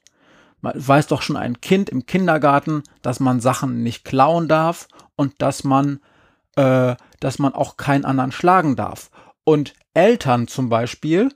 [0.61, 5.35] Man weiß doch schon ein Kind im Kindergarten, dass man Sachen nicht klauen darf und
[5.39, 6.01] dass man,
[6.57, 9.11] äh, dass man auch keinen anderen schlagen darf.
[9.45, 11.31] Und Eltern zum Beispiel,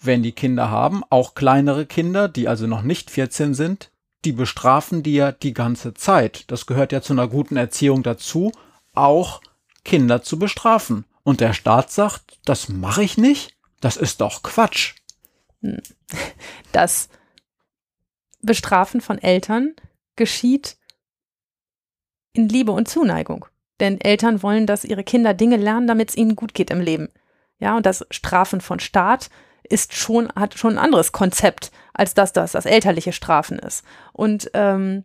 [0.00, 3.90] wenn die Kinder haben, auch kleinere Kinder, die also noch nicht 14 sind,
[4.26, 6.50] die bestrafen die ja die ganze Zeit.
[6.50, 8.50] Das gehört ja zu einer guten Erziehung dazu,
[8.92, 9.40] auch
[9.84, 11.04] Kinder zu bestrafen.
[11.22, 14.94] Und der Staat sagt, das mache ich nicht, das ist doch Quatsch.
[16.72, 17.08] Das
[18.42, 19.74] Bestrafen von Eltern
[20.14, 20.76] geschieht
[22.34, 23.46] in Liebe und Zuneigung.
[23.80, 27.08] Denn Eltern wollen, dass ihre Kinder Dinge lernen, damit es ihnen gut geht im Leben.
[27.58, 29.30] Ja, und das Strafen von Staat
[29.64, 33.84] ist schon, hat schon ein anderes Konzept, als dass das das elterliche Strafen ist.
[34.12, 35.04] Und ähm,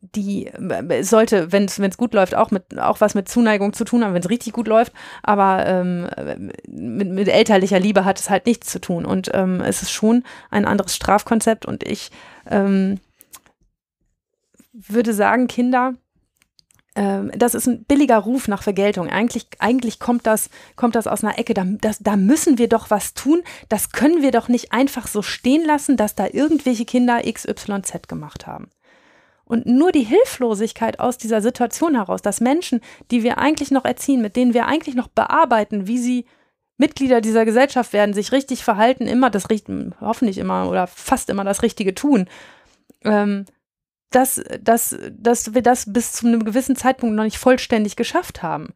[0.00, 4.04] die äh, sollte, wenn es gut läuft, auch mit auch was mit Zuneigung zu tun
[4.04, 6.08] haben, wenn es richtig gut läuft, aber ähm,
[6.68, 9.04] mit, mit elterlicher Liebe hat es halt nichts zu tun.
[9.04, 12.10] Und ähm, es ist schon ein anderes Strafkonzept und ich
[12.48, 13.00] ähm,
[14.72, 15.94] würde sagen, Kinder,
[16.98, 19.08] das ist ein billiger Ruf nach Vergeltung.
[19.08, 22.90] Eigentlich, eigentlich kommt, das, kommt das aus einer Ecke, da, das, da müssen wir doch
[22.90, 23.42] was tun.
[23.68, 28.46] Das können wir doch nicht einfach so stehen lassen, dass da irgendwelche Kinder XYZ gemacht
[28.46, 28.70] haben.
[29.44, 32.80] Und nur die Hilflosigkeit aus dieser Situation heraus, dass Menschen,
[33.10, 36.26] die wir eigentlich noch erziehen, mit denen wir eigentlich noch bearbeiten, wie sie
[36.78, 39.46] Mitglieder dieser Gesellschaft werden, sich richtig verhalten, immer das
[40.00, 42.28] hoffentlich immer oder fast immer das Richtige tun,
[43.04, 43.46] ähm,
[44.10, 48.72] dass, dass, dass wir das bis zu einem gewissen Zeitpunkt noch nicht vollständig geschafft haben.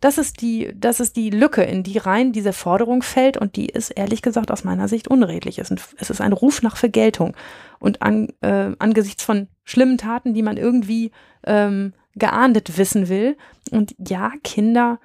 [0.00, 3.66] Das ist die, das ist die Lücke, in die rein diese Forderung fällt und die
[3.66, 5.58] ist ehrlich gesagt aus meiner Sicht unredlich.
[5.58, 7.34] Es ist ein, es ist ein Ruf nach Vergeltung.
[7.78, 11.12] Und an, äh, angesichts von schlimmen Taten, die man irgendwie
[11.44, 13.36] ähm, geahndet wissen will.
[13.70, 14.98] Und ja, Kinder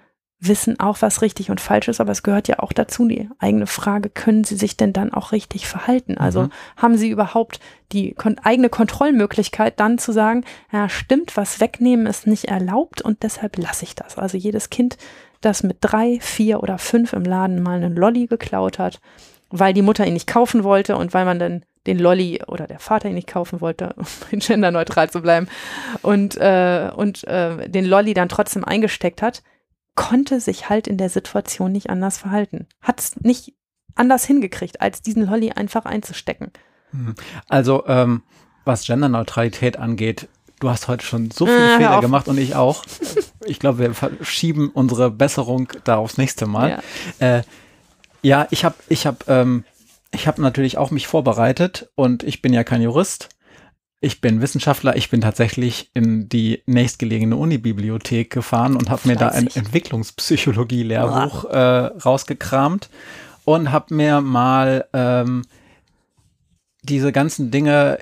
[0.44, 3.68] wissen auch, was richtig und falsch ist, aber es gehört ja auch dazu, die eigene
[3.68, 6.18] Frage, können sie sich denn dann auch richtig verhalten?
[6.18, 6.52] Also Mhm.
[6.78, 7.60] haben sie überhaupt
[7.92, 13.22] die kon eigene Kontrollmöglichkeit, dann zu sagen, ja, stimmt, was wegnehmen ist nicht erlaubt und
[13.22, 14.18] deshalb lasse ich das.
[14.18, 14.98] Also jedes Kind,
[15.42, 19.00] das mit drei, vier oder fünf im Laden mal einen Lolli geklaut hat,
[19.52, 22.80] weil die Mutter ihn nicht kaufen wollte und weil man dann den Lolli oder der
[22.80, 23.94] Vater ihn nicht kaufen wollte,
[24.32, 25.48] um genderneutral zu bleiben,
[26.02, 29.44] und, äh, und äh, den Lolli dann trotzdem eingesteckt hat,
[29.96, 32.68] konnte sich halt in der Situation nicht anders verhalten.
[32.82, 33.56] Hat es nicht
[33.96, 36.52] anders hingekriegt, als diesen Lolli einfach einzustecken.
[37.48, 38.24] Also, ähm,
[38.66, 40.28] was Genderneutralität angeht,
[40.60, 42.84] du hast heute schon so viele Äh, Fehler gemacht und ich auch.
[43.46, 46.82] Ich glaube, wir verschieben unsere Besserung da aufs nächste Mal.
[47.20, 47.38] Ja.
[47.38, 47.44] Äh,
[48.22, 49.66] ja, ich habe ich hab, ähm,
[50.12, 53.30] ich hab natürlich auch mich vorbereitet und ich bin ja kein Jurist.
[54.04, 54.96] Ich bin Wissenschaftler.
[54.96, 59.46] Ich bin tatsächlich in die nächstgelegene Unibibliothek gefahren und habe mir da ein.
[59.46, 62.90] Entwicklungspsychologie-Lehrbuch äh, rausgekramt
[63.46, 65.44] und habe mir mal ähm,
[66.82, 68.00] diese ganzen Dinge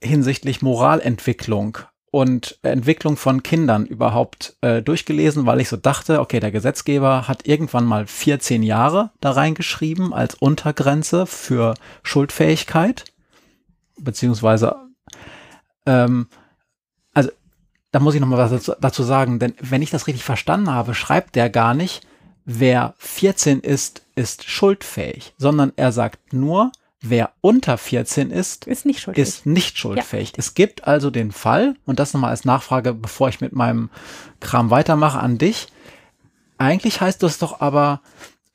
[0.00, 1.78] hinsichtlich Moralentwicklung
[2.12, 7.48] und Entwicklung von Kindern überhaupt äh, durchgelesen, weil ich so dachte, okay, der Gesetzgeber hat
[7.48, 13.04] irgendwann mal 14 Jahre da reingeschrieben als Untergrenze für Schuldfähigkeit,
[13.98, 14.89] beziehungsweise,
[15.90, 16.28] ähm,
[17.12, 17.30] also
[17.90, 20.70] da muss ich noch mal was dazu, dazu sagen, denn wenn ich das richtig verstanden
[20.70, 22.06] habe, schreibt der gar nicht,
[22.44, 26.70] wer 14 ist, ist schuldfähig, sondern er sagt nur,
[27.02, 29.22] wer unter 14 ist, Ist nicht schuldig.
[29.22, 30.34] ist nicht schuldfähig.
[30.36, 33.90] es gibt also den Fall, und das nochmal als Nachfrage, bevor ich mit meinem
[34.38, 35.68] Kram weitermache an dich.
[36.58, 38.02] Eigentlich heißt das doch aber,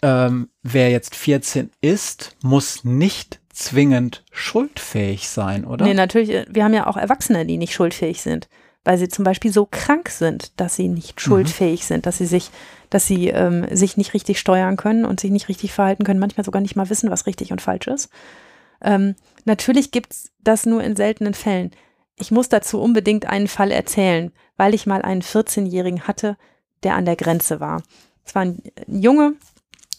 [0.01, 5.85] ähm, wer jetzt 14 ist, muss nicht zwingend schuldfähig sein, oder?
[5.85, 8.49] Nee, natürlich, äh, wir haben ja auch Erwachsene, die nicht schuldfähig sind,
[8.83, 12.51] weil sie zum Beispiel so krank sind, dass sie nicht schuldfähig sind, dass sie sich,
[12.89, 16.43] dass sie ähm, sich nicht richtig steuern können und sich nicht richtig verhalten können, manchmal
[16.43, 18.09] sogar nicht mal wissen, was richtig und falsch ist.
[18.81, 19.15] Ähm,
[19.45, 21.71] natürlich gibt's das nur in seltenen Fällen.
[22.17, 26.37] Ich muss dazu unbedingt einen Fall erzählen, weil ich mal einen 14-Jährigen hatte,
[26.83, 27.83] der an der Grenze war.
[28.25, 29.33] Es war ein Junge,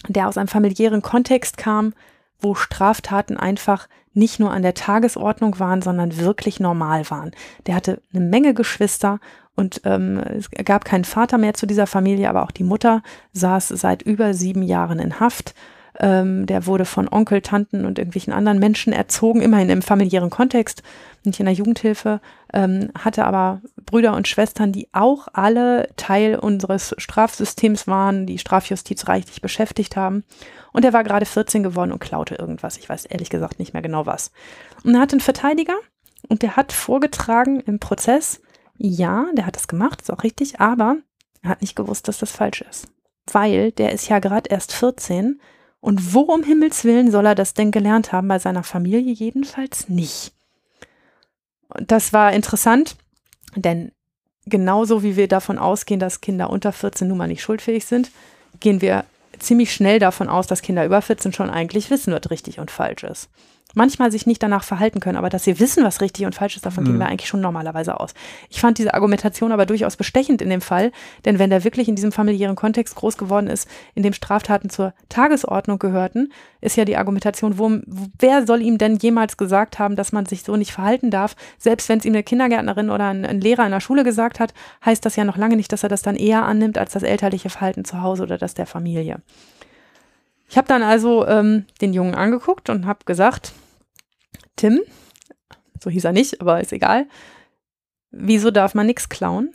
[0.08, 1.94] der aus einem familiären Kontext kam,
[2.40, 7.32] wo Straftaten einfach nicht nur an der Tagesordnung waren, sondern wirklich normal waren.
[7.66, 9.20] Der hatte eine Menge Geschwister
[9.54, 13.02] und ähm, es gab keinen Vater mehr zu dieser Familie, aber auch die Mutter
[13.32, 15.54] saß seit über sieben Jahren in Haft.
[15.98, 20.82] Ähm, der wurde von Onkel, Tanten und irgendwelchen anderen Menschen erzogen, immerhin im familiären Kontext,
[21.24, 22.20] nicht in der Jugendhilfe,
[22.56, 29.08] ähm, hatte aber Brüder und Schwestern, die auch alle Teil unseres Strafsystems waren, die Strafjustiz
[29.08, 30.24] reichlich beschäftigt haben.
[30.72, 32.78] Und er war gerade 14 geworden und klaute irgendwas.
[32.78, 34.32] Ich weiß ehrlich gesagt nicht mehr genau was.
[34.82, 35.76] Und er hatte einen Verteidiger
[36.30, 38.40] und der hat vorgetragen im Prozess,
[38.78, 40.96] ja, der hat das gemacht, ist auch richtig, aber
[41.42, 42.88] er hat nicht gewusst, dass das falsch ist.
[43.30, 45.42] Weil der ist ja gerade erst 14
[45.80, 48.28] und wo um Himmels Willen soll er das denn gelernt haben?
[48.28, 50.32] Bei seiner Familie jedenfalls nicht.
[51.74, 52.96] Das war interessant,
[53.54, 53.92] denn
[54.46, 58.10] genauso wie wir davon ausgehen, dass Kinder unter 14 nun mal nicht schuldfähig sind,
[58.60, 59.04] gehen wir
[59.38, 63.04] ziemlich schnell davon aus, dass Kinder über 14 schon eigentlich wissen, was richtig und falsch
[63.04, 63.28] ist
[63.76, 66.64] manchmal sich nicht danach verhalten können, aber dass sie wissen, was richtig und falsch ist,
[66.64, 66.88] davon mhm.
[66.88, 68.14] gehen wir eigentlich schon normalerweise aus.
[68.48, 70.92] Ich fand diese Argumentation aber durchaus bestechend in dem Fall,
[71.24, 74.94] denn wenn der wirklich in diesem familiären Kontext groß geworden ist, in dem Straftaten zur
[75.08, 76.32] Tagesordnung gehörten,
[76.62, 77.70] ist ja die Argumentation, wo,
[78.18, 81.36] wer soll ihm denn jemals gesagt haben, dass man sich so nicht verhalten darf?
[81.58, 84.54] Selbst wenn es ihm eine Kindergärtnerin oder ein, ein Lehrer in der Schule gesagt hat,
[84.84, 87.50] heißt das ja noch lange nicht, dass er das dann eher annimmt als das elterliche
[87.50, 89.20] Verhalten zu Hause oder das der Familie.
[90.48, 93.52] Ich habe dann also ähm, den Jungen angeguckt und habe gesagt,
[94.56, 94.80] Tim,
[95.82, 97.06] so hieß er nicht, aber ist egal,
[98.10, 99.54] wieso darf man nichts klauen?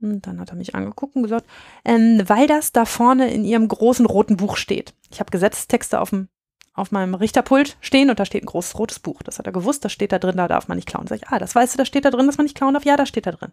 [0.00, 1.46] Und dann hat er mich angeguckt und gesagt,
[1.84, 4.94] ähm, weil das da vorne in ihrem großen roten Buch steht.
[5.10, 6.28] Ich habe Gesetzestexte auf, dem,
[6.74, 9.22] auf meinem Richterpult stehen und da steht ein großes rotes Buch.
[9.22, 11.06] Das hat er gewusst, das steht da drin, da darf man nicht klauen.
[11.06, 12.84] Sag ich, ah, das weißt du, da steht da drin, dass man nicht klauen darf?
[12.84, 13.52] Ja, da steht da drin.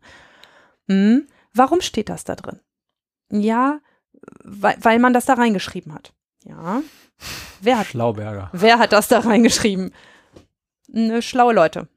[0.90, 2.60] Hm, warum steht das da drin?
[3.30, 3.80] Ja,
[4.44, 6.14] weil, weil man das da reingeschrieben hat.
[6.44, 6.82] Ja.
[7.62, 8.50] Wer hat, Schlauberger.
[8.54, 9.94] Wer hat das da reingeschrieben?
[10.88, 11.88] Ne, schlaue Leute.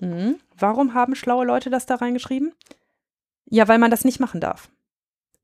[0.00, 0.36] Mhm.
[0.56, 2.52] Warum haben schlaue Leute das da reingeschrieben?
[3.46, 4.70] Ja, weil man das nicht machen darf.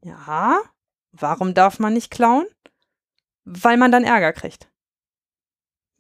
[0.02, 0.58] Ja.
[1.12, 2.46] Warum darf man nicht klauen?
[3.44, 4.68] Weil man dann Ärger kriegt.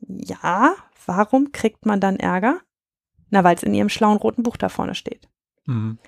[0.00, 0.74] Ja.
[1.06, 2.60] Warum kriegt man dann Ärger?
[3.30, 5.28] Na, weil es in ihrem schlauen roten Buch da vorne steht.
[5.66, 5.98] Mhm.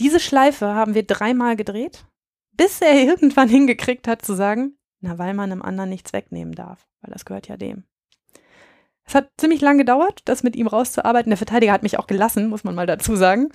[0.00, 2.06] Diese Schleife haben wir dreimal gedreht,
[2.52, 6.86] bis er irgendwann hingekriegt hat zu sagen, na, weil man einem anderen nichts wegnehmen darf,
[7.00, 7.84] weil das gehört ja dem.
[9.06, 11.30] Es hat ziemlich lange gedauert, das mit ihm rauszuarbeiten.
[11.30, 13.50] Der Verteidiger hat mich auch gelassen, muss man mal dazu sagen.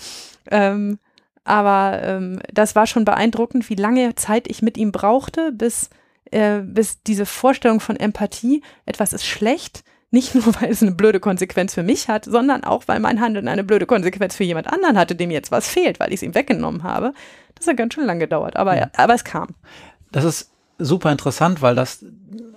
[0.52, 1.00] Ähm,
[1.44, 5.90] aber ähm, das war schon beeindruckend, wie lange Zeit ich mit ihm brauchte, bis,
[6.26, 11.20] äh, bis diese Vorstellung von Empathie, etwas ist schlecht, nicht nur, weil es eine blöde
[11.20, 15.00] Konsequenz für mich hat, sondern auch, weil mein Handeln eine blöde Konsequenz für jemand anderen
[15.00, 17.14] hatte, dem jetzt was fehlt, weil ich es ihm weggenommen habe.
[17.56, 18.92] Das hat ganz schön lange gedauert, aber, ja.
[18.96, 19.56] aber es kam.
[20.12, 22.04] Das ist super interessant, weil das,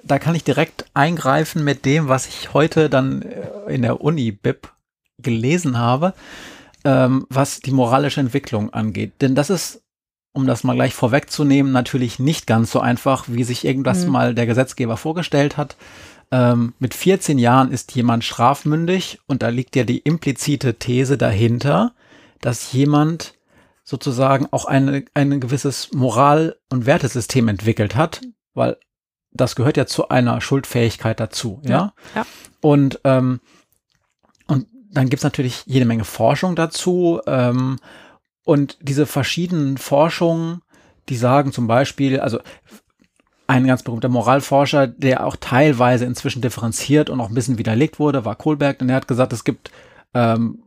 [0.02, 4.68] da kann ich direkt eingreifen mit dem, was ich heute dann äh, in der Uni-Bib
[5.18, 6.14] gelesen habe,
[6.84, 9.12] ähm, was die moralische Entwicklung angeht.
[9.20, 9.82] Denn das ist,
[10.32, 14.12] um das mal gleich vorwegzunehmen, natürlich nicht ganz so einfach, wie sich irgendwas mhm.
[14.12, 15.76] mal der Gesetzgeber vorgestellt hat.
[16.30, 21.92] Ähm, mit 14 Jahren ist jemand strafmündig und da liegt ja die implizite These dahinter,
[22.40, 23.34] dass jemand
[23.84, 28.20] sozusagen auch eine, ein gewisses Moral- und Wertesystem entwickelt hat,
[28.54, 28.76] weil
[29.32, 31.70] das gehört ja zu einer Schuldfähigkeit dazu, ja.
[31.70, 32.26] ja, ja.
[32.60, 33.40] Und, ähm,
[34.46, 37.20] und dann gibt's natürlich jede Menge Forschung dazu.
[37.26, 37.78] Ähm,
[38.44, 40.60] und diese verschiedenen Forschungen,
[41.08, 42.40] die sagen zum Beispiel, also
[43.46, 48.24] ein ganz berühmter Moralforscher, der auch teilweise inzwischen differenziert und auch ein bisschen widerlegt wurde,
[48.24, 49.70] war Kohlberg, und er hat gesagt, es gibt
[50.14, 50.62] ähm,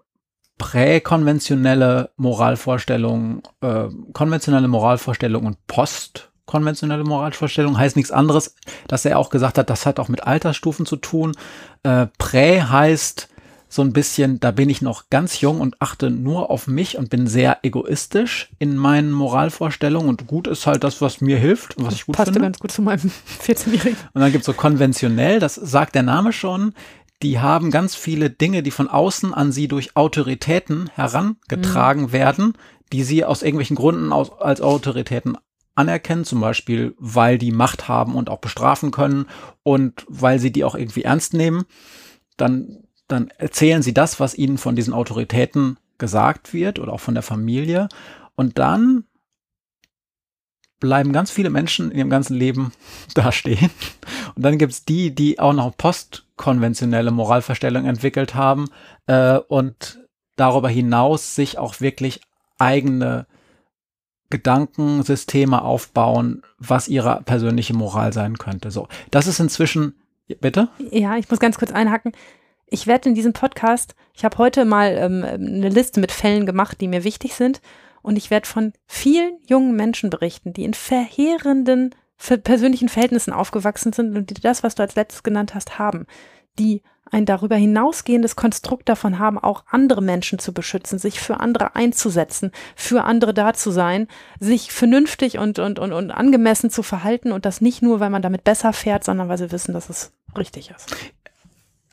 [0.57, 8.55] präkonventionelle Moralvorstellungen, äh, konventionelle Moralvorstellungen und postkonventionelle Moralvorstellungen heißt nichts anderes,
[8.87, 11.35] dass er auch gesagt hat, das hat auch mit Altersstufen zu tun.
[11.83, 13.29] Äh, Prä heißt
[13.67, 17.09] so ein bisschen, da bin ich noch ganz jung und achte nur auf mich und
[17.09, 21.85] bin sehr egoistisch in meinen Moralvorstellungen und gut ist halt das, was mir hilft und
[21.85, 22.47] was ich gut Passte finde.
[22.47, 23.11] ganz gut zu meinem
[23.45, 23.97] 14-Jährigen.
[24.13, 26.73] Und dann gibt es so konventionell, das sagt der Name schon,
[27.21, 32.11] die haben ganz viele Dinge, die von außen an sie durch Autoritäten herangetragen mhm.
[32.11, 32.53] werden,
[32.91, 35.37] die sie aus irgendwelchen Gründen aus, als Autoritäten
[35.75, 39.25] anerkennen, zum Beispiel, weil die Macht haben und auch bestrafen können
[39.63, 41.63] und weil sie die auch irgendwie ernst nehmen,
[42.37, 47.13] dann, dann erzählen sie das, was ihnen von diesen Autoritäten gesagt wird oder auch von
[47.13, 47.87] der Familie.
[48.35, 49.05] Und dann
[50.85, 52.71] bleiben ganz viele Menschen in ihrem ganzen Leben
[53.13, 53.71] dastehen.
[54.35, 58.69] Und dann gibt's die, die auch noch postkonventionelle Moralverstellungen entwickelt haben
[59.07, 59.99] äh, und
[60.35, 62.21] darüber hinaus sich auch wirklich
[62.59, 63.25] eigene
[64.29, 68.71] Gedankensysteme aufbauen, was ihre persönliche Moral sein könnte.
[68.71, 69.95] So, das ist inzwischen,
[70.41, 70.69] bitte?
[70.91, 72.11] Ja, ich muss ganz kurz einhaken.
[72.67, 76.81] Ich werde in diesem Podcast, ich habe heute mal ähm, eine Liste mit Fällen gemacht,
[76.81, 77.61] die mir wichtig sind.
[78.05, 81.95] Und ich werde von vielen jungen Menschen berichten, die in verheerenden
[82.43, 86.05] persönlichen Verhältnissen aufgewachsen sind und die das, was du als letztes genannt hast, haben,
[86.59, 91.75] die ein darüber hinausgehendes Konstrukt davon haben, auch andere Menschen zu beschützen, sich für andere
[91.75, 94.07] einzusetzen, für andere da zu sein,
[94.39, 98.21] sich vernünftig und, und, und, und angemessen zu verhalten und das nicht nur, weil man
[98.21, 100.95] damit besser fährt, sondern weil sie wissen, dass es richtig ist.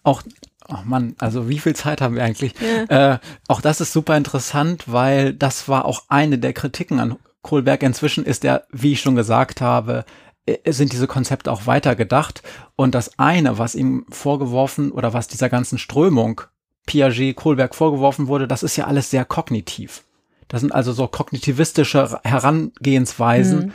[0.03, 0.23] Auch
[0.69, 2.55] Oh Mann, also wie viel Zeit haben wir eigentlich?
[2.61, 3.15] Ja.
[3.15, 3.19] Äh,
[3.49, 7.83] auch das ist super interessant, weil das war auch eine der Kritiken an Kohlberg.
[7.83, 10.05] Inzwischen ist er, wie ich schon gesagt habe,
[10.47, 12.43] äh, sind diese Konzepte auch weitergedacht.
[12.77, 16.43] Und das eine, was ihm vorgeworfen oder was dieser ganzen Strömung
[16.87, 20.05] Piaget, Kohlberg vorgeworfen wurde, das ist ja alles sehr kognitiv.
[20.49, 23.67] Das sind also so kognitivistische Herangehensweisen.
[23.67, 23.73] Mhm.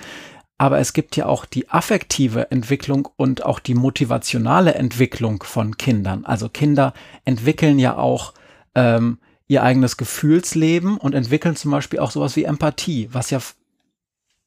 [0.57, 6.25] Aber es gibt ja auch die affektive Entwicklung und auch die motivationale Entwicklung von Kindern.
[6.25, 6.93] Also Kinder
[7.25, 8.33] entwickeln ja auch
[8.73, 13.39] ähm, ihr eigenes Gefühlsleben und entwickeln zum Beispiel auch sowas wie Empathie, was ja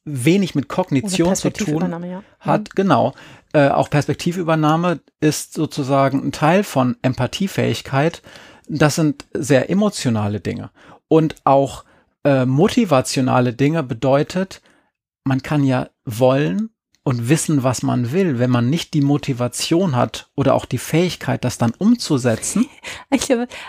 [0.04, 2.22] wenig mit Kognition zu tun ja.
[2.40, 2.60] hat.
[2.62, 2.74] Mhm.
[2.74, 3.14] Genau.
[3.52, 8.22] Äh, auch Perspektivübernahme ist sozusagen ein Teil von Empathiefähigkeit.
[8.68, 10.70] Das sind sehr emotionale Dinge.
[11.08, 11.84] Und auch
[12.24, 14.62] äh, motivationale Dinge bedeutet,
[15.24, 15.88] man kann ja
[16.18, 16.70] wollen
[17.02, 21.44] und wissen, was man will, wenn man nicht die Motivation hat oder auch die Fähigkeit,
[21.44, 22.66] das dann umzusetzen.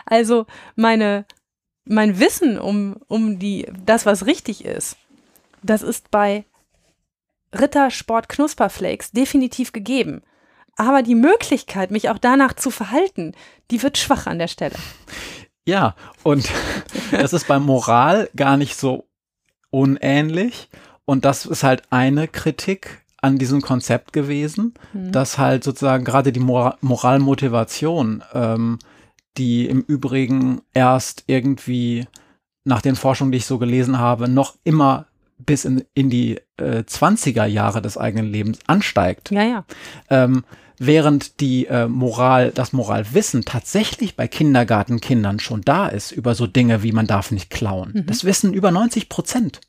[0.06, 0.46] Also
[0.76, 1.26] meine,
[1.86, 4.98] mein Wissen um, um die, das, was richtig ist,
[5.64, 6.46] das ist bei
[7.54, 10.22] Rittersport Knusperflakes definitiv gegeben.
[10.76, 13.34] Aber die Möglichkeit, mich auch danach zu verhalten,
[13.72, 14.76] die wird schwach an der Stelle.
[15.66, 16.50] Ja, und
[17.12, 19.08] das ist bei Moral gar nicht so
[19.70, 20.70] unähnlich.
[21.12, 25.12] Und das ist halt eine Kritik an diesem Konzept gewesen, mhm.
[25.12, 28.80] dass halt sozusagen gerade die Mor Moralmotivation, ähm,
[29.38, 32.08] die im Übrigen erst irgendwie
[32.64, 35.08] nach den Forschungen, die ich so gelesen habe, noch immer
[35.38, 39.32] bis in, in die äh, 20er Jahre des eigenen Lebens ansteigt.
[39.32, 39.66] Ja, ja.
[40.10, 40.46] Ähm,
[40.78, 46.84] während die äh, Moral, das Moralwissen tatsächlich bei Kindergartenkindern schon da ist über so Dinge
[46.84, 47.92] wie man darf nicht klauen.
[47.96, 48.06] Mhm.
[48.06, 49.60] Das wissen über 90 Prozent.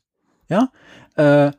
[0.47, 0.69] Ja.
[1.15, 1.51] Äh,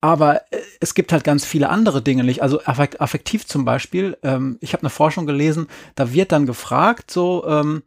[0.00, 2.42] aber äh, es gibt halt ganz viele andere Dinge nicht.
[2.42, 4.18] Also affektiv zum Beispiel.
[4.22, 7.82] Ähm, ich habe eine Forschung gelesen, da wird dann gefragt, so ähm,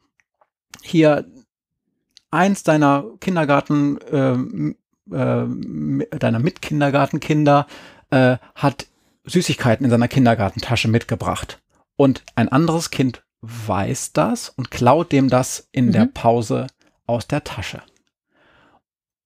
[0.82, 1.26] hier
[2.32, 4.76] eins deiner Kindergarten ähm,
[5.12, 7.68] äh, deiner Mitkindergartenkinder
[8.10, 8.88] äh, hat
[9.26, 11.62] Süßigkeiten in seiner Kindergartentasche mitgebracht.
[11.96, 15.92] Und ein anderes Kind weiß das und klaut dem das in mhm.
[15.92, 16.68] der Pause
[17.06, 17.82] aus der Tasche.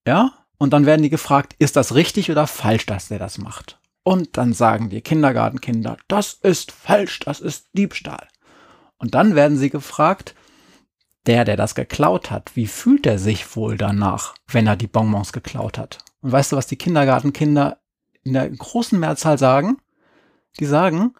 [0.05, 0.33] Ja?
[0.59, 3.79] Und dann werden die gefragt, ist das richtig oder falsch, dass der das macht?
[4.03, 8.27] Und dann sagen die Kindergartenkinder, das ist falsch, das ist Diebstahl.
[8.97, 10.35] Und dann werden sie gefragt,
[11.25, 15.31] der, der das geklaut hat, wie fühlt er sich wohl danach, wenn er die Bonbons
[15.31, 15.99] geklaut hat?
[16.21, 17.79] Und weißt du, was die Kindergartenkinder
[18.23, 19.77] in der großen Mehrzahl sagen?
[20.59, 21.13] Die sagen,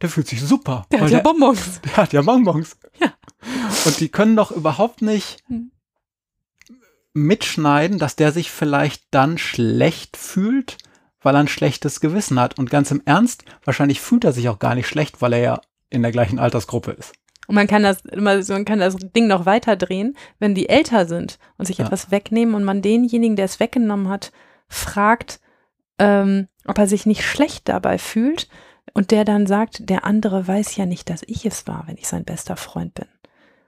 [0.00, 0.86] der fühlt sich super.
[0.90, 1.80] Der hat ja der, Bonbons.
[1.84, 2.76] Der hat ja Bonbons.
[2.98, 3.12] Ja.
[3.84, 5.70] Und die können doch überhaupt nicht hm.
[7.16, 10.76] Mitschneiden, dass der sich vielleicht dann schlecht fühlt,
[11.20, 12.58] weil er ein schlechtes Gewissen hat.
[12.58, 15.60] Und ganz im Ernst, wahrscheinlich fühlt er sich auch gar nicht schlecht, weil er ja
[15.90, 17.14] in der gleichen Altersgruppe ist.
[17.46, 21.38] Und man kann das man kann das Ding noch weiter drehen, wenn die älter sind
[21.58, 21.86] und sich ja.
[21.86, 24.32] etwas wegnehmen und man denjenigen, der es weggenommen hat,
[24.68, 25.40] fragt,
[25.98, 28.48] ähm, ob er sich nicht schlecht dabei fühlt
[28.94, 32.08] und der dann sagt, der andere weiß ja nicht, dass ich es war, wenn ich
[32.08, 33.06] sein bester Freund bin.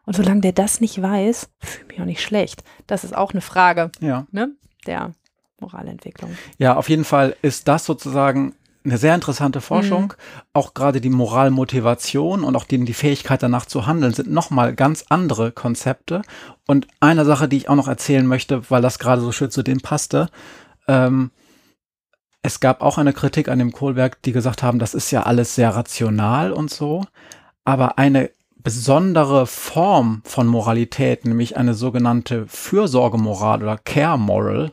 [0.09, 2.65] Und solange der das nicht weiß, fühle ich mich auch nicht schlecht.
[2.87, 4.27] Das ist auch eine Frage ja.
[4.31, 4.57] ne,
[4.87, 5.13] der
[5.61, 6.31] Moralentwicklung.
[6.57, 8.55] Ja, auf jeden Fall ist das sozusagen
[8.87, 10.05] eine sehr interessante Forschung.
[10.05, 10.45] Mhm.
[10.55, 15.05] Auch gerade die Moralmotivation und auch die, die Fähigkeit danach zu handeln sind nochmal ganz
[15.11, 16.23] andere Konzepte.
[16.67, 19.63] Und eine Sache, die ich auch noch erzählen möchte, weil das gerade so schön zu
[19.63, 20.31] dem passte,
[20.87, 21.33] ähm,
[22.41, 25.55] es gab auch eine Kritik an dem Kohlberg, die gesagt haben, das ist ja alles
[25.55, 27.05] sehr rational und so.
[27.67, 28.31] Aber eine
[28.63, 34.71] besondere Form von Moralität, nämlich eine sogenannte Fürsorgemoral oder Care Moral,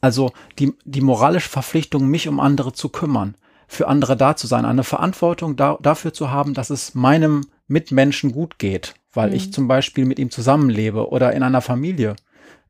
[0.00, 3.36] also die, die moralische Verpflichtung, mich um andere zu kümmern
[3.66, 8.32] für andere da zu sein, eine Verantwortung da, dafür zu haben, dass es meinem Mitmenschen
[8.32, 9.36] gut geht, weil mhm.
[9.36, 12.16] ich zum Beispiel mit ihm zusammenlebe oder in einer Familie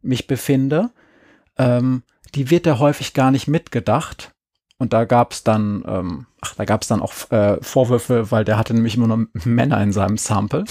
[0.03, 0.91] mich befinde,
[1.59, 2.03] ähm,
[2.35, 4.34] die wird ja häufig gar nicht mitgedacht.
[4.85, 8.44] Und da gab es dann, ähm, ach, da gab es dann auch äh, Vorwürfe, weil
[8.44, 10.66] der hatte nämlich immer nur Männer in seinem Sample.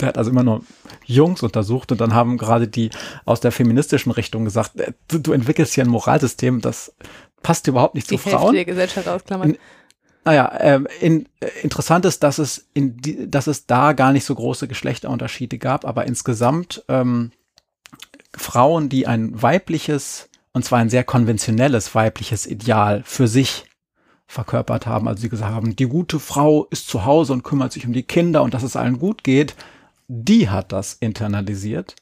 [0.00, 0.62] Der hat also immer nur
[1.04, 2.88] Jungs untersucht und dann haben gerade die
[3.26, 6.94] aus der feministischen Richtung gesagt, äh, du, du entwickelst hier ein Moralsystem, das
[7.42, 8.54] passt überhaupt nicht die zu Frauen.
[8.54, 9.50] Der Gesellschaft ausklammern.
[9.50, 9.58] In,
[10.24, 14.24] naja, ähm, in, äh, interessant ist, dass es, in die, dass es da gar nicht
[14.24, 17.32] so große Geschlechterunterschiede gab, aber insgesamt ähm,
[18.34, 23.64] Frauen, die ein weibliches, und zwar ein sehr konventionelles weibliches Ideal für sich
[24.26, 25.08] verkörpert haben.
[25.08, 28.02] Also sie gesagt haben, die gute Frau ist zu Hause und kümmert sich um die
[28.02, 29.56] Kinder und dass es allen gut geht.
[30.06, 31.96] Die hat das internalisiert,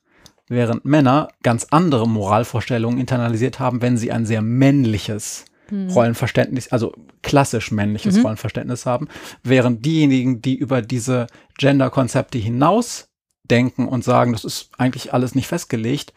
[0.49, 5.91] während Männer ganz andere Moralvorstellungen internalisiert haben, wenn sie ein sehr männliches hm.
[5.91, 8.23] Rollenverständnis, also klassisch männliches mhm.
[8.23, 9.09] Rollenverständnis haben,
[9.43, 11.27] während diejenigen, die über diese
[11.59, 13.09] Gender-Konzepte hinaus
[13.43, 16.13] denken und sagen, das ist eigentlich alles nicht festgelegt,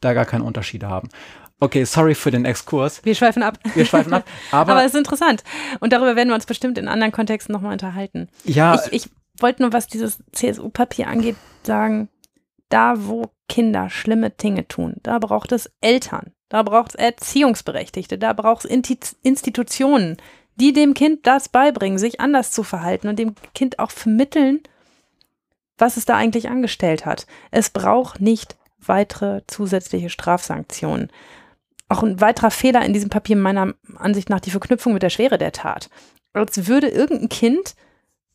[0.00, 1.08] da gar keine Unterschiede haben.
[1.60, 3.04] Okay, sorry für den Exkurs.
[3.04, 3.58] Wir schweifen ab.
[3.74, 4.24] Wir schweifen ab.
[4.50, 5.44] Aber, aber es ist interessant.
[5.80, 8.28] Und darüber werden wir uns bestimmt in anderen Kontexten nochmal unterhalten.
[8.44, 8.74] Ja.
[8.90, 9.10] Ich, ich
[9.40, 12.08] wollte nur, was dieses CSU-Papier angeht, sagen,
[12.68, 18.32] da wo Kinder schlimme Dinge tun, da braucht es Eltern, da braucht es Erziehungsberechtigte, da
[18.32, 20.16] braucht es Institutionen,
[20.56, 24.60] die dem Kind das beibringen, sich anders zu verhalten und dem Kind auch vermitteln,
[25.78, 27.26] was es da eigentlich angestellt hat.
[27.50, 31.10] Es braucht nicht weitere zusätzliche Strafsanktionen.
[31.88, 35.38] Auch ein weiterer Fehler in diesem Papier meiner Ansicht nach die Verknüpfung mit der Schwere
[35.38, 35.90] der Tat.
[36.32, 37.74] Als würde irgendein Kind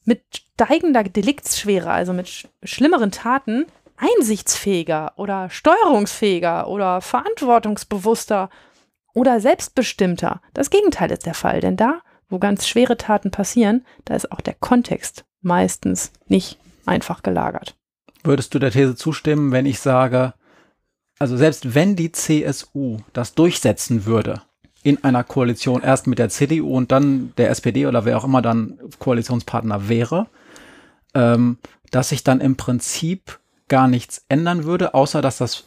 [0.05, 3.65] mit steigender Deliktsschwere, also mit sch schlimmeren Taten,
[3.97, 8.49] einsichtsfähiger oder steuerungsfähiger oder verantwortungsbewusster
[9.13, 10.41] oder selbstbestimmter.
[10.53, 14.41] Das Gegenteil ist der Fall, denn da, wo ganz schwere Taten passieren, da ist auch
[14.41, 17.76] der Kontext meistens nicht einfach gelagert.
[18.23, 20.34] Würdest du der These zustimmen, wenn ich sage,
[21.19, 24.41] also selbst wenn die CSU das durchsetzen würde,
[24.81, 28.41] in einer Koalition erst mit der CDU und dann der SPD oder wer auch immer
[28.41, 30.27] dann Koalitionspartner wäre,
[31.13, 31.57] ähm,
[31.91, 35.65] dass sich dann im Prinzip gar nichts ändern würde, außer dass das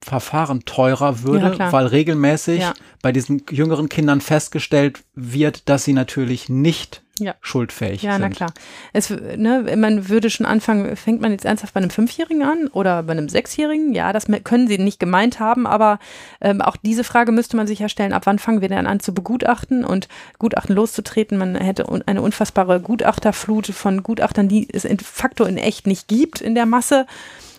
[0.00, 2.74] Verfahren teurer würde, ja, weil regelmäßig ja.
[3.00, 7.34] bei diesen jüngeren Kindern festgestellt wird, dass sie natürlich nicht ja.
[7.40, 8.22] schuldfähig ja, sind.
[8.22, 8.52] Ja, na klar.
[8.92, 13.02] Es, ne, man würde schon anfangen, fängt man jetzt ernsthaft bei einem Fünfjährigen an oder
[13.04, 13.92] bei einem Sechsjährigen?
[13.92, 15.98] Ja, das können sie nicht gemeint haben, aber
[16.40, 19.00] ähm, auch diese Frage müsste man sich ja stellen, ab wann fangen wir denn an
[19.00, 20.08] zu begutachten und
[20.38, 21.38] Gutachten loszutreten?
[21.38, 26.40] Man hätte eine unfassbare Gutachterflut von Gutachtern, die es de facto in echt nicht gibt
[26.40, 27.06] in der Masse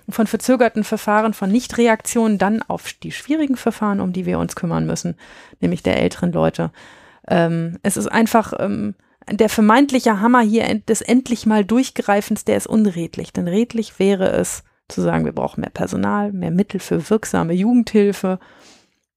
[0.10, 4.86] von verzögerten Verfahren, von Nichtreaktionen dann auf die schwierigen Verfahren, um die wir uns kümmern
[4.86, 5.16] müssen,
[5.62, 6.72] nämlich der älteren Leute.
[7.28, 8.94] Ähm, es ist einfach, ähm,
[9.32, 13.34] der vermeintliche Hammer hier des endlich mal Durchgreifens, der ist unredlich.
[13.34, 18.40] Denn redlich wäre es zu sagen, wir brauchen mehr Personal, mehr Mittel für wirksame Jugendhilfe.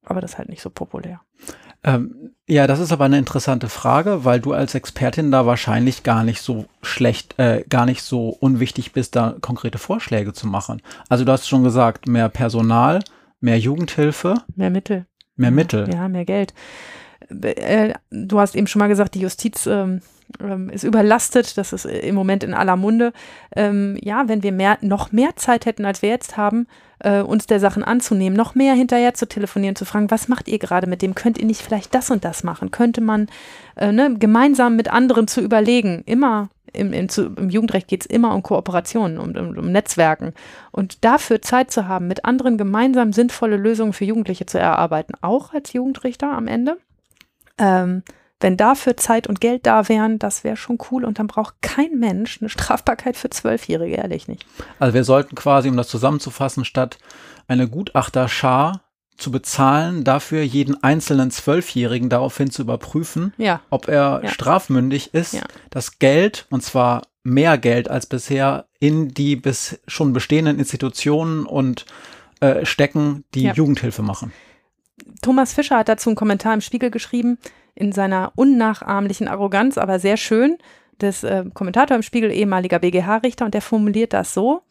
[0.04, 1.20] Aber das ist halt nicht so populär.
[1.84, 6.24] Ähm, ja, das ist aber eine interessante Frage, weil du als Expertin da wahrscheinlich gar
[6.24, 10.82] nicht so schlecht, äh, gar nicht so unwichtig bist, da konkrete Vorschläge zu machen.
[11.08, 13.00] Also du hast schon gesagt, mehr Personal,
[13.40, 14.34] mehr Jugendhilfe.
[14.56, 15.06] Mehr Mittel.
[15.36, 15.88] Mehr Mittel.
[15.92, 16.52] Ja, mehr Geld.
[17.30, 20.00] Äh, du hast eben schon mal gesagt, die Justiz ähm,
[20.40, 21.56] ähm, ist überlastet.
[21.56, 23.12] Das ist im Moment in aller Munde.
[23.54, 26.66] Ähm, ja, wenn wir mehr, noch mehr Zeit hätten, als wir jetzt haben,
[27.00, 30.58] äh, uns der Sachen anzunehmen, noch mehr hinterher zu telefonieren, zu fragen, was macht ihr
[30.58, 31.14] gerade mit dem?
[31.14, 32.70] Könnt ihr nicht vielleicht das und das machen?
[32.70, 33.28] Könnte man
[33.76, 38.34] äh, ne, gemeinsam mit anderen zu überlegen, immer im, im, im Jugendrecht geht es immer
[38.34, 40.34] um Kooperationen, um, um, um, Netzwerken.
[40.70, 45.54] Und dafür Zeit zu haben, mit anderen gemeinsam sinnvolle Lösungen für Jugendliche zu erarbeiten, auch
[45.54, 46.76] als Jugendrichter am Ende,
[47.58, 48.02] ähm,
[48.40, 51.98] wenn dafür Zeit und Geld da wären, das wäre schon cool und dann braucht kein
[51.98, 54.46] Mensch eine Strafbarkeit für Zwölfjährige, ehrlich nicht.
[54.78, 56.98] Also wir sollten quasi, um das zusammenzufassen, statt
[57.48, 58.82] eine Gutachterschar
[59.16, 63.60] zu bezahlen, dafür jeden einzelnen Zwölfjährigen daraufhin zu überprüfen, ja.
[63.70, 64.28] ob er ja.
[64.30, 65.42] strafmündig ist, ja.
[65.70, 71.84] das Geld, und zwar mehr Geld als bisher, in die bis schon bestehenden Institutionen und
[72.38, 74.32] äh, stecken, die Jugendhilfe machen.
[75.22, 77.38] Thomas Fischer hat dazu einen Kommentar im Spiegel geschrieben,
[77.74, 80.58] in seiner unnachahmlichen Arroganz, aber sehr schön.
[80.98, 84.62] Das äh, Kommentator im Spiegel, ehemaliger BGH-Richter, und der formuliert das so: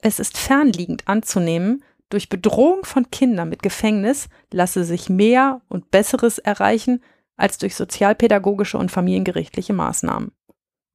[0.00, 6.38] Es ist fernliegend anzunehmen, durch Bedrohung von Kindern mit Gefängnis lasse sich mehr und Besseres
[6.38, 7.02] erreichen
[7.36, 10.32] als durch sozialpädagogische und familiengerichtliche Maßnahmen.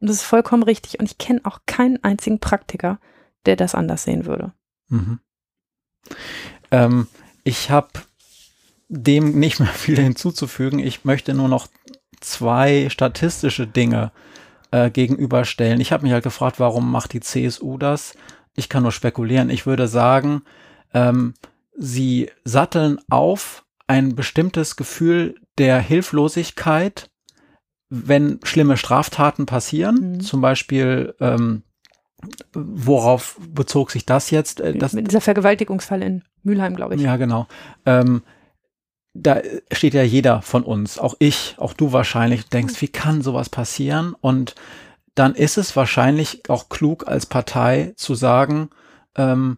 [0.02, 1.00] Und das ist vollkommen richtig.
[1.00, 3.00] Und ich kenne auch keinen einzigen Praktiker,
[3.46, 4.54] der das anders sehen würde.
[4.90, 5.20] Mhm.
[6.72, 7.08] Ähm,
[7.44, 7.88] ich habe
[8.88, 10.80] dem nicht mehr viel hinzuzufügen.
[10.80, 11.68] Ich möchte nur noch
[12.22, 14.12] zwei statistische Dinge
[14.72, 15.82] äh, gegenüberstellen.
[15.82, 18.16] Ich habe mich halt gefragt, warum macht die CSU das?
[18.56, 19.50] Ich kann nur spekulieren.
[19.50, 20.44] Ich würde sagen,
[20.94, 21.34] ähm,
[21.78, 27.10] sie satteln auf ein bestimmtes Gefühl der Hilflosigkeit,
[27.90, 30.14] wenn schlimme Straftaten passieren.
[30.14, 30.20] Mhm.
[30.22, 31.64] Zum Beispiel ähm,
[32.54, 34.60] worauf bezog sich das jetzt?
[34.60, 37.02] Äh, das, Mit dieser Vergewaltigungsfall in Mülheim, glaube ich.
[37.02, 37.48] Ja, genau.
[37.86, 38.24] Ähm,
[39.16, 43.50] da steht ja jeder von uns, auch ich, auch du wahrscheinlich, denkst, wie kann sowas
[43.50, 44.14] passieren?
[44.20, 44.56] Und
[45.16, 48.70] dann ist es wahrscheinlich auch klug als Partei zu sagen,
[49.16, 49.58] ähm,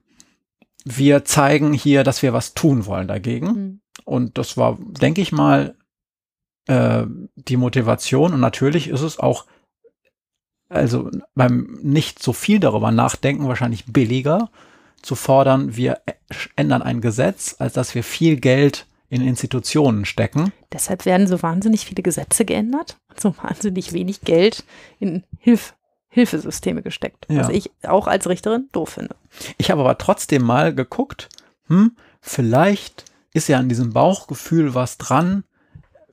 [0.86, 3.48] wir zeigen hier, dass wir was tun wollen dagegen.
[3.48, 3.82] Mhm.
[4.06, 5.76] Und das war, denke ich mal,
[6.68, 7.06] äh,
[7.36, 9.46] die Motivation und natürlich ist es auch,
[10.70, 14.52] also beim nicht so viel darüber nachdenken, wahrscheinlich billiger
[15.02, 16.02] zu fordern, wir
[16.56, 20.52] ändern ein Gesetz, als dass wir viel Geld in Institutionen stecken.
[20.72, 24.64] Deshalb werden so wahnsinnig viele Gesetze geändert, so wahnsinnig wenig Geld
[25.00, 25.74] in Hilf
[26.10, 27.42] Hilfesysteme gesteckt, ja.
[27.42, 29.16] was ich auch als Richterin doof finde.
[29.58, 31.30] Ich habe aber trotzdem mal geguckt,
[31.68, 35.44] hm, vielleicht ist ja an diesem Bauchgefühl was dran.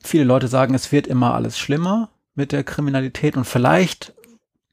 [0.03, 4.12] Viele Leute sagen, es wird immer alles schlimmer mit der Kriminalität und vielleicht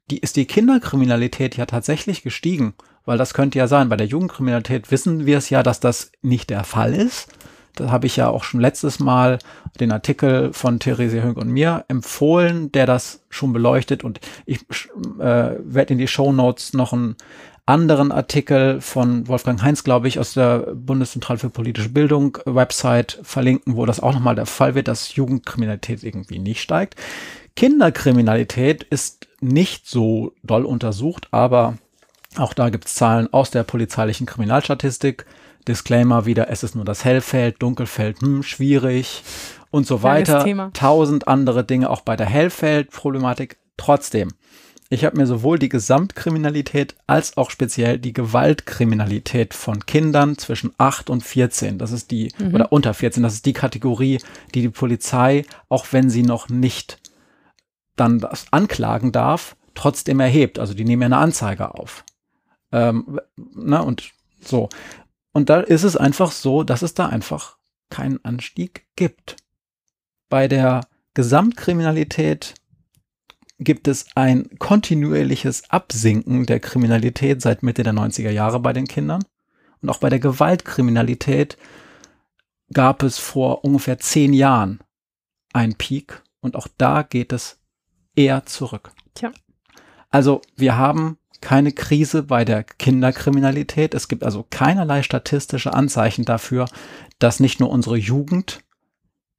[0.09, 2.73] die, ist die Kinderkriminalität ja tatsächlich gestiegen,
[3.05, 3.89] weil das könnte ja sein.
[3.89, 7.29] Bei der Jugendkriminalität wissen wir es ja, dass das nicht der Fall ist.
[7.75, 9.39] Da habe ich ja auch schon letztes Mal
[9.79, 14.03] den Artikel von Therese Hünk und mir empfohlen, der das schon beleuchtet.
[14.03, 14.61] Und ich
[15.19, 17.15] äh, werde in die Show Notes noch einen
[17.65, 23.75] anderen Artikel von Wolfgang Heinz, glaube ich, aus der Bundeszentrale für politische Bildung Website verlinken,
[23.75, 26.95] wo das auch nochmal der Fall wird, dass Jugendkriminalität irgendwie nicht steigt.
[27.55, 31.77] Kinderkriminalität ist nicht so doll untersucht, aber
[32.37, 35.25] auch da gibt es Zahlen aus der polizeilichen Kriminalstatistik.
[35.67, 39.23] Disclaimer wieder, es ist nur das Hellfeld, Dunkelfeld, hm, schwierig
[39.69, 40.71] und so weiter.
[40.73, 43.57] Tausend andere Dinge auch bei der Hellfeld-Problematik.
[43.77, 44.29] Trotzdem,
[44.89, 51.09] ich habe mir sowohl die Gesamtkriminalität als auch speziell die Gewaltkriminalität von Kindern zwischen 8
[51.09, 52.53] und 14, das ist die, mhm.
[52.53, 54.19] oder unter 14, das ist die Kategorie,
[54.53, 56.99] die die Polizei, auch wenn sie noch nicht
[57.95, 60.59] dann das anklagen darf, trotzdem erhebt.
[60.59, 62.03] Also die nehmen ja eine Anzeige auf.
[62.73, 64.11] Ähm, ne, und
[64.41, 64.69] so.
[65.33, 67.57] Und da ist es einfach so, dass es da einfach
[67.89, 69.37] keinen Anstieg gibt.
[70.29, 70.81] Bei der
[71.13, 72.55] Gesamtkriminalität
[73.59, 79.23] gibt es ein kontinuierliches Absinken der Kriminalität seit Mitte der 90er Jahre bei den Kindern.
[79.81, 81.57] Und auch bei der Gewaltkriminalität
[82.73, 84.79] gab es vor ungefähr zehn Jahren
[85.53, 86.23] einen Peak.
[86.39, 87.59] Und auch da geht es
[88.15, 88.91] eher zurück.
[89.13, 89.31] Tja.
[90.09, 93.93] Also wir haben keine Krise bei der Kinderkriminalität.
[93.93, 96.65] Es gibt also keinerlei statistische Anzeichen dafür,
[97.19, 98.61] dass nicht nur unsere Jugend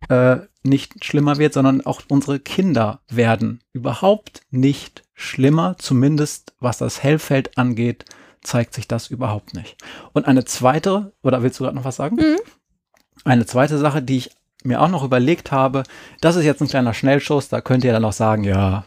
[0.09, 5.77] äh, nicht schlimmer wird, sondern auch unsere Kinder werden überhaupt nicht schlimmer.
[5.79, 8.05] Zumindest was das Hellfeld angeht,
[8.43, 9.77] zeigt sich das überhaupt nicht.
[10.13, 12.17] Und eine zweite, oder willst du gerade noch was sagen?
[12.17, 12.39] Mhm.
[13.25, 14.31] Eine zweite Sache, die ich
[14.65, 15.83] mir auch noch überlegt habe,
[16.21, 18.85] das ist jetzt ein kleiner Schnellschuss, da könnt ihr dann auch sagen, ja,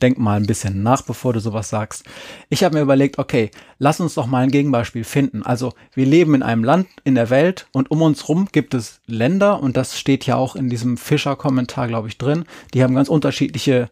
[0.00, 2.04] denk mal ein bisschen nach, bevor du sowas sagst.
[2.48, 5.42] Ich habe mir überlegt, okay, lass uns doch mal ein Gegenbeispiel finden.
[5.42, 9.00] Also wir leben in einem Land in der Welt und um uns rum gibt es
[9.06, 12.44] Länder und das steht ja auch in diesem Fischer-Kommentar, glaube ich, drin.
[12.74, 13.90] Die haben ganz unterschiedliche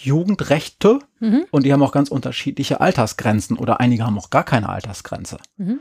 [0.00, 1.44] Jugendrechte mhm.
[1.50, 5.38] und die haben auch ganz unterschiedliche Altersgrenzen oder einige haben auch gar keine Altersgrenze.
[5.56, 5.80] Mhm.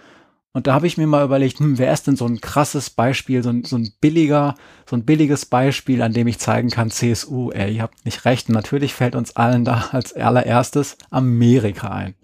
[0.53, 3.41] Und da habe ich mir mal überlegt, hm, wer ist denn so ein krasses Beispiel,
[3.41, 4.55] so ein, so ein billiger,
[4.85, 8.49] so ein billiges Beispiel, an dem ich zeigen kann, CSU, ey, ihr habt nicht recht.
[8.49, 12.15] Und natürlich fällt uns allen da als allererstes Amerika ein.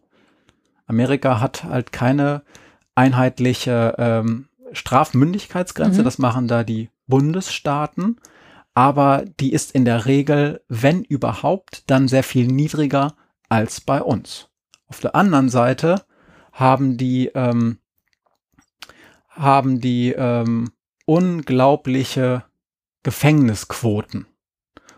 [0.88, 2.44] Amerika hat halt keine
[2.96, 6.06] einheitliche ähm, Strafmündigkeitsgrenze, mhm.
[6.06, 8.18] das machen da die Bundesstaaten,
[8.74, 13.16] aber die ist in der Regel, wenn überhaupt, dann sehr viel niedriger
[13.50, 14.50] als bei uns.
[14.88, 16.04] Auf der anderen Seite
[16.52, 17.80] haben die ähm,
[19.38, 20.72] haben die ähm,
[21.06, 22.44] unglaubliche
[23.04, 24.28] Gefängnisquoten.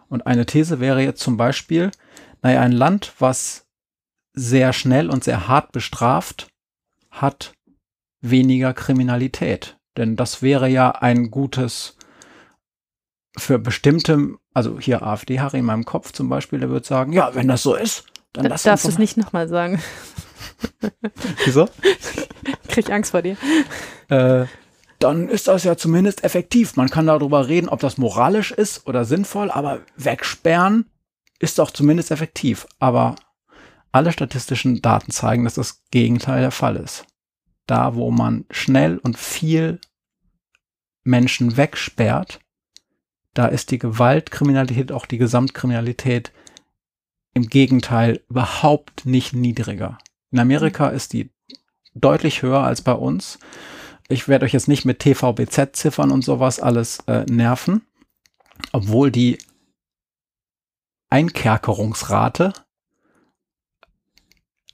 [0.07, 1.91] Und eine These wäre jetzt zum Beispiel,
[2.41, 3.67] naja, ein Land, was
[4.33, 6.47] sehr schnell und sehr hart bestraft,
[7.11, 7.53] hat
[8.21, 9.77] weniger Kriminalität.
[9.97, 11.97] Denn das wäre ja ein gutes
[13.37, 17.47] für bestimmte, also hier AfD-Harry in meinem Kopf zum Beispiel, der würde sagen, ja, wenn
[17.47, 19.81] das so ist, dann lass Darfst du es nicht nochmal sagen.
[21.45, 21.67] Wieso?
[22.67, 23.37] Krieg Angst vor dir.
[24.09, 24.45] Äh,
[24.99, 26.75] dann ist das ja zumindest effektiv.
[26.75, 30.85] Man kann darüber reden, ob das moralisch ist oder sinnvoll, aber wegsperren
[31.39, 32.67] ist doch zumindest effektiv.
[32.79, 33.15] Aber
[33.91, 37.05] alle statistischen Daten zeigen, dass das Gegenteil der Fall ist.
[37.65, 39.79] Da, wo man schnell und viel
[41.03, 42.39] Menschen wegsperrt,
[43.33, 46.31] da ist die Gewaltkriminalität, auch die Gesamtkriminalität
[47.33, 49.97] im Gegenteil überhaupt nicht niedriger.
[50.31, 51.31] In Amerika ist die
[51.95, 53.39] deutlich höher als bei uns.
[54.07, 57.85] Ich werde euch jetzt nicht mit TVBZ-Ziffern und sowas alles äh, nerven,
[58.71, 59.37] obwohl die
[61.09, 62.53] Einkerkerungsrate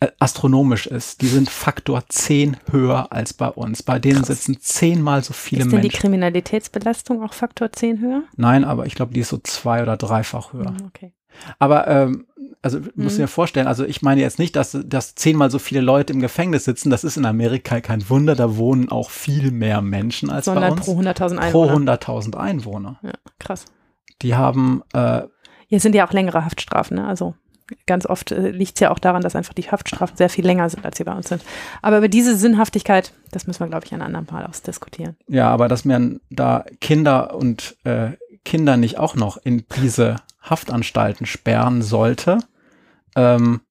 [0.02, 1.22] äh, astronomisch ist.
[1.22, 3.84] Die sind Faktor 10 höher als bei uns.
[3.84, 4.28] Bei denen Krass.
[4.28, 5.78] sitzen zehnmal so viele Menschen.
[5.78, 8.24] Ist denn die Kriminalitätsbelastung auch Faktor 10 höher?
[8.36, 10.76] Nein, aber ich glaube, die ist so zwei- oder dreifach höher.
[10.78, 11.14] Hm, okay.
[11.60, 12.26] Aber ähm,
[12.62, 12.92] also mhm.
[12.96, 16.20] muss mir vorstellen, also ich meine jetzt nicht, dass, dass zehnmal so viele Leute im
[16.20, 16.90] Gefängnis sitzen.
[16.90, 18.36] Das ist in Amerika kein Wunder.
[18.36, 20.86] Da wohnen auch viel mehr Menschen als Sondern bei uns.
[20.86, 21.98] pro 100.000 Einwohner.
[21.98, 23.00] Pro 100.000 Einwohner.
[23.04, 23.66] Ja, krass.
[24.22, 24.82] Die haben.
[24.94, 25.24] Äh,
[25.68, 27.08] Hier sind ja auch längere Haftstrafen, ne?
[27.08, 27.36] Also
[27.86, 30.70] ganz oft äh, liegt es ja auch daran, dass einfach die Haftstrafen sehr viel länger
[30.70, 31.44] sind, als sie bei uns sind.
[31.82, 35.16] Aber über diese Sinnhaftigkeit, das müssen wir, glaube ich, ein anderem Mal ausdiskutieren.
[35.28, 38.12] Ja, aber dass man da Kinder und äh,
[38.44, 40.18] Kinder nicht auch noch in diese
[40.50, 42.40] Haftanstalten sperren sollte,
[43.16, 43.62] ähm,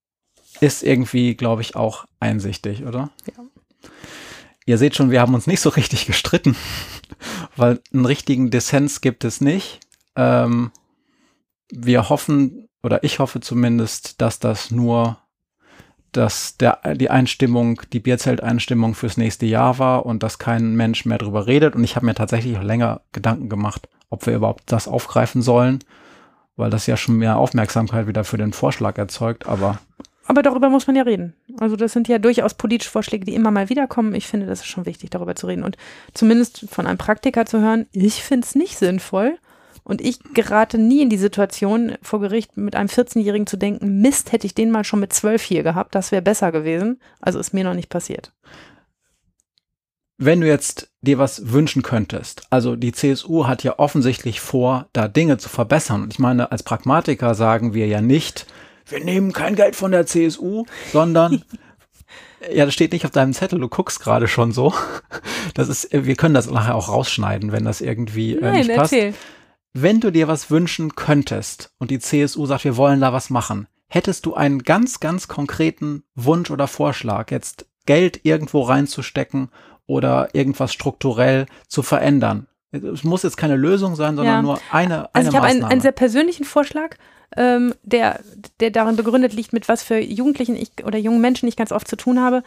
[0.61, 3.11] ist irgendwie, glaube ich, auch einsichtig, oder?
[3.27, 3.45] Ja.
[4.67, 6.57] Ihr seht schon, wir haben uns nicht so richtig gestritten,
[7.57, 9.81] weil einen richtigen Dissens gibt es nicht.
[10.17, 10.71] Ähm,
[11.71, 15.19] wir hoffen, oder ich hoffe zumindest, dass das nur
[16.17, 21.19] dass der, die Einstimmung, die Bierzelt-Einstimmung fürs nächste Jahr war und dass kein Mensch mehr
[21.19, 21.75] drüber redet.
[21.75, 25.81] Und ich habe mir tatsächlich auch länger Gedanken gemacht, ob wir überhaupt das aufgreifen sollen,
[26.57, 29.47] weil das ja schon mehr Aufmerksamkeit wieder für den Vorschlag erzeugt.
[29.47, 29.79] Aber
[30.27, 31.35] aber darüber muss man ja reden.
[31.61, 34.15] Also das sind ja durchaus politische Vorschläge, die immer mal wiederkommen.
[34.15, 35.63] Ich finde, das ist schon wichtig, darüber zu reden.
[35.63, 35.77] Und
[36.15, 39.39] zumindest von einem Praktiker zu hören, ich finde es nicht sinnvoll.
[39.87, 44.33] Und ich gerate nie in die Situation, vor Gericht mit einem 14-Jährigen zu denken, Mist,
[44.33, 47.01] hätte ich den mal schon mit 12 hier gehabt, das wäre besser gewesen.
[47.21, 48.33] Also ist mir noch nicht passiert.
[50.17, 55.09] Wenn du jetzt dir was wünschen könntest, also die CSU hat ja offensichtlich vor, da
[55.09, 56.03] Dinge zu verbessern.
[56.03, 58.47] Und ich meine, als Pragmatiker sagen wir ja nicht,
[58.87, 61.45] wir nehmen kein Geld von der CSU, sondern
[62.53, 64.75] ja, das steht nicht auf deinem Zettel, du guckst gerade schon so.
[65.55, 68.93] Das ist, wir können das nachher auch rausschneiden, wenn das irgendwie äh, Nein, nicht passt.
[68.93, 69.15] Erzähl.
[69.73, 73.67] Wenn du dir was wünschen könntest und die CSU sagt, wir wollen da was machen,
[73.89, 79.51] hättest du einen ganz, ganz konkreten Wunsch oder Vorschlag, jetzt Geld irgendwo reinzustecken
[79.87, 82.47] oder irgendwas strukturell zu verändern?
[82.73, 84.43] Es muss jetzt keine Lösung sein, sondern ja.
[84.43, 86.97] nur eine, eine also ich habe einen, einen sehr persönlichen Vorschlag
[87.37, 88.21] ähm, der,
[88.61, 91.89] der darin begründet liegt, mit was für Jugendlichen ich oder jungen Menschen ich ganz oft
[91.89, 92.43] zu tun habe.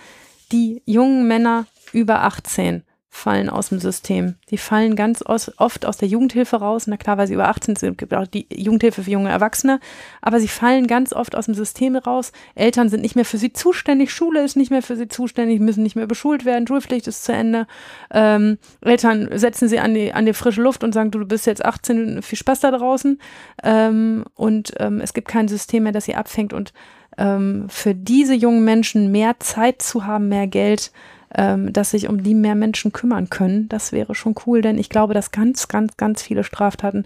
[0.51, 2.83] Die jungen Männer über 18
[3.17, 4.35] fallen aus dem System.
[4.51, 6.87] Die fallen ganz aus, oft aus der Jugendhilfe raus.
[6.87, 9.79] Na klar, weil sie über 18 sind, gibt auch die Jugendhilfe für junge Erwachsene.
[10.21, 12.31] Aber sie fallen ganz oft aus dem System raus.
[12.55, 14.11] Eltern sind nicht mehr für sie zuständig.
[14.11, 16.67] Schule ist nicht mehr für sie zuständig, müssen nicht mehr beschult werden.
[16.67, 17.65] Schulpflicht ist zu Ende.
[18.11, 21.47] Ähm, Eltern setzen sie an die, an die frische Luft und sagen, du, du bist
[21.47, 23.19] jetzt 18, viel Spaß da draußen.
[23.63, 26.53] Ähm, und ähm, es gibt kein System mehr, das sie abfängt.
[26.53, 26.71] Und
[27.17, 30.91] ähm, für diese jungen Menschen mehr Zeit zu haben, mehr Geld,
[31.37, 33.69] ähm, dass sich um die mehr Menschen kümmern können.
[33.69, 37.05] Das wäre schon cool, denn ich glaube, dass ganz, ganz, ganz viele Straftaten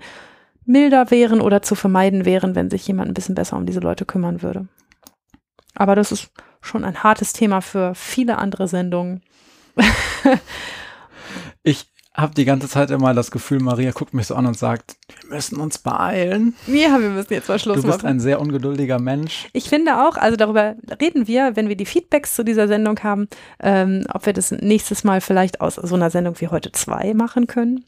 [0.65, 4.05] milder wären oder zu vermeiden wären, wenn sich jemand ein bisschen besser um diese Leute
[4.05, 4.67] kümmern würde.
[5.75, 6.31] Aber das ist
[6.61, 9.21] schon ein hartes Thema für viele andere Sendungen.
[12.13, 15.35] habe die ganze Zeit immer das Gefühl, Maria guckt mich so an und sagt, wir
[15.35, 16.55] müssen uns beeilen.
[16.67, 17.85] Ja, wir müssen jetzt mal Schluss machen.
[17.85, 18.09] Du bist machen.
[18.09, 19.47] ein sehr ungeduldiger Mensch.
[19.53, 23.27] Ich finde auch, also darüber reden wir, wenn wir die Feedbacks zu dieser Sendung haben,
[23.61, 27.47] ähm, ob wir das nächstes Mal vielleicht aus so einer Sendung wie heute zwei machen
[27.47, 27.85] können.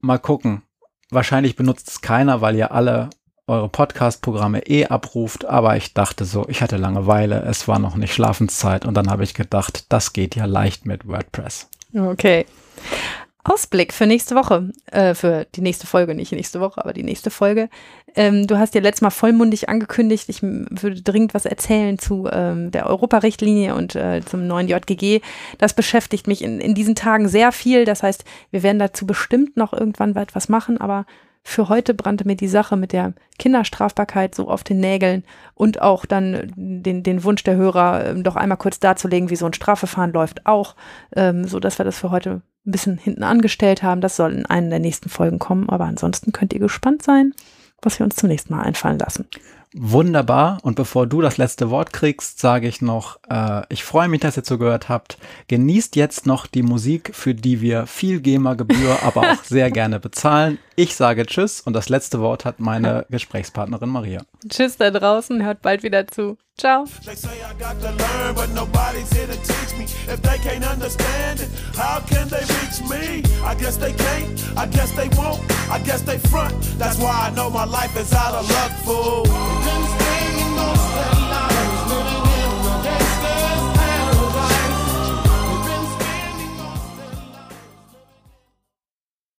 [0.00, 0.62] mal gucken.
[1.10, 3.10] Wahrscheinlich benutzt es keiner, weil ihr alle
[3.46, 8.14] eure Podcast-Programme eh abruft, aber ich dachte so, ich hatte Langeweile, es war noch nicht
[8.14, 11.68] Schlafenszeit und dann habe ich gedacht, das geht ja leicht mit WordPress.
[11.94, 12.46] Okay.
[13.46, 17.30] Ausblick für nächste Woche, äh, für die nächste Folge, nicht nächste Woche, aber die nächste
[17.30, 17.68] Folge.
[18.16, 22.70] Ähm, du hast ja letztes Mal vollmundig angekündigt, ich würde dringend was erzählen zu ähm,
[22.70, 25.20] der Europarichtlinie und äh, zum neuen JGG.
[25.58, 27.84] Das beschäftigt mich in, in diesen Tagen sehr viel.
[27.84, 31.04] Das heißt, wir werden dazu bestimmt noch irgendwann etwas machen, aber
[31.46, 36.06] für heute brannte mir die Sache mit der Kinderstrafbarkeit so auf den Nägeln und auch
[36.06, 40.12] dann den, den Wunsch der Hörer, ähm, doch einmal kurz darzulegen, wie so ein Strafverfahren
[40.12, 40.74] läuft, auch,
[41.14, 44.00] ähm, so dass wir das für heute ein bisschen hinten angestellt haben.
[44.00, 47.34] Das soll in einer der nächsten Folgen kommen, aber ansonsten könnt ihr gespannt sein,
[47.82, 49.28] was wir uns zum nächsten Mal einfallen lassen.
[49.76, 50.58] Wunderbar.
[50.62, 54.36] Und bevor du das letzte Wort kriegst, sage ich noch, äh, ich freue mich, dass
[54.36, 55.18] ihr zugehört habt.
[55.48, 60.58] Genießt jetzt noch die Musik, für die wir viel GEMA-Gebühr, aber auch sehr gerne bezahlen.
[60.76, 64.22] Ich sage Tschüss und das letzte Wort hat meine Gesprächspartnerin Maria.
[64.48, 66.36] Tschüss da draußen, hört bald wieder zu.
[66.56, 66.84] Ciao.
[67.04, 69.86] They say I got to learn, but nobody's here to teach me.
[70.06, 73.24] If they can't understand it, how can they reach me?
[73.44, 76.54] I guess they can't, I guess they won't, I guess they front.
[76.78, 79.63] That's why I know my life is out of luck, fool.
[79.64, 82.33] Problems hanging off the line.